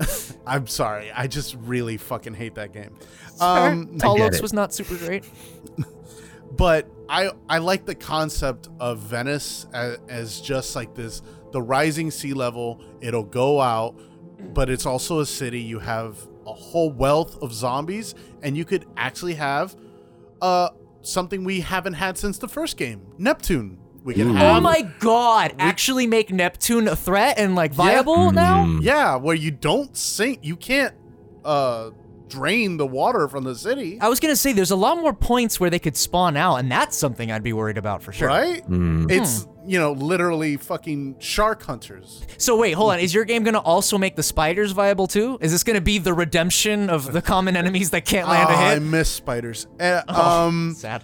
[0.46, 1.10] I'm sorry.
[1.12, 2.96] I just really fucking hate that game.
[3.40, 5.24] Um, Tall Oaks was not super great.
[6.52, 11.22] but I I like the concept of Venice as, as just like this
[11.52, 13.98] the rising sea level it'll go out
[14.52, 18.84] but it's also a city you have a whole wealth of zombies and you could
[18.96, 19.74] actually have
[20.42, 20.68] uh
[21.00, 24.34] something we haven't had since the first game Neptune we can Ooh.
[24.34, 25.54] have Oh my god!
[25.58, 28.64] Actually, make Neptune a threat and like viable now.
[28.64, 28.82] Mm.
[28.82, 30.94] yeah where you don't sink you can't
[31.44, 31.90] uh
[32.28, 35.58] drain the water from the city I was gonna say there's a lot more points
[35.58, 38.28] where they could spawn out, and that's something I'd be worried about for sure.
[38.28, 39.10] right Mm.
[39.10, 43.00] it's you know literally fucking shark hunters So wait, hold on.
[43.00, 45.38] Is your game gonna also make the spiders viable too?
[45.40, 48.56] Is this gonna be the redemption of the common enemies that can't land Oh, a
[48.56, 48.76] I hit?
[48.76, 49.66] I miss spiders.
[49.80, 51.02] Uh, Oh, um, sad.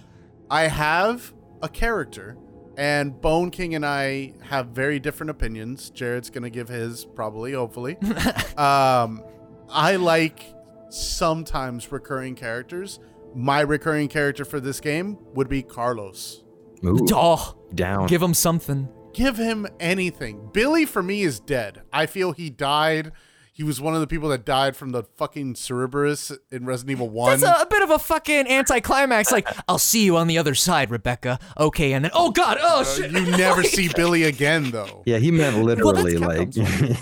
[0.49, 2.37] I have a character,
[2.77, 5.89] and Bone King and I have very different opinions.
[5.89, 7.97] Jared's gonna give his probably, hopefully.
[8.57, 9.23] um,
[9.69, 10.45] I like
[10.89, 12.99] sometimes recurring characters.
[13.35, 16.43] My recurring character for this game would be Carlos.
[16.85, 18.07] Ooh, Oh, down.
[18.07, 18.87] give him something.
[19.13, 20.49] Give him anything.
[20.53, 21.81] Billy for me is dead.
[21.91, 23.11] I feel he died.
[23.57, 27.09] He was one of the people that died from the fucking Cerberus in Resident Evil
[27.09, 27.39] One.
[27.39, 29.31] That's a, a bit of a fucking anticlimax.
[29.31, 31.39] Like, I'll see you on the other side, Rebecca.
[31.59, 33.11] Okay, and then, oh god, oh Uh, shit.
[33.11, 35.01] you never see Billy again, though.
[35.07, 36.49] Yeah, he meant literally like.
[36.59, 36.95] um,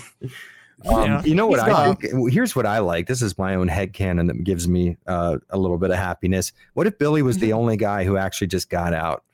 [0.84, 1.22] Yeah.
[1.24, 1.96] You know what He's I gone.
[1.96, 2.32] think?
[2.32, 3.06] Here's what I like.
[3.06, 6.52] This is my own headcanon that gives me uh, a little bit of happiness.
[6.74, 7.46] What if Billy was Mm-hmm.
[7.46, 9.24] the only guy who actually just got out?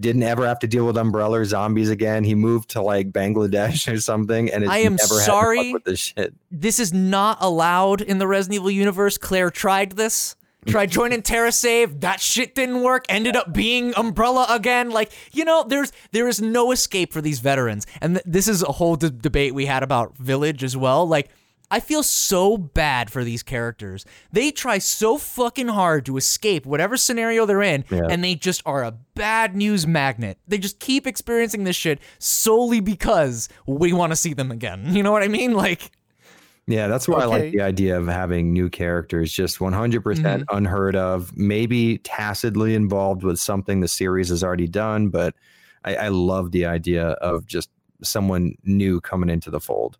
[0.00, 2.24] Didn't ever have to deal with umbrella or zombies again.
[2.24, 5.74] He moved to like Bangladesh or something, and it's I am never had to sorry.
[5.84, 6.34] this shit.
[6.50, 9.18] this is not allowed in the Resident Evil universe.
[9.18, 10.36] Claire tried this.
[10.66, 12.00] Tried joining TerraSave.
[12.02, 13.06] That shit didn't work.
[13.08, 14.90] Ended up being Umbrella again.
[14.90, 18.62] Like you know, there's there is no escape for these veterans, and th- this is
[18.62, 21.06] a whole d- debate we had about Village as well.
[21.08, 21.30] Like
[21.70, 24.04] I feel so bad for these characters.
[24.32, 28.06] They try so fucking hard to escape whatever scenario they're in, Yeah.
[28.10, 30.38] and they just are a bad news magnet.
[30.48, 34.84] They just keep experiencing this shit solely because we want to see them again.
[34.94, 35.52] You know what I mean?
[35.54, 35.92] Like.
[36.66, 40.56] Yeah, that's why I like the idea of having new characters, just 100% Mm-hmm.
[40.56, 45.08] unheard of, maybe tacitly involved with something the series has already done.
[45.08, 45.34] But
[45.84, 47.70] I, I love the idea of just
[48.04, 49.98] someone new coming into the fold.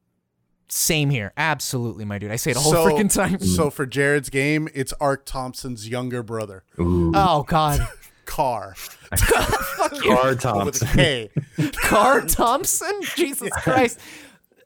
[0.70, 1.32] Same here.
[1.36, 2.30] Absolutely, my dude.
[2.30, 3.40] I say it the whole So- freaking time.
[3.40, 7.86] So for Jared's game, it's Ark Thompson's younger brother, Ooh, Oh God.
[8.26, 8.76] Carr,
[9.10, 10.88] Car with a Thompson.
[10.88, 11.30] K.
[11.82, 12.92] Car Thompson?
[13.16, 13.98] Jesus Christ.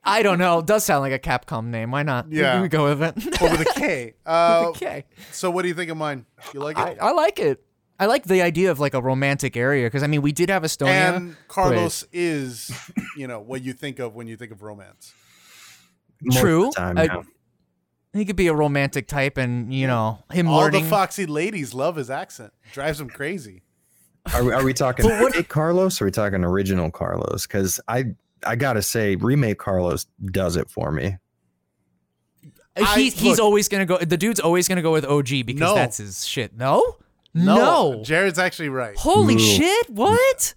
[0.05, 0.59] I don't know.
[0.59, 1.90] It does sound like a Capcom name.
[1.90, 2.31] Why not?
[2.31, 2.60] Yeah.
[2.60, 3.14] We, go with it.
[3.40, 4.14] but with a K.
[4.26, 5.05] Uh, okay.
[5.32, 6.26] So what do you think of mine?
[6.52, 6.98] You like I, it?
[7.01, 7.64] I like it.
[7.98, 10.62] I like the idea of like a romantic area because I mean we did have
[10.62, 11.16] Estonia.
[11.16, 12.70] and Carlos is,
[13.16, 15.14] you know, what you think of when you think of romance.
[16.25, 16.65] Most of True.
[16.67, 17.23] the time, I- yeah.
[18.13, 20.85] he could be a romantic type, and you know him All learning.
[20.85, 22.53] the foxy ladies love his accent.
[22.73, 23.63] Drives them crazy.
[24.35, 27.47] Are, we- are we talking remake Carlos or are we talking original Carlos?
[27.47, 28.05] Because I
[28.47, 31.17] I gotta say, remake Carlos does it for me.
[32.77, 33.99] I- he, he's look- always gonna go.
[33.99, 35.75] The dude's always gonna go with OG because No.
[35.75, 36.57] that's his shit.
[36.57, 36.97] No.
[37.33, 38.03] No.
[38.05, 38.97] Jared's actually right.
[38.97, 39.41] Holy No.
[39.43, 39.91] shit!
[39.91, 40.55] What?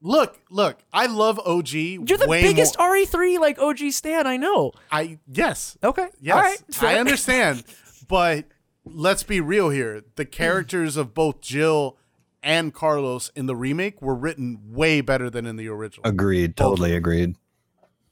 [0.00, 0.78] Look, look.
[0.92, 1.72] I love OG.
[1.72, 2.94] You're the way biggest More.
[2.94, 4.72] RE3 like OG stan I know.
[4.92, 6.08] I yes, Okay.
[6.20, 6.36] yes.
[6.36, 6.62] All right.
[6.82, 7.64] I understand,
[8.08, 8.44] but
[8.84, 10.02] let's be real here.
[10.14, 11.96] The characters of both Jill
[12.42, 16.08] and Carlos in the remake were written way better than in the original.
[16.08, 16.56] Agreed.
[16.56, 17.34] Totally agreed.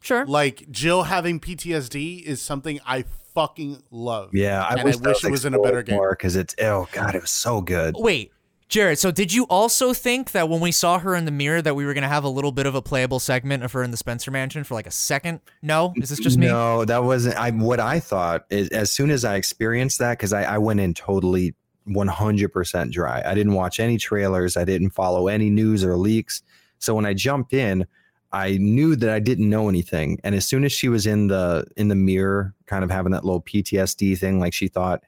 [0.01, 0.27] Sure.
[0.27, 3.05] Like Jill having PTSD is something I
[3.35, 4.31] fucking love.
[4.35, 6.01] Yeah, I And I wish, wish it was in a better game.
[6.11, 7.95] because it's oh god, it was so good.
[7.99, 8.33] Wait,
[8.69, 8.99] Jared.
[8.99, 11.85] So did you also think that when we saw her in the mirror that we
[11.85, 14.31] were gonna have a little bit of a playable segment of her in the Spencer
[14.31, 15.41] Mansion for like a second?
[15.63, 16.47] No, is this just me?
[16.47, 17.37] No, that wasn't.
[17.37, 20.81] I what I thought is as soon as I experienced that because I, I went
[20.81, 21.55] in totally
[21.89, 23.23] 100% dry.
[23.25, 24.57] I didn't watch any trailers.
[24.57, 26.43] I didn't follow any news or leaks.
[26.79, 27.87] So when I jumped in,
[28.33, 30.19] I knew that I didn't know anything.
[30.25, 33.25] And as soon as she was in the in the mirror, kind of having that
[33.25, 35.05] little PTSD thing, like she thought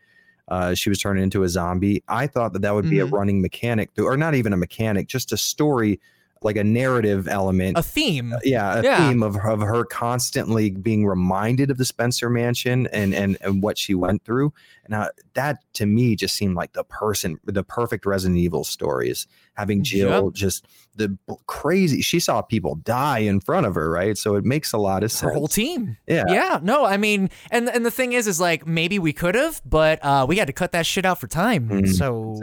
[0.49, 3.12] uh, she was turning into a zombie, I thought that that would be a Mhm.
[3.12, 6.01] running mechanic, or not even a mechanic, just a story,
[6.43, 8.35] like a narrative element A theme.
[8.44, 9.09] yeah, a Yeah.
[9.09, 13.78] theme of, of her constantly being reminded of the Spencer Mansion and and and what
[13.78, 14.52] she went through.
[14.85, 19.27] And uh, that to me just seemed like the person, the perfect Resident Evil stories.
[19.55, 20.32] Having Jill Yep.
[20.35, 24.16] just the crazy, she saw people die in front of her, right?
[24.16, 25.23] So it makes a lot of sense.
[25.32, 25.97] Her whole team.
[26.06, 26.24] Yeah.
[26.28, 26.60] Yeah.
[26.62, 29.98] No, I mean, and and the thing is, is like maybe we could have, but
[30.05, 31.69] uh, we had to cut that shit out for time.
[31.69, 32.39] Mm, so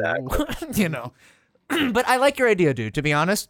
[0.75, 1.13] you know.
[1.93, 2.93] but I like your idea, dude.
[2.93, 3.49] To be honest,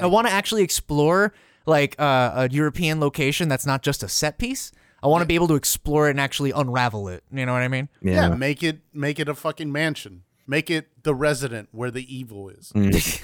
[0.00, 1.32] I want to actually explore
[1.66, 4.72] like uh, a European location that's not just a set piece.
[5.02, 7.24] I want to be able to explore it and actually unravel it.
[7.32, 7.88] You know what I mean?
[8.00, 8.34] Yeah, Yeah.
[8.34, 10.22] make it make it a fucking mansion.
[10.46, 12.72] Make it the resident where the evil is.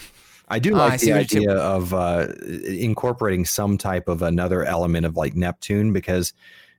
[0.51, 2.29] I do Ah, I like the idea of uh,
[2.67, 6.33] incorporating some type of another element of like Neptune because,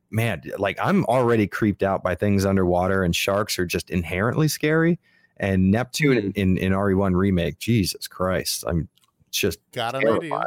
[0.09, 4.99] man, like I'm already creeped out by things underwater and sharks are just inherently scary.
[5.37, 8.89] And Neptune in, in, in RE1 remake, Jesus Christ, I'm
[9.31, 10.41] just Got an idea.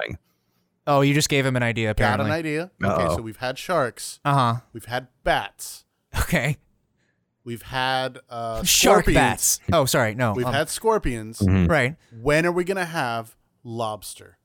[0.86, 1.94] Oh, you just gave him an idea.
[1.94, 2.70] Got an idea.
[2.82, 3.16] Okay, Uh-oh.
[3.16, 4.60] so we've had sharks, Uh huh.
[4.72, 5.84] we've had bats,
[6.22, 6.56] Okay.
[7.44, 9.14] we've had uh, Shark scorpions.
[9.14, 9.60] bats.
[9.72, 10.14] Oh, sorry.
[10.16, 10.32] No.
[10.32, 11.38] We've um, had scorpions.
[11.38, 11.68] Mhm.
[11.70, 11.96] right.
[12.20, 14.38] When are we gonna have lobster?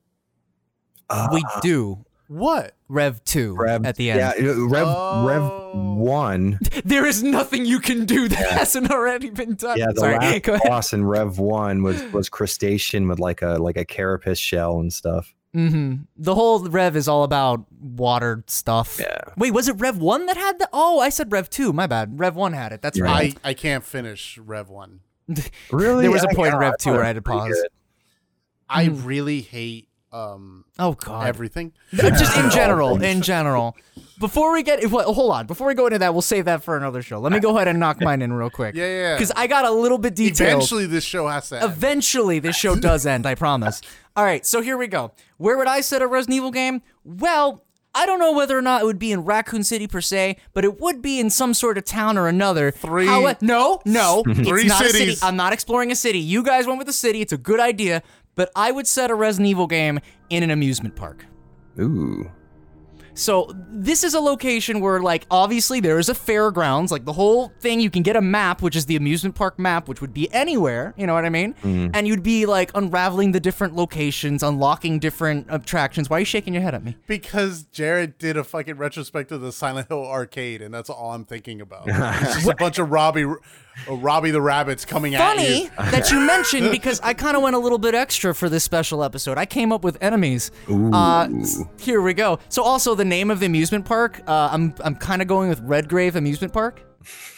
[1.32, 2.04] We Uh, do.
[2.28, 2.74] What?
[2.88, 4.20] Rev two Rev, at the end.
[4.20, 4.32] Yeah,
[4.68, 5.26] Rev, Oh.
[5.26, 6.58] Rev 1.
[6.84, 9.78] There is nothing you can do that hasn't already been done.
[9.78, 10.14] Yeah, the Sorry.
[10.18, 10.68] last Go ahead.
[10.68, 14.92] boss in Rev 1 was, was crustacean with like a like a carapace shell and
[14.92, 15.34] stuff.
[15.54, 18.98] hmm The whole Rev is all about water stuff.
[19.00, 19.18] Yeah.
[19.36, 20.68] Wait, was it Rev one that had the?
[20.72, 21.72] Oh, I said Rev two.
[21.72, 22.18] My bad.
[22.20, 22.82] Rev one had it.
[22.82, 23.36] That's right.
[23.44, 25.00] I, I can't finish Rev one.
[25.70, 26.02] Really?
[26.02, 27.52] There was a point in Rev 2 where I had to pause.
[27.52, 27.68] good.
[28.68, 29.04] I Hmm.
[29.06, 31.26] really hate um oh God.
[31.26, 31.72] everything.
[31.92, 33.02] Just in general.
[33.02, 33.76] In general.
[34.18, 35.46] Before we get, well, hold on.
[35.46, 37.20] Before we go into that, we'll save that for another show.
[37.20, 38.74] Let me go ahead and knock mine in real quick.
[38.78, 39.14] Yeah, yeah.
[39.14, 40.54] Because I got a little bit detailed.
[40.54, 41.70] Eventually, this show has to end.
[41.72, 43.80] Eventually, this show does end, I promise.
[44.16, 45.12] All right, so here we go.
[45.36, 46.82] Where would I set a Resident Evil game?
[47.04, 47.64] Well,
[47.94, 50.64] I don't know whether or not it would be in Raccoon City per se, but
[50.64, 52.70] it would be in some sort of town or another.
[52.72, 54.98] Three- How- no, no, Three it's not a city.
[54.98, 55.22] cities.
[55.22, 56.18] I'm not exploring a city.
[56.18, 57.20] You guys went with the city.
[57.20, 58.02] It's a good idea.
[58.38, 59.98] But I would set a Resident Evil game
[60.30, 61.26] in an amusement park.
[61.80, 62.30] Ooh.
[63.14, 66.92] So this is a location where, like, obviously there is a fairgrounds.
[66.92, 69.88] Like the whole thing, you can get a map, which is the amusement park map,
[69.88, 70.94] which would be anywhere.
[70.96, 71.54] You know what I mean?
[71.54, 71.88] Mm-hmm.
[71.94, 76.08] And you'd be like unraveling the different locations, unlocking different attractions.
[76.08, 76.96] Why are you shaking your head at me?
[77.08, 81.24] Because Jared did a fucking retrospective of the Silent Hill arcade, and that's all I'm
[81.24, 81.88] thinking about.
[82.20, 83.26] It's just a bunch of Robbie,
[83.88, 85.68] uh, Robbie the rabbits coming at you.
[85.68, 88.64] Funny that you mentioned because I kind of went a little bit extra for this
[88.64, 89.38] special episode.
[89.38, 90.50] I came up with enemies.
[90.68, 91.28] Uh,
[91.78, 92.38] here we go.
[92.48, 94.20] So also the name of the amusement park.
[94.26, 96.82] Uh, I'm I'm kind of going with Redgrave Amusement Park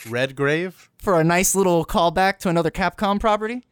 [0.08, 0.88] Redgrave.
[0.98, 3.64] for a nice little callback to another Capcom property.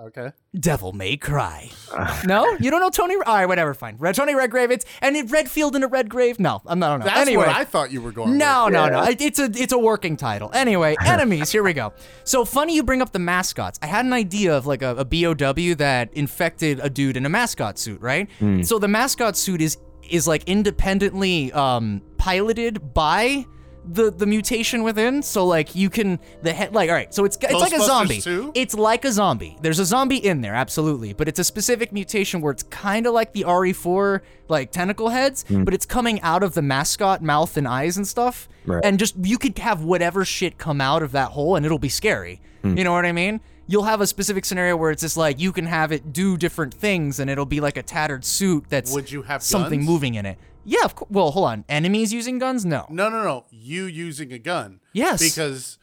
[0.00, 0.32] Okay.
[0.58, 1.70] Devil May Cry.
[2.26, 3.14] no, you don't know Tony.
[3.14, 3.96] All right, whatever, fine.
[3.98, 4.70] Red Tony Redgrave.
[4.70, 6.40] It's and it Redfield in a Redgrave.
[6.40, 6.86] No, I'm not.
[6.86, 7.04] I don't know.
[7.06, 8.36] That's anyway, what I thought you were going.
[8.36, 8.74] no, with.
[8.74, 9.02] no, no.
[9.04, 10.50] It- It's a it's a working title.
[10.54, 11.52] Anyway, enemies.
[11.52, 11.92] Here we go.
[12.24, 13.78] So funny you bring up the mascots.
[13.82, 17.28] I had an idea of like a, a BOW that infected a dude in a
[17.28, 18.28] mascot suit, right?
[18.62, 19.76] So the mascot suit is
[20.10, 23.46] is like independently um, piloted by
[23.84, 25.22] the the mutation within.
[25.22, 27.12] So like you can the head like all right.
[27.12, 28.20] So it's it's like a zombie.
[28.20, 28.52] too?
[28.54, 29.56] It's like a zombie.
[29.60, 33.14] There's a zombie in there, absolutely, but it's a specific mutation where it's kind of
[33.14, 35.64] like the RE4 like tentacle heads, hmm.
[35.64, 38.48] but it's coming out of the mascot mouth and eyes and stuff.
[38.66, 38.84] Right.
[38.84, 41.88] And just you could have whatever shit come out of that hole and it'll be
[41.88, 42.40] scary.
[42.62, 42.76] Hmm.
[42.76, 43.40] You know what I mean?
[43.66, 46.74] You'll have a specific scenario where it's just like you can have it do different
[46.74, 49.88] things and it'll be like a tattered suit that's Would you have something guns?
[49.88, 50.38] moving in it.
[50.64, 51.10] Yeah, of course.
[51.10, 51.64] Well, hold on.
[51.68, 52.64] Enemies using guns?
[52.64, 52.86] No.
[52.88, 53.46] No, no, no.
[53.50, 54.80] You using a gun.
[54.92, 55.20] Yes.
[55.20, 55.78] Because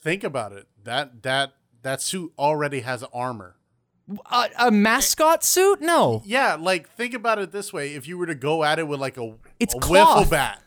[0.00, 0.66] think about it.
[0.84, 1.52] That that
[1.82, 3.56] that suit already has armor.
[4.10, 5.80] A, uh, a mascot suit?
[5.80, 6.22] No.
[6.24, 9.00] Yeah, like think about it this way: if you were to go at it with
[9.00, 10.61] like a, It's a wiffle bat.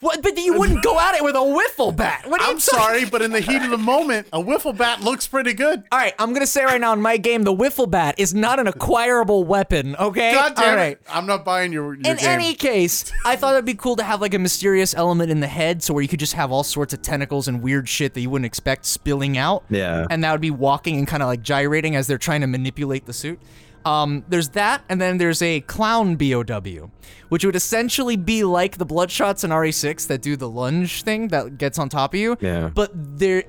[0.00, 0.22] What?
[0.22, 2.24] But you wouldn't go at it with a wiffle bat.
[2.28, 5.54] What I'm sorry, but in the heat of the moment, a wiffle bat looks pretty
[5.54, 5.82] good.
[5.90, 8.60] All right, I'm gonna say right now in my game, the wiffle bat is not
[8.60, 9.96] an acquirable weapon.
[9.96, 10.32] Okay.
[10.32, 10.92] God damn All right.
[10.92, 11.02] it!
[11.08, 12.28] I'm not buying your, your In game.
[12.28, 15.48] any case, I thought it'd be cool to have like a mysterious element in the
[15.48, 18.20] head, so where you could just have all sorts of tentacles and weird shit that
[18.20, 19.64] you wouldn't expect spilling out.
[19.68, 20.06] Yeah.
[20.10, 23.06] And that would be walking and kind of like gyrating as they're trying to manipulate
[23.06, 23.40] the suit.
[23.84, 26.90] Um, there's that, and then there's a clown BOW,
[27.28, 31.58] which would essentially be like the Bloodshots in RE6 that do the lunge thing that
[31.58, 32.36] gets on top of you.
[32.40, 32.70] Yeah.
[32.74, 33.44] But they're.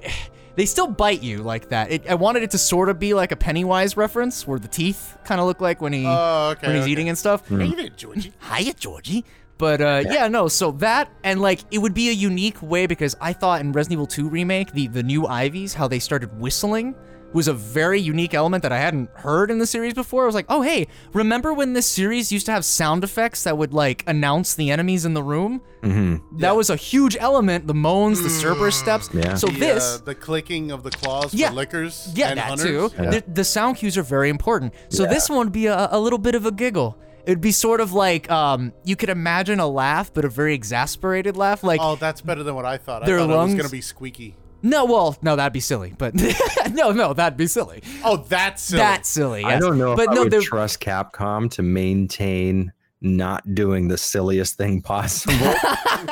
[0.56, 1.90] They still bite you like that.
[1.90, 5.18] It, I wanted it to sort of be like a Pennywise reference, where the teeth
[5.24, 6.92] kind of look like when he Oh, okay, when he's okay.
[6.92, 7.48] eating and stuff.
[7.48, 8.34] Hey there, Georgie.
[8.54, 9.24] Hiya, Georgie.
[9.58, 10.28] But uh, yeah.
[10.28, 10.50] no.
[10.50, 13.94] So that and like it would be a unique way because I thought in Resident
[13.94, 16.94] Evil 2 remake the the new Ivies how they started whistling
[17.34, 20.24] was a very unique element that I hadn't heard in the series before.
[20.24, 23.58] I was like, oh hey, remember when this series used to have sound effects that
[23.58, 25.62] would like announce the enemies in the room?
[25.84, 26.40] Mm-hmm.
[26.40, 27.68] That was a huge element.
[27.68, 29.10] The moans, the Cerberus steps.
[29.14, 29.36] Yeah.
[29.36, 29.84] So The, this.
[29.84, 31.50] uh, the clicking of the claws Yeah.
[31.50, 32.12] for lickers.
[32.16, 32.66] Yeah, and that hunters.
[32.66, 32.92] too.
[33.02, 33.10] Yeah.
[33.12, 34.74] The, the sound cues are very important.
[34.90, 35.10] So Yeah.
[35.10, 36.98] this one would be a, a little bit of a giggle.
[37.26, 40.54] It would be sort of like um, you could imagine a laugh, but a very
[40.56, 41.64] exasperated laugh.
[41.64, 43.04] Like Oh, that's better than what I thought.
[43.04, 44.36] I Their thought it was gonna be squeaky.
[44.62, 45.94] No, well, no, that'd be silly.
[45.98, 46.14] But
[46.72, 47.82] no, no, that'd be silly.
[48.04, 48.80] Oh, that's silly.
[48.80, 49.44] That's silly.
[49.44, 52.72] I don't know if But I no, would they're- trust Capcom to maintain
[53.02, 55.54] not doing the silliest thing possible.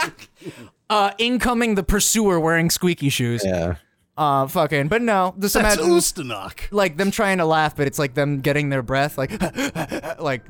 [0.90, 3.44] uh, incoming the pursuer wearing squeaky shoes.
[3.46, 3.76] yeah.
[4.18, 4.88] Uh, fucking.
[4.88, 6.72] But no, just That's imagine Ustanok.
[6.72, 9.30] like them trying to laugh, but it's like them getting their breath, like,
[10.20, 10.42] like,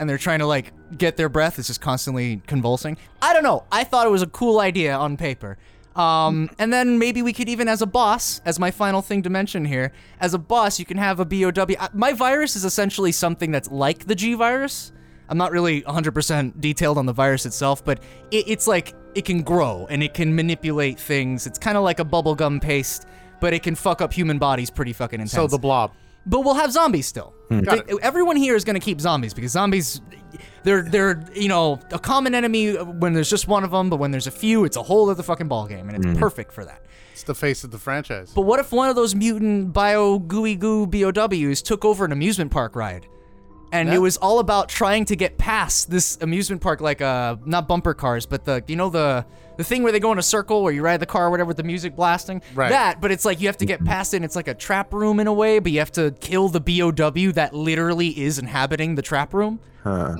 [0.00, 1.58] and they're trying to like get their breath.
[1.58, 2.96] It's just constantly convulsing.
[3.20, 3.64] I don't know.
[3.70, 5.58] I thought it was a cool idea on paper.
[5.96, 9.30] Um, and then maybe we could even, as a boss, as my final thing to
[9.30, 11.66] mention here, as a boss, you can have a BOW.
[11.92, 14.92] My virus is essentially something that's like the G virus.
[15.28, 19.42] I'm not really 100% detailed on the virus itself, but it, it's like it can
[19.42, 21.46] grow and it can manipulate things.
[21.46, 23.06] It's kind of like a bubblegum paste,
[23.40, 25.32] but it can fuck up human bodies pretty fucking intense.
[25.32, 25.92] So the blob.
[26.26, 27.34] But we'll have zombies still.
[27.50, 30.00] Got They- Everyone here is going to keep zombies because zombies,
[30.62, 34.10] they're they're you know a common enemy when there's just one of them, but when
[34.10, 36.82] there's a few, it's a whole other fucking ball game, and it's perfect for that.
[37.12, 38.32] It's the face of the franchise.
[38.34, 42.50] But what if one of those mutant bio gooey goo BOWs took over an amusement
[42.50, 43.06] park ride?
[43.70, 43.96] And Yeah.
[43.96, 47.92] it was all about trying to get past this amusement park, like uh, not bumper
[47.92, 49.26] cars, but the you know the
[49.56, 51.48] the thing where they go in a circle where you ride the car or whatever
[51.48, 52.42] with the music blasting.
[52.54, 52.70] Right.
[52.70, 54.18] That, but it's like you have to get past it.
[54.18, 56.60] and It's like a trap room in a way, but you have to kill the
[56.60, 59.60] BOW that literally is inhabiting the trap room.
[59.82, 60.16] Huh.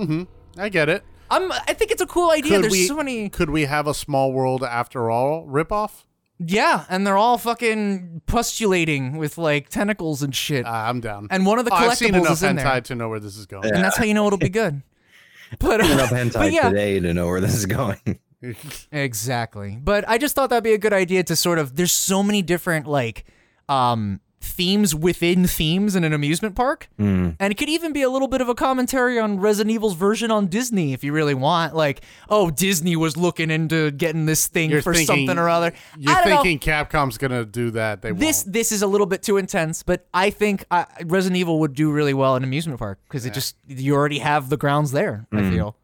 [0.58, 1.02] I get it.
[1.30, 1.50] I'm.
[1.50, 2.60] I think it's a cool idea.
[2.60, 3.28] There's we so many.
[3.28, 6.04] could we have a small world after all ripoff?
[6.38, 10.66] Yeah, and they're all fucking postulating with like tentacles and shit.
[10.66, 11.28] Uh, I'm down.
[11.30, 12.64] And one of the collectibles Oh, I've seen collectibles enough is in there.
[12.66, 13.64] hentai to know where this is going.
[13.72, 14.82] and that's how you know it'll be good.
[15.60, 18.18] But, uh, Enough hentai but yeah, today to know where this is going.
[18.92, 19.78] exactly.
[19.82, 21.76] But I just thought that'd be a good idea to sort of.
[21.76, 23.24] There's so many different like
[23.68, 26.90] um themes within themes in an amusement park.
[27.00, 27.34] Mm.
[27.40, 30.30] And it could even be a little bit of a commentary on Resident Evil's version
[30.30, 31.74] on Disney if you really want.
[31.74, 35.72] Like, oh, Disney was looking into getting this thing You're for thinking- something or other.
[35.98, 36.42] You're don't know.
[36.42, 38.02] thinking Capcom's gonna do that?
[38.02, 38.52] They This won't.
[38.52, 41.90] this is a little bit too intense, but I think uh, Resident Evil would do
[41.90, 45.26] really well in amusement park because it just you already have the grounds there.
[45.32, 45.74] I feel.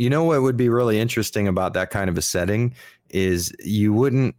[0.00, 2.74] You know what would be really interesting about that kind of a setting
[3.10, 4.34] is you wouldn't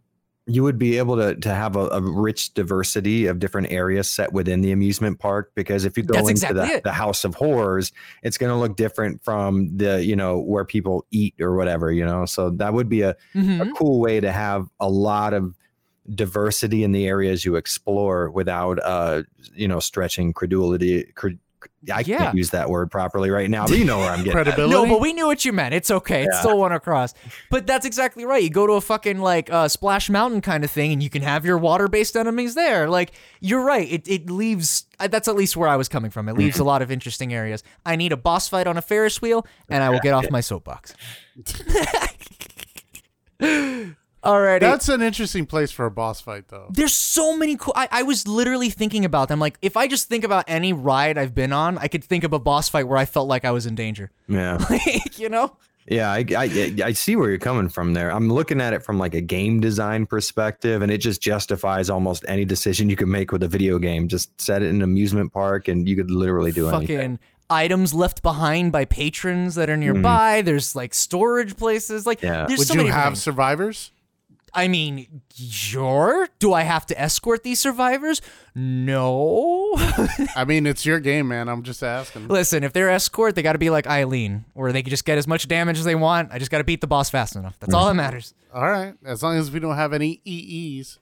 [0.46, 4.32] you would be able to to have a, a rich diversity of different areas set
[4.32, 7.36] within the amusement park because if you go That's into exactly the, the house of
[7.36, 7.92] horrors
[8.24, 12.04] it's going to look different from the you know where people eat or whatever you
[12.04, 13.60] know so that would be a, Mhm.
[13.70, 15.54] a cool way to have a lot of
[16.12, 19.22] diversity in the areas you explore without uh
[19.54, 21.38] you know stretching credulity cred-
[21.92, 22.18] I Yeah.
[22.18, 24.30] can't use that word properly right now, but you know where I'm getting.
[24.38, 24.44] at.
[24.44, 24.72] Credibility.
[24.72, 25.74] No, but we knew what you meant.
[25.74, 26.22] It's okay.
[26.22, 26.40] It's Yeah.
[26.40, 27.12] still one across.
[27.50, 28.40] But that's exactly right.
[28.42, 31.22] You go to a fucking like uh, Splash Mountain kind of thing, and you can
[31.22, 32.88] have your water-based enemies there.
[32.88, 33.90] Like you're right.
[33.90, 34.84] It it leaves.
[35.00, 36.28] uh, That's at least where I was coming from.
[36.28, 37.64] It leaves a lot of interesting areas.
[37.84, 40.40] I need a boss fight on a Ferris wheel, and I will get off my
[40.40, 40.94] soapbox.
[44.24, 44.60] Alrighty.
[44.60, 46.68] That's an interesting place for a boss fight, though.
[46.70, 47.72] There's so many cool.
[47.76, 49.40] I, I was literally thinking about them.
[49.40, 52.32] Like, if I just think about any ride I've been on, I could think of
[52.32, 54.10] a boss fight where I felt like I was in danger.
[54.28, 54.58] Yeah.
[54.70, 55.56] Like, you know?
[55.88, 58.12] Yeah, I, I I see where you're coming from there.
[58.12, 62.24] I'm looking at it from like a game design perspective, and it just justifies almost
[62.28, 64.06] any decision you can make with a video game.
[64.06, 66.80] Just set it in an amusement park, and you could literally do anything.
[66.82, 67.18] Fucking anything.
[67.50, 70.38] items left behind by patrons that are nearby.
[70.38, 70.46] Mm-hmm.
[70.46, 72.06] There's like storage places.
[72.06, 72.46] Like, Yeah.
[72.46, 73.22] there's Would so you many have things.
[73.24, 73.90] survivors?
[74.54, 76.28] I mean, sure.
[76.38, 78.20] Do I have to escort these survivors?
[78.54, 79.72] No.
[80.36, 81.48] I mean, it's your game, man.
[81.48, 82.28] I'm just asking.
[82.28, 85.16] Listen, if they're escort, they got to be like Eileen, where they can just get
[85.16, 86.30] as much damage as they want.
[86.32, 87.58] I just got to beat the boss fast enough.
[87.60, 88.34] That's all that matters.
[88.52, 90.98] All right, as long as we don't have any EEs.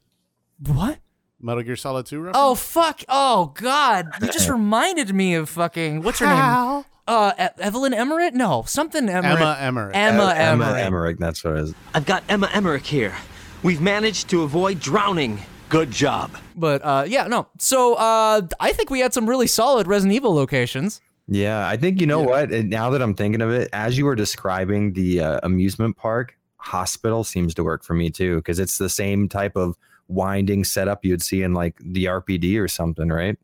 [0.65, 0.99] What?
[1.41, 2.37] Metal Gear Solid 2 reference?
[2.39, 3.03] Oh fuck!
[3.09, 4.09] Oh god!
[4.21, 6.85] You just reminded me of fucking what's her name?
[7.09, 8.35] Uh, e- Evelyn Emmerich?
[8.35, 9.41] No, something Emmerich.
[9.41, 9.97] Emma Emmerich.
[9.97, 10.85] Emma Emma Emmerich.
[10.85, 11.75] Emmerich, that's what it is.
[11.95, 13.15] I've got Emma Emmerich here.
[13.63, 15.39] We've managed to avoid drowning.
[15.69, 16.31] Good job.
[16.57, 17.49] But uh, yeah, no.
[17.59, 21.01] So uh, I think we had some really solid Resident Evil locations.
[21.29, 22.51] Yeah, I think you know what.
[22.53, 26.37] And now that I'm thinking of it, as you were describing the uh, amusement park,
[26.57, 29.77] hospital seems to work for me too because it's the same type of
[30.09, 33.39] winding setup you'd see in like the RPD or something, right?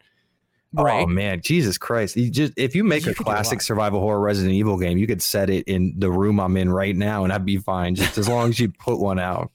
[0.73, 1.05] Right.
[1.05, 2.17] Oh man, Jesus Christ!
[2.17, 4.79] You just if you make You a could do a classic survival horror Resident Evil
[4.79, 7.59] game, you could set it in the room I'm in right now, and I'd be
[7.59, 7.95] fine.
[7.95, 9.51] Just as long as you put one out.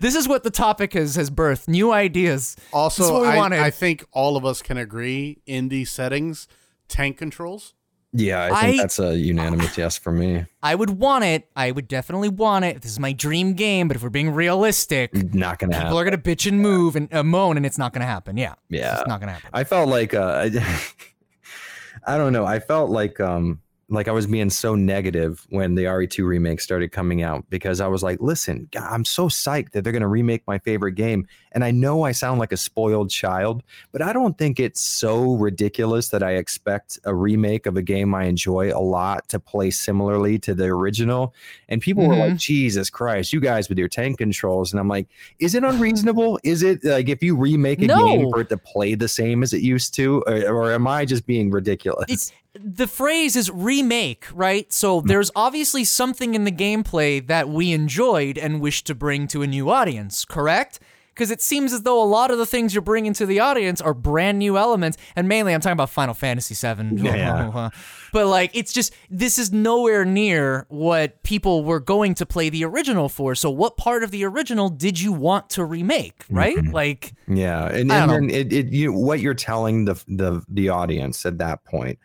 [0.00, 1.68] This is what the topic has has birthed.
[1.68, 2.54] New ideas.
[2.56, 3.60] This is Also, what we I, wanted.
[3.60, 6.48] I think all of us can agree in these settings,
[6.88, 7.74] tank controls.
[8.12, 10.44] Yeah, I think I- that's a unanimous yes for me.
[10.60, 11.48] I would want it.
[11.54, 12.82] I would definitely want it.
[12.82, 13.86] This is my dream game.
[13.86, 15.96] But if we're being realistic, Not gonna people happen.
[15.98, 18.36] are gonna bitch and move and uh, moan, and it's not gonna happen.
[18.36, 18.54] Yeah.
[18.68, 18.98] Yeah.
[18.98, 19.50] It's not gonna happen.
[19.52, 20.48] I felt like uh
[22.06, 22.44] I don't know.
[22.44, 23.60] I felt like um
[23.90, 27.88] like I was being so negative when the RE2 remake started coming out because I
[27.88, 31.26] was like, listen, God, I'm so psyched that they're going to remake my favorite game.
[31.52, 35.34] And I know I sound like a spoiled child, but I don't think it's so
[35.34, 39.72] ridiculous that I expect a remake of a game I enjoy a lot to play
[39.72, 41.34] similarly to the original.
[41.68, 42.36] And people were like, mm-hmm.
[42.36, 44.72] Jesus Christ, you guys with your tank controls.
[44.72, 45.08] And I'm like,
[45.40, 46.38] is it unreasonable?
[46.44, 48.06] Is it like if you remake a No.
[48.06, 50.22] game for it to play the same as it used to?
[50.28, 52.06] Or, or am I just being ridiculous?
[52.08, 54.72] It's the phrase is remake, right?
[54.72, 55.06] So hmm.
[55.06, 59.46] there's obviously something in the gameplay that we enjoyed and wish to bring to a
[59.46, 60.80] new audience, correct?
[61.14, 63.80] Because it seems as though a lot of the things you're bringing to the audience
[63.80, 66.96] are brand new elements, and mainly I'm talking about Final Fantasy VII.
[67.02, 67.70] Yeah.
[68.12, 72.64] but like, it's just this is nowhere near what people were going to play the
[72.64, 73.34] original for.
[73.34, 76.36] So, what part of the original did you want to remake, mm-hmm.
[76.36, 76.64] right?
[76.72, 81.26] Like, Yeah, and, and then it, it you what you're telling the the the audience
[81.26, 81.98] at that point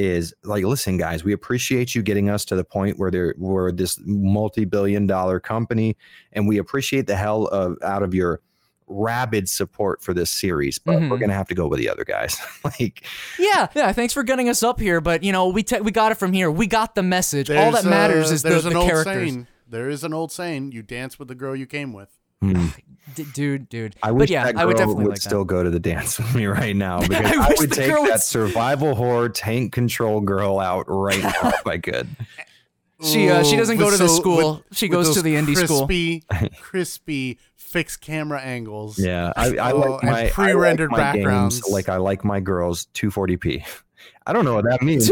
[0.00, 3.70] is like, listen, guys, we appreciate you getting us to the point where there we're
[3.70, 5.96] this multi-billion dollar company,
[6.32, 8.40] and we appreciate the hell of out of your
[8.86, 11.20] rabid support for this series, but we're Mhm.
[11.20, 12.36] gonna have to go with the other guys.
[12.64, 13.04] like,
[13.38, 13.92] Yeah, yeah.
[13.92, 16.32] Thanks for getting us up here, but you know, we te- we got it from
[16.32, 16.50] here.
[16.50, 17.50] We got the message.
[17.50, 19.14] All that matters uh, is the, there's the an old characters.
[19.30, 19.46] saying.
[19.68, 22.08] There is an old saying: "You dance with the girl you came with."
[22.40, 22.68] hmm,
[23.14, 23.96] D- dude, dude.
[24.02, 25.80] I but wish yeah, that girl I would definitely would like still go to the
[25.80, 29.72] dance with me right now because I I, would take that would- survival horror tank
[29.72, 32.08] control girl out right now if I could.
[33.02, 34.62] She uh, she doesn't go with to the school.
[34.68, 35.86] with- she goes to the indie school.
[35.86, 36.22] crispy,
[36.60, 38.98] crispy fixed camera angles.
[38.98, 41.68] Yeah, I, I Oh, like my I pre-rendered like my games backgrounds.
[41.70, 43.64] like I like my girls 240p.
[44.26, 45.08] I don't know what that means.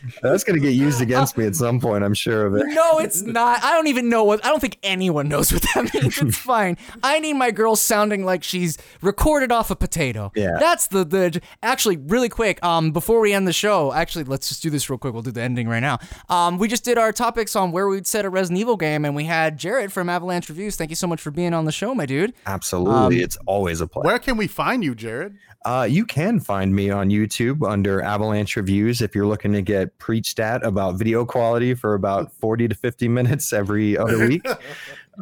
[0.00, 2.04] Two- I know- That's gonna get used against me at some point.
[2.04, 2.66] I'm sure of it.
[2.68, 3.62] No, it's not.
[3.64, 4.44] I don't even know what.
[4.44, 6.18] I don't think anyone knows what that means.
[6.20, 6.76] It's fine.
[7.02, 10.32] I need my girl sounding like she's recorded off a potato.
[10.34, 10.56] Yeah.
[10.58, 11.40] That's the the.
[11.62, 12.62] Actually, really quick.
[12.64, 15.12] Um, before we end the show, actually, let's just do this real quick.
[15.12, 15.98] We'll do the ending right now.
[16.28, 19.14] Um, we just did our topics on where we'd set a Resident Evil game, and
[19.14, 20.76] we had Jared from Avalanche Reviews.
[20.76, 22.32] Thank you so much for being on the show, my dude.
[22.46, 24.06] Absolutely, it's always a pleasure.
[24.06, 25.36] Where can we find you, Jared?
[25.64, 29.89] Uh, you can find me on YouTube under Avalanche Reviews if you're looking to get
[29.98, 34.46] preached at about video quality for about 40 to 50 minutes every other week.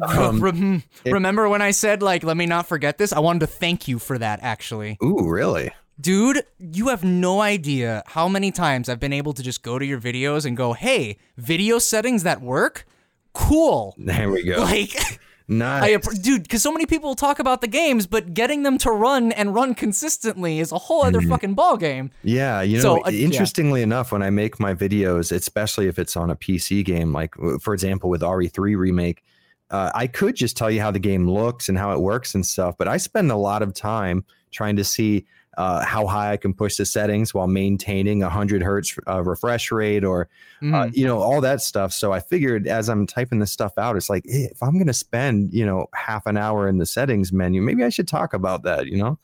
[0.01, 3.11] Um, Rem- remember when I said like, let me not forget this?
[3.11, 4.39] I wanted to thank you for that.
[4.41, 4.97] Actually.
[5.03, 5.71] ooh, really?
[5.99, 9.85] Dude, you have no idea how many times I've been able to just go to
[9.85, 12.85] your videos and go, hey, video settings that work?
[13.33, 13.93] Cool.
[13.97, 14.61] There we go.
[14.63, 15.19] Like,
[15.49, 15.93] nice.
[15.95, 19.31] app- dude, because so many people talk about the games, but getting them to run
[19.33, 22.11] and run consistently is a whole other fucking ball game.
[22.23, 23.25] Yeah, you know, So, uh, yeah.
[23.25, 27.35] interestingly enough, when I make my videos, especially if it's on a PC game, like
[27.59, 29.23] for example with RE3 remake,
[29.71, 32.45] uh, I could just tell you how the game looks and how it works and
[32.45, 35.25] stuff, but I spend a lot of time trying to see
[35.59, 39.71] uh, how high I can push the settings while maintaining a hundred hertz uh, refresh
[39.71, 40.29] rate or
[40.61, 40.95] uh, Mm.
[40.97, 41.91] you know all that stuff.
[41.93, 44.93] So I figured as I'm typing this stuff out, it's like eh, if I'm gonna
[44.93, 48.63] spend you know half an hour in the settings menu, maybe I should talk about
[48.63, 48.87] that.
[48.87, 49.19] You know.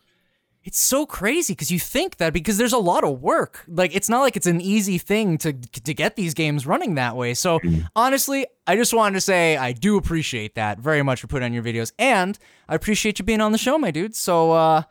[0.68, 3.64] It's so crazy because you think that because there's a lot of work.
[3.68, 7.16] Like it's not like it's an easy thing to to get these games running that
[7.16, 7.36] way.
[7.36, 7.60] So
[7.96, 11.54] honestly, I just wanted to say I do appreciate that very much for putting on
[11.54, 12.38] your videos, and
[12.68, 14.16] I appreciate you being on the show, my dude.
[14.16, 14.82] So uh,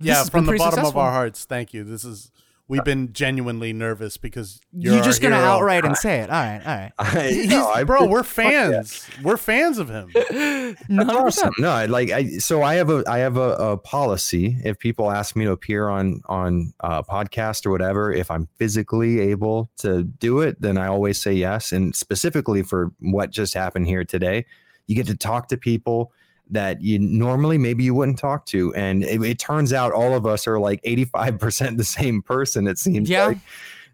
[0.00, 0.88] Yeah, from the bottom successful.
[0.88, 1.84] of our hearts, thank you.
[1.84, 2.30] This is
[2.68, 5.48] we've been genuinely nervous because you're, You're just gonna hero.
[5.48, 6.30] outright and say it.
[6.30, 6.92] All right, all right.
[6.98, 8.70] I, no, I- bro, we're fuck yeah.
[8.70, 9.06] fans.
[9.22, 10.10] We're fans of him.
[10.88, 11.52] That's awesome.
[11.58, 14.56] No, I like I so I have a I have a, a policy.
[14.64, 19.20] If people ask me to appear on on a podcast or whatever, if I'm physically
[19.20, 21.72] able to do it, then I always say yes.
[21.72, 24.46] And specifically for what just happened here today,
[24.86, 26.12] you get to talk to people
[26.50, 30.26] that you normally maybe you wouldn't talk to, and it, it turns out all of
[30.26, 32.66] us are like 85 percent the same person.
[32.66, 33.26] It seems Yeah.
[33.26, 33.38] like.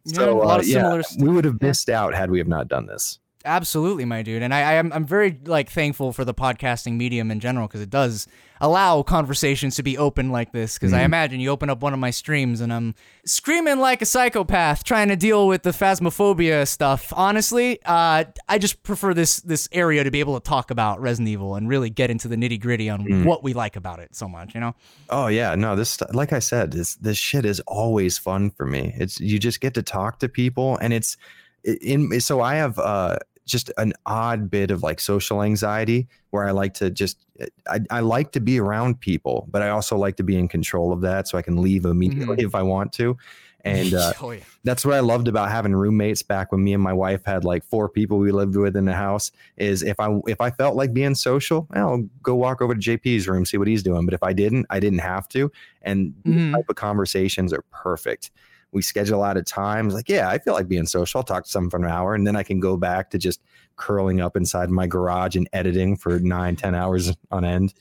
[0.05, 2.47] Yeah, So a lot uh, of yeah, we would have missed out had we have
[2.49, 3.19] not done this.
[3.47, 7.31] Absolutely, my dude, and I, I am I'm very like thankful for the podcasting medium
[7.31, 8.27] in general because it does
[8.61, 10.75] allow conversations to be open like this.
[10.75, 12.95] Because I imagine you open up one of my streams and I'm
[13.25, 17.13] screaming like a psychopath trying to deal with the phasmophobia stuff.
[17.15, 21.29] Honestly, uh, I just prefer this this area to be able to talk about Resident
[21.29, 24.29] Evil and really get into the nitty gritty on what we like about it so
[24.29, 24.55] much.
[24.55, 24.75] You know?
[25.11, 28.95] Oh yeah, no, this like I said, this this shit is always fun for me.
[28.99, 31.17] It's you just get to talk to people and it's
[31.65, 36.51] in so I have uh just an odd bit of like social anxiety where I
[36.51, 40.17] like to just eh, I, I like to be around people, but I also like
[40.17, 42.47] to be in control of that so I can leave immediately mm-hmm.
[42.47, 43.17] if I want to.
[43.65, 44.41] And uh, oh yeah.
[44.65, 47.65] that's what I loved about having roommates back when me and my wife had like
[47.65, 49.33] four people we lived with in the house.
[49.57, 53.29] Is if I if I felt like being social, I'll go walk over to JP's
[53.29, 54.05] room, see what he's doing.
[54.05, 55.51] But if I didn't, I didn't have to.
[55.83, 56.55] And these mm-hmm.
[56.55, 58.31] type of conversations are perfect.
[58.77, 59.87] We schedule out a time.
[59.87, 61.19] It's like, yeah, I feel like being social.
[61.21, 63.41] I'll talk to someone for an hour, and then I can go back to just
[63.77, 67.73] curling up inside my garage and editing for nine, ten hours on end.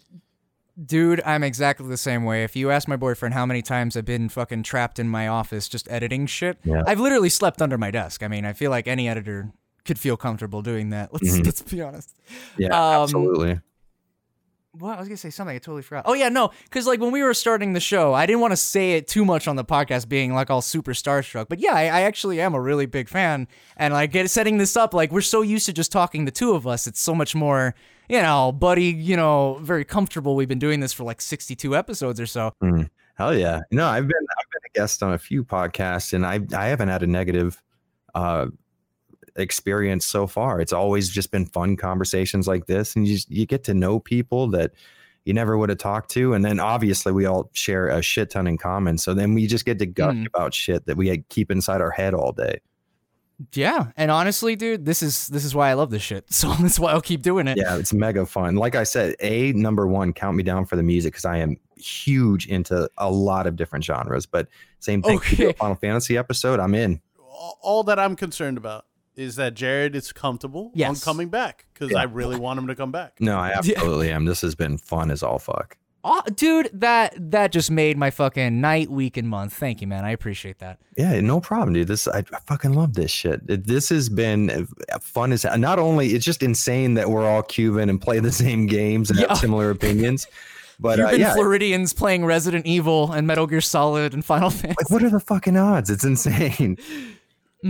[0.86, 2.46] Dude, I'm exactly the same way.
[2.46, 5.68] If you ask my boyfriend how many times I've been fucking trapped in my office
[5.68, 6.84] just editing shit, Yeah.
[6.88, 8.24] I've literally slept under my desk.
[8.24, 9.52] I mean, I feel like any editor
[9.84, 11.10] could feel comfortable doing that.
[11.14, 11.46] Let's Mhm.
[11.46, 12.16] let's be honest.
[12.58, 13.60] Yeah, Um, absolutely.
[14.80, 16.04] What I was gonna say something I totally forgot.
[16.06, 18.58] Oh yeah, no, because like when we were starting the show, I didn't want to
[18.58, 21.48] say it too much on the podcast, being like all super starstruck.
[21.48, 23.48] But yeah, I, I actually am a really big fan,
[23.78, 26.54] and like get setting this up, like we're so used to just talking the two
[26.54, 26.88] of us.
[26.88, 27.74] It's so much more,
[28.10, 30.36] you know, buddy, you know, very comfortable.
[30.36, 32.52] We've been doing this for like sixty-two episodes or so.
[33.16, 33.62] Hell yeah.
[33.72, 36.90] No, I've been I've been a guest on a few podcasts and I I haven't
[36.90, 37.62] had a negative
[38.14, 38.48] uh
[39.36, 40.62] experience so far.
[40.62, 44.00] It's always just been fun conversations like this and you just, you get to know
[44.00, 44.72] people that
[45.26, 48.48] you never would have talked to and then obviously we all share a shit ton
[48.48, 48.98] in common.
[48.98, 50.28] So then we just get to gush Mm.
[50.28, 52.60] about shit that we keep inside our head all day.
[53.54, 56.24] Yeah, and honestly, dude, this is this is why I love this shit.
[56.32, 57.58] So that's why I'll keep doing it.
[57.58, 58.56] Yeah, it's mega fun.
[58.56, 61.58] Like I said, a number one, count me down for the music because I am
[61.76, 64.26] huge into a lot of different genres.
[64.26, 64.48] But
[64.80, 65.54] same thing, if a Okay.
[65.58, 67.02] Final Fantasy episode, I'm in.
[67.30, 68.86] all all that I'm concerned about
[69.16, 71.04] is that Jared is comfortable on Yes.
[71.04, 72.00] coming back because Yeah.
[72.00, 73.14] I really want him to come back.
[73.20, 74.26] No, I absolutely am.
[74.26, 75.78] This has been fun as all fuck.
[76.04, 79.54] Aw, dude, that that just made my fucking night, week, and month.
[79.54, 80.06] Thank you, man.
[80.06, 80.78] I appreciate that.
[80.96, 81.88] Yeah, no problem, dude.
[81.88, 83.40] This I, I fucking love this shit.
[83.66, 87.90] This has been uh, fun as not only it's just insane that we're all Cuban
[87.90, 89.30] and play the same games and Yeah.
[89.30, 90.28] have similar opinions,
[90.80, 94.76] but uh, Cuban yeah, Floridians playing Resident Evil and Metal Gear Solid and Final Fantasy.
[94.78, 95.90] like what are the fucking odds?
[95.90, 96.78] It's insane.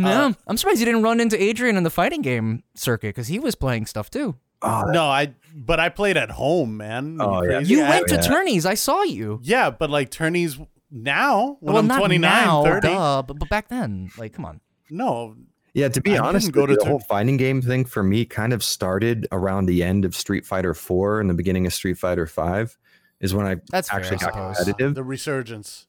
[0.03, 3.27] Yeah, uh, I'm surprised you didn't run into Adrian in the fighting game circuit because
[3.27, 4.35] he was playing stuff too.
[4.61, 7.17] Oh, No, I but I played at home, man.
[7.22, 7.57] Oh, yeah.
[7.57, 7.73] crazy?
[7.73, 8.22] You I- went to yeah.
[8.22, 8.65] tourneys.
[8.65, 9.39] I saw you.
[9.43, 10.57] Yeah, but like tourneys
[10.91, 12.88] now when well, I'm not 29, now, 30.
[12.88, 14.59] duh, but, but back then, like, come on.
[14.89, 15.35] No,
[15.73, 18.53] Yeah, to be I honest, go to the whole fighting game thing for me kind
[18.53, 22.27] of started around the end of Street Fighter 4 and the beginning of Street Fighter
[22.27, 22.77] 5
[23.19, 24.57] is when I That's fair, actually I got suppose.
[24.57, 24.95] competitive.
[24.95, 25.88] the resurgence.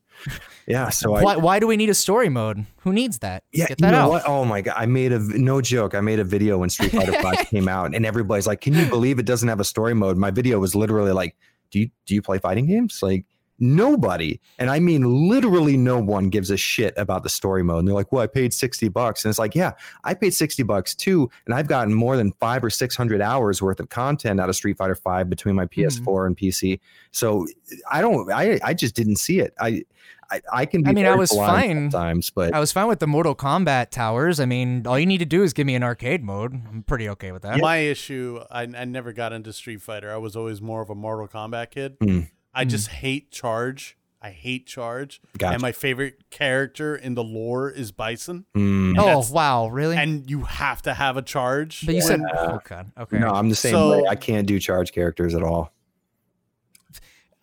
[0.67, 2.67] Yeah, so I why, why do we need a story mode?
[2.81, 3.45] Who needs that?
[3.53, 4.11] yeah, Get you know out.
[4.11, 4.23] what?
[4.27, 5.95] Oh my god, I made a no joke.
[5.95, 8.87] I made a video when Street Fighter 5 came out and everybody's like, "Can you
[8.87, 11.37] believe it doesn't have a story mode?" My video was literally like,
[11.71, 13.25] "Do you do you play fighting games?" Like
[13.59, 17.81] nobody, and I mean literally no one gives a shit about the story mode.
[17.81, 19.73] And they're like, "Well, I paid 60 bucks." And it's like, "Yeah,
[20.05, 23.81] I paid 60 bucks too, and I've gotten more than 5 or 600 hours worth
[23.81, 26.81] of content out of Street Fighter 5 between my PS4 and PC."
[27.11, 27.47] So,
[27.91, 29.55] I don't I I just didn't see it.
[29.61, 29.85] I
[30.31, 31.91] I, I can be I mean, I was fine.
[31.91, 34.41] sometimes, but I was fine with the Mortal Kombat towers.
[34.41, 36.53] I mean, all you need to do is give me an arcade mode.
[36.53, 37.59] I'm pretty okay with that.
[37.59, 40.13] My issue, I, I never got into Street Fighter.
[40.13, 41.99] I was always more of a Mortal Kombat kid.
[42.01, 42.29] Mm.
[42.57, 42.71] I hmm.
[42.71, 43.97] just hate Charge.
[44.21, 45.21] I hate Charge.
[45.39, 45.53] Gotcha.
[45.53, 48.47] And my favorite character in the lore is Bison.
[48.57, 48.97] Mm.
[48.99, 49.97] Oh wow, really?
[49.97, 51.85] And you have to have a Charge.
[51.87, 53.19] But you said, uh, oh god, okay.
[53.19, 54.09] No, I'm the same so, way.
[54.09, 55.73] I can't do Charge characters at all.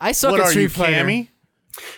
[0.02, 1.06] I suck what at Street Fighter.
[1.06, 1.30] Cammy?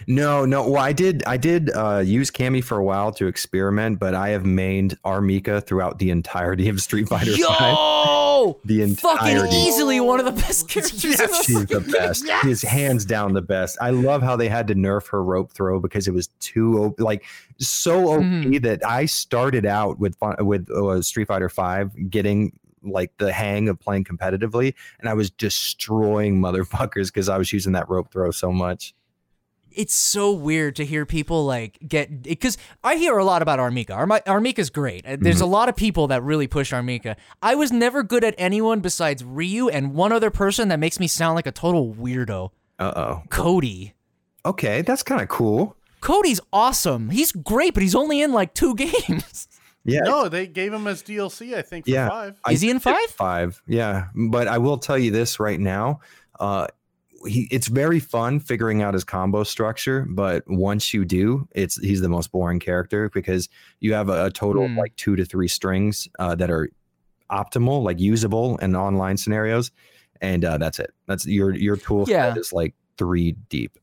[0.07, 0.69] No, no.
[0.69, 1.23] Well, I did.
[1.25, 5.21] I did uh, use Cammy for a while to experiment, but I have mained R.
[5.21, 7.31] Mika throughout the entirety of Street Fighter.
[7.31, 7.47] Yo!
[7.47, 8.24] 5
[8.65, 11.03] the fucking easily one of the best characters.
[11.03, 11.45] Yes.
[11.45, 12.25] She's the best.
[12.25, 12.45] Yes.
[12.45, 13.77] his hands down the best.
[13.81, 16.99] I love how they had to nerf her rope throw because it was too op-
[16.99, 17.23] like
[17.59, 18.43] so OP mm.
[18.43, 18.57] Mm-hmm.
[18.63, 23.79] that I started out with with uh, Street Fighter Five getting like the hang of
[23.79, 28.51] playing competitively, and I was destroying motherfuckers because I was using that rope throw so
[28.51, 28.93] much
[29.75, 33.71] it's so weird to hear people like get because I hear a lot about R.
[33.71, 33.93] Mika.
[33.93, 34.39] Armi- R.
[34.39, 35.05] Mika's great.
[35.05, 36.81] Uh, There's a lot of people that really push R.
[36.83, 37.15] Mika.
[37.41, 41.07] I was never good at anyone besides Ryu and one other person that makes me
[41.07, 42.51] sound like a total weirdo.
[42.79, 43.23] Uh oh.
[43.29, 43.93] Cody.
[44.45, 45.75] Okay, that's kind of cool.
[46.01, 47.09] Cody's awesome.
[47.09, 48.75] He's great, but he's only in like two
[49.07, 49.47] games.
[49.83, 50.01] Yeah.
[50.03, 52.09] No, they gave him as DLC, I think, for Yeah.
[52.09, 52.39] five.
[52.49, 53.05] Is he in five?
[53.09, 54.07] Five, yeah.
[54.15, 55.99] But I will tell you this right now.
[56.39, 56.67] Uh,
[57.25, 62.01] he, it's very fun figuring out his combo structure, but once you do, it's he's
[62.01, 63.49] the most boring character because
[63.79, 64.77] you have a, a total of Hmm.
[64.79, 66.69] like two to three strings uh, that are
[67.31, 69.71] optimal, like usable in online scenarios,
[70.21, 70.91] and uh, that's it.
[71.07, 72.35] That's your your tool Yeah.
[72.35, 73.77] is like three deep.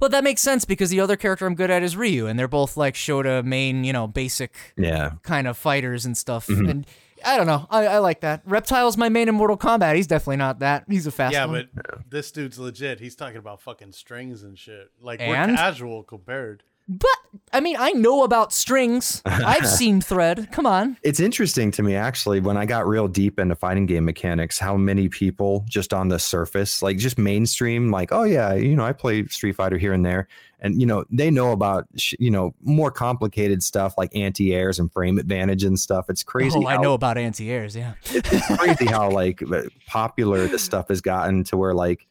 [0.00, 2.48] Well, that makes sense because the other character I'm good at is Ryu, and they're
[2.48, 6.46] both like Shoto main, you know, basic Yeah, kind of fighters and stuff.
[6.48, 6.68] Mhm.
[6.70, 6.86] And
[7.24, 7.66] I don't know.
[7.70, 8.42] I, I like that.
[8.44, 9.96] Reptile's my main in Mortal Kombat.
[9.96, 10.84] He's definitely not that.
[10.88, 11.68] He's a fast yeah, one.
[11.74, 13.00] but this dude's legit.
[13.00, 14.90] He's talking about fucking strings and shit.
[15.00, 15.52] Like And?
[15.52, 16.62] we're casual compared.
[16.86, 17.08] But
[17.52, 19.22] I mean, I know about strings.
[19.24, 20.52] I've seen thread.
[20.52, 20.98] Come on.
[21.02, 24.76] It's interesting to me actually when I got real deep into fighting game mechanics, how
[24.76, 28.92] many people just on the surface, like just mainstream, like, oh yeah, you know, I
[28.92, 30.28] play Street Fighter here and there,
[30.64, 34.90] and you know, they know about sh- you know more complicated stuff like anti-airs and
[34.92, 36.06] frame advantage and stuff.
[36.08, 36.58] It's crazy.
[36.58, 37.76] Oh, I know about anti-airs.
[37.76, 37.92] Yeah.
[38.10, 39.40] It's crazy how like
[39.86, 42.06] popular this stuff has gotten to where like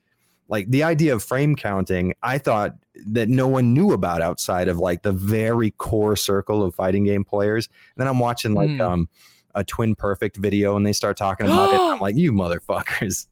[0.50, 2.76] like the idea of frame counting i thought
[3.08, 7.24] that no one knew about outside of like the very core circle of fighting game
[7.24, 8.82] players and then i'm watching like Hmm.
[8.82, 9.10] um
[9.56, 13.28] a twin perfect video and they start talking about it i'm like you motherfuckers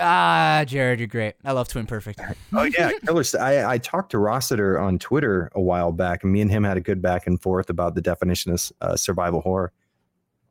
[0.00, 1.34] Ah, Jared, you're great.
[1.44, 2.20] I love Twin Perfect.
[2.54, 6.40] oh yeah killer i i talked to rossiter on twitter a while back and me
[6.40, 9.72] and him had a good back and forth about the definition of uh, survival horror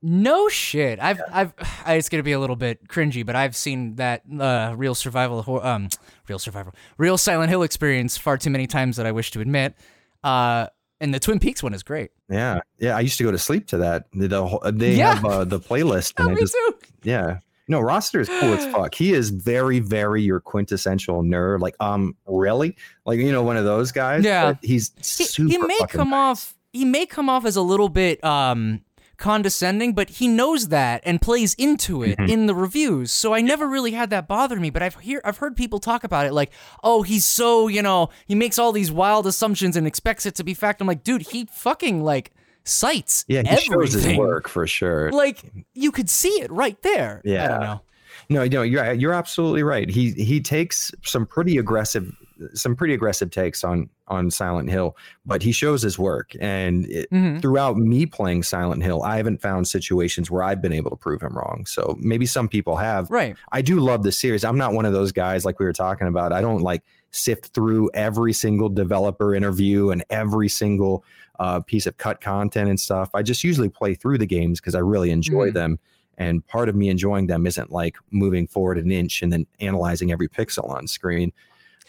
[0.02, 1.00] No shit.
[1.00, 1.54] I've I've
[1.88, 5.66] it's gonna be a little bit cringy, but I've seen that uh, real survival horror,
[5.66, 5.90] um
[6.28, 9.76] real survival real Silent Hill experience far too many times that I wish to admit.
[10.24, 10.68] Uh,
[11.00, 12.12] and the Twin Peaks one is great.
[12.30, 15.16] yeah yeah i used to go to sleep to that the, the they Yeah.
[15.16, 16.74] have uh, the playlist and Oh, me just too.
[17.04, 17.40] Yeah.
[17.68, 18.96] No, Rossiter is cool as fuck.
[18.96, 21.60] He is very, very your quintessential nerd.
[21.60, 22.76] Like, um, really?
[23.06, 24.24] Like, you know, one of those guys.
[24.24, 24.54] Yeah.
[24.62, 25.50] he's He, super.
[25.50, 26.18] he may come nice.
[26.18, 28.82] off he may come off as a little bit um
[29.18, 32.30] condescending, but he knows that and plays into it Mhm.
[32.30, 33.12] in the reviews.
[33.12, 36.04] So I never really had that bother me, but I've hear I've heard people talk
[36.04, 36.52] about it like,
[36.84, 40.44] "Oh, he's so, you know, he makes all these wild assumptions and expects it to
[40.44, 42.32] be fact." I'm like, "Dude, he fucking like
[42.68, 43.72] cites Yeah, he everything.
[43.74, 45.12] shows his work for sure.
[45.12, 45.42] Like
[45.74, 47.22] you could see it right there.
[47.26, 47.48] I Yeah.
[47.48, 47.82] don't know.
[48.30, 49.90] No, no, you're you're absolutely right.
[49.90, 52.12] He he takes some pretty aggressive
[52.54, 54.96] some pretty aggressive takes on on Silent Hill,
[55.26, 56.32] but he shows his work.
[56.40, 57.42] And it, Mhm.
[57.42, 61.22] throughout me playing Silent Hill, I haven't found situations where I've been able to prove
[61.22, 61.66] him wrong.
[61.66, 63.12] So maybe some people have.
[63.12, 63.36] Right.
[63.52, 64.46] I do love the series.
[64.46, 66.32] I'm not one of those guys like we were talking about.
[66.32, 71.04] I don't like sift through every single developer interview and every single
[71.40, 73.10] uh, piece of cut content and stuff.
[73.14, 75.54] I just usually play through the games because I really enjoy Mhm.
[75.54, 75.80] them.
[76.18, 80.12] And part of me enjoying them isn't like moving forward an inch and then analyzing
[80.12, 81.32] every pixel on screen.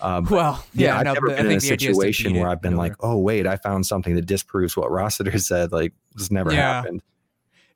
[0.00, 1.96] Uh, Well, yeah, I've no, never but I been in a think the idea is
[1.96, 5.38] to situation where I've been like, oh, wait, I found something that disproves what Rossiter
[5.38, 5.72] said.
[5.72, 6.74] Like, this never Yeah.
[6.74, 7.02] happened.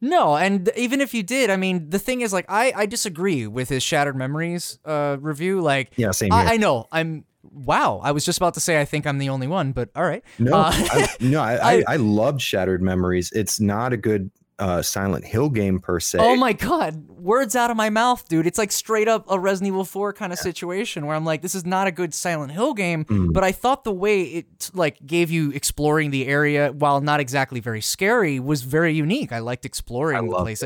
[0.01, 3.47] No, and even if you did, I mean, the thing is, like, I I disagree
[3.47, 5.61] with his Shattered Memories uh review.
[5.61, 6.41] Like, Yeah, same here.
[6.41, 7.25] I, I know I'm.
[7.45, 10.05] Wow, I was just about to say I think I'm the only one, but all
[10.05, 10.23] right.
[10.39, 13.31] No, Uh, I, no, I, I- I loved Shattered Memories.
[13.33, 14.31] It's not a good
[14.63, 16.19] uh, Silent Hill game per se.
[16.21, 18.47] Oh my god, words out of my mouth, dude.
[18.47, 21.55] It's like straight up a Resident Evil 4 kind of situation where I'm like, this
[21.55, 23.33] is not a good Silent Hill game, Mm.
[23.33, 27.61] but I thought the way it like gave you exploring the area while not exactly
[27.61, 29.33] very scary was very unique.
[29.33, 30.63] I liked exploring the loved place.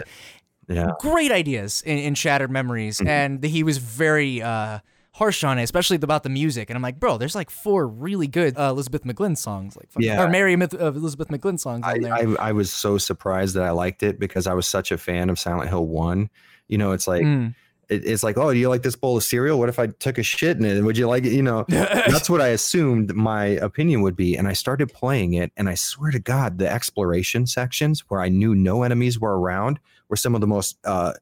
[0.68, 3.08] Yeah, Great ideas in, in Shattered Memories, Mm-hmm.
[3.08, 4.80] and he was very uh
[5.16, 6.68] harsh on it, especially about the music.
[6.68, 10.06] And I'm like, bro, there's like four really good uh, Elizabeth McGlynn songs, like fucking-
[10.06, 10.22] Yeah.
[10.22, 12.12] or Mary Myth- uh, Elizabeth McGlynn songs I, on there.
[12.14, 15.30] I, I was so surprised that I liked it because I was such a fan
[15.30, 16.28] of Silent Hill One.
[16.68, 17.54] You know, it's like Mm.
[17.88, 19.58] it, it's like, oh, do you like this bowl of cereal?
[19.58, 20.82] What if I took a shit in it?
[20.82, 21.32] Would you like it?
[21.32, 24.36] You know, that's what I assumed my opinion would be.
[24.36, 28.28] And I started playing it, and I swear to God, the exploration sections where I
[28.28, 29.78] knew no enemies were around
[30.10, 31.14] were some of the most uh,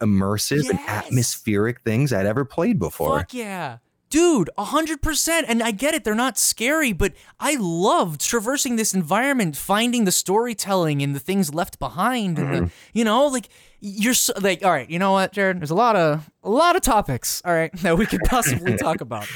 [0.00, 3.18] immersive and atmospheric things I'd ever played before.
[3.18, 3.78] Fuck yeah.
[4.10, 5.44] Dude, 100%.
[5.46, 10.10] And I get it, they're not scary, but I loved traversing this environment, finding the
[10.10, 12.36] storytelling and the things left behind.
[12.36, 12.64] Mm-hmm.
[12.64, 13.48] the, you know, like,
[13.78, 15.60] you're so, like, all right, you know what, Jared?
[15.60, 19.00] There's a lot of, a lot of topics, all right, that we could possibly talk
[19.00, 19.28] about.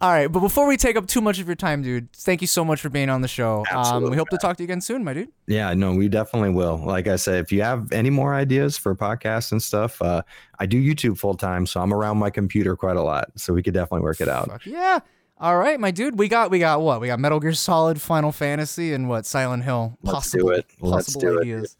[0.00, 2.46] All right, but before we take up too much of your time, dude, thank you
[2.48, 3.58] so much for being on the show.
[3.58, 5.28] um, we Absolutely, hope to talk to you again soon, my dude.
[5.46, 6.78] Yeah, no, we definitely will.
[6.84, 10.22] Like I said, if you have any more ideas for podcasts and stuff, uh,
[10.58, 13.30] I do YouTube full time, so I'm around my computer quite a lot.
[13.36, 14.48] So we could definitely work it out.
[14.48, 14.98] Fuck yeah.
[15.38, 16.18] All right, my dude.
[16.18, 17.00] We got we got what?
[17.00, 19.26] We got Metal Gear Solid, Final Fantasy, and what?
[19.26, 19.98] Silent Hill.
[20.04, 20.66] Possible, Let's do Possible, it.
[20.80, 21.76] Let's possible do it, ideas.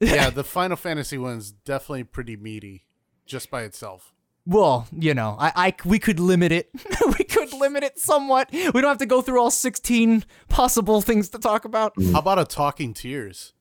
[0.00, 2.84] yeah, the Final Fantasy one's definitely pretty meaty,
[3.26, 4.11] just by itself.
[4.44, 6.70] Well, you know, I, I we could limit it.
[7.18, 8.50] we could limit it somewhat.
[8.52, 11.94] We don't have to go through all sixteen possible things to talk about.
[11.96, 12.12] Mm.
[12.12, 13.54] How about a Talking Tears?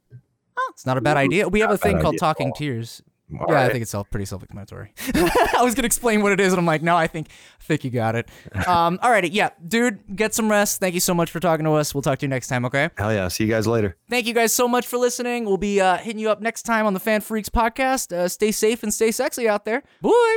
[0.69, 1.47] It's not a bad idea.
[1.49, 2.53] We have a thing called Talking.
[2.53, 3.01] Tears.
[3.39, 4.93] All yeah, I think it's self, pretty self-explanatory.
[5.15, 7.27] I was gonna explain what it is, and I'm like, no, I think
[7.61, 8.27] I think you got it.
[8.67, 10.79] Um, all righty, yeah, dude, get some rest.
[10.79, 11.93] Thank you so much for talking to us.
[11.93, 12.63] We'll talk to you next time.
[12.65, 12.89] Okay.
[12.97, 13.27] Hell yeah.
[13.27, 13.97] See you guys later.
[14.09, 15.45] Thank you guys so much for listening.
[15.45, 18.13] We'll be uh, hitting you up next time on the FanFreeks podcast.
[18.13, 19.83] Uh, stay safe and stay sexy out there.
[20.01, 20.35] Boy.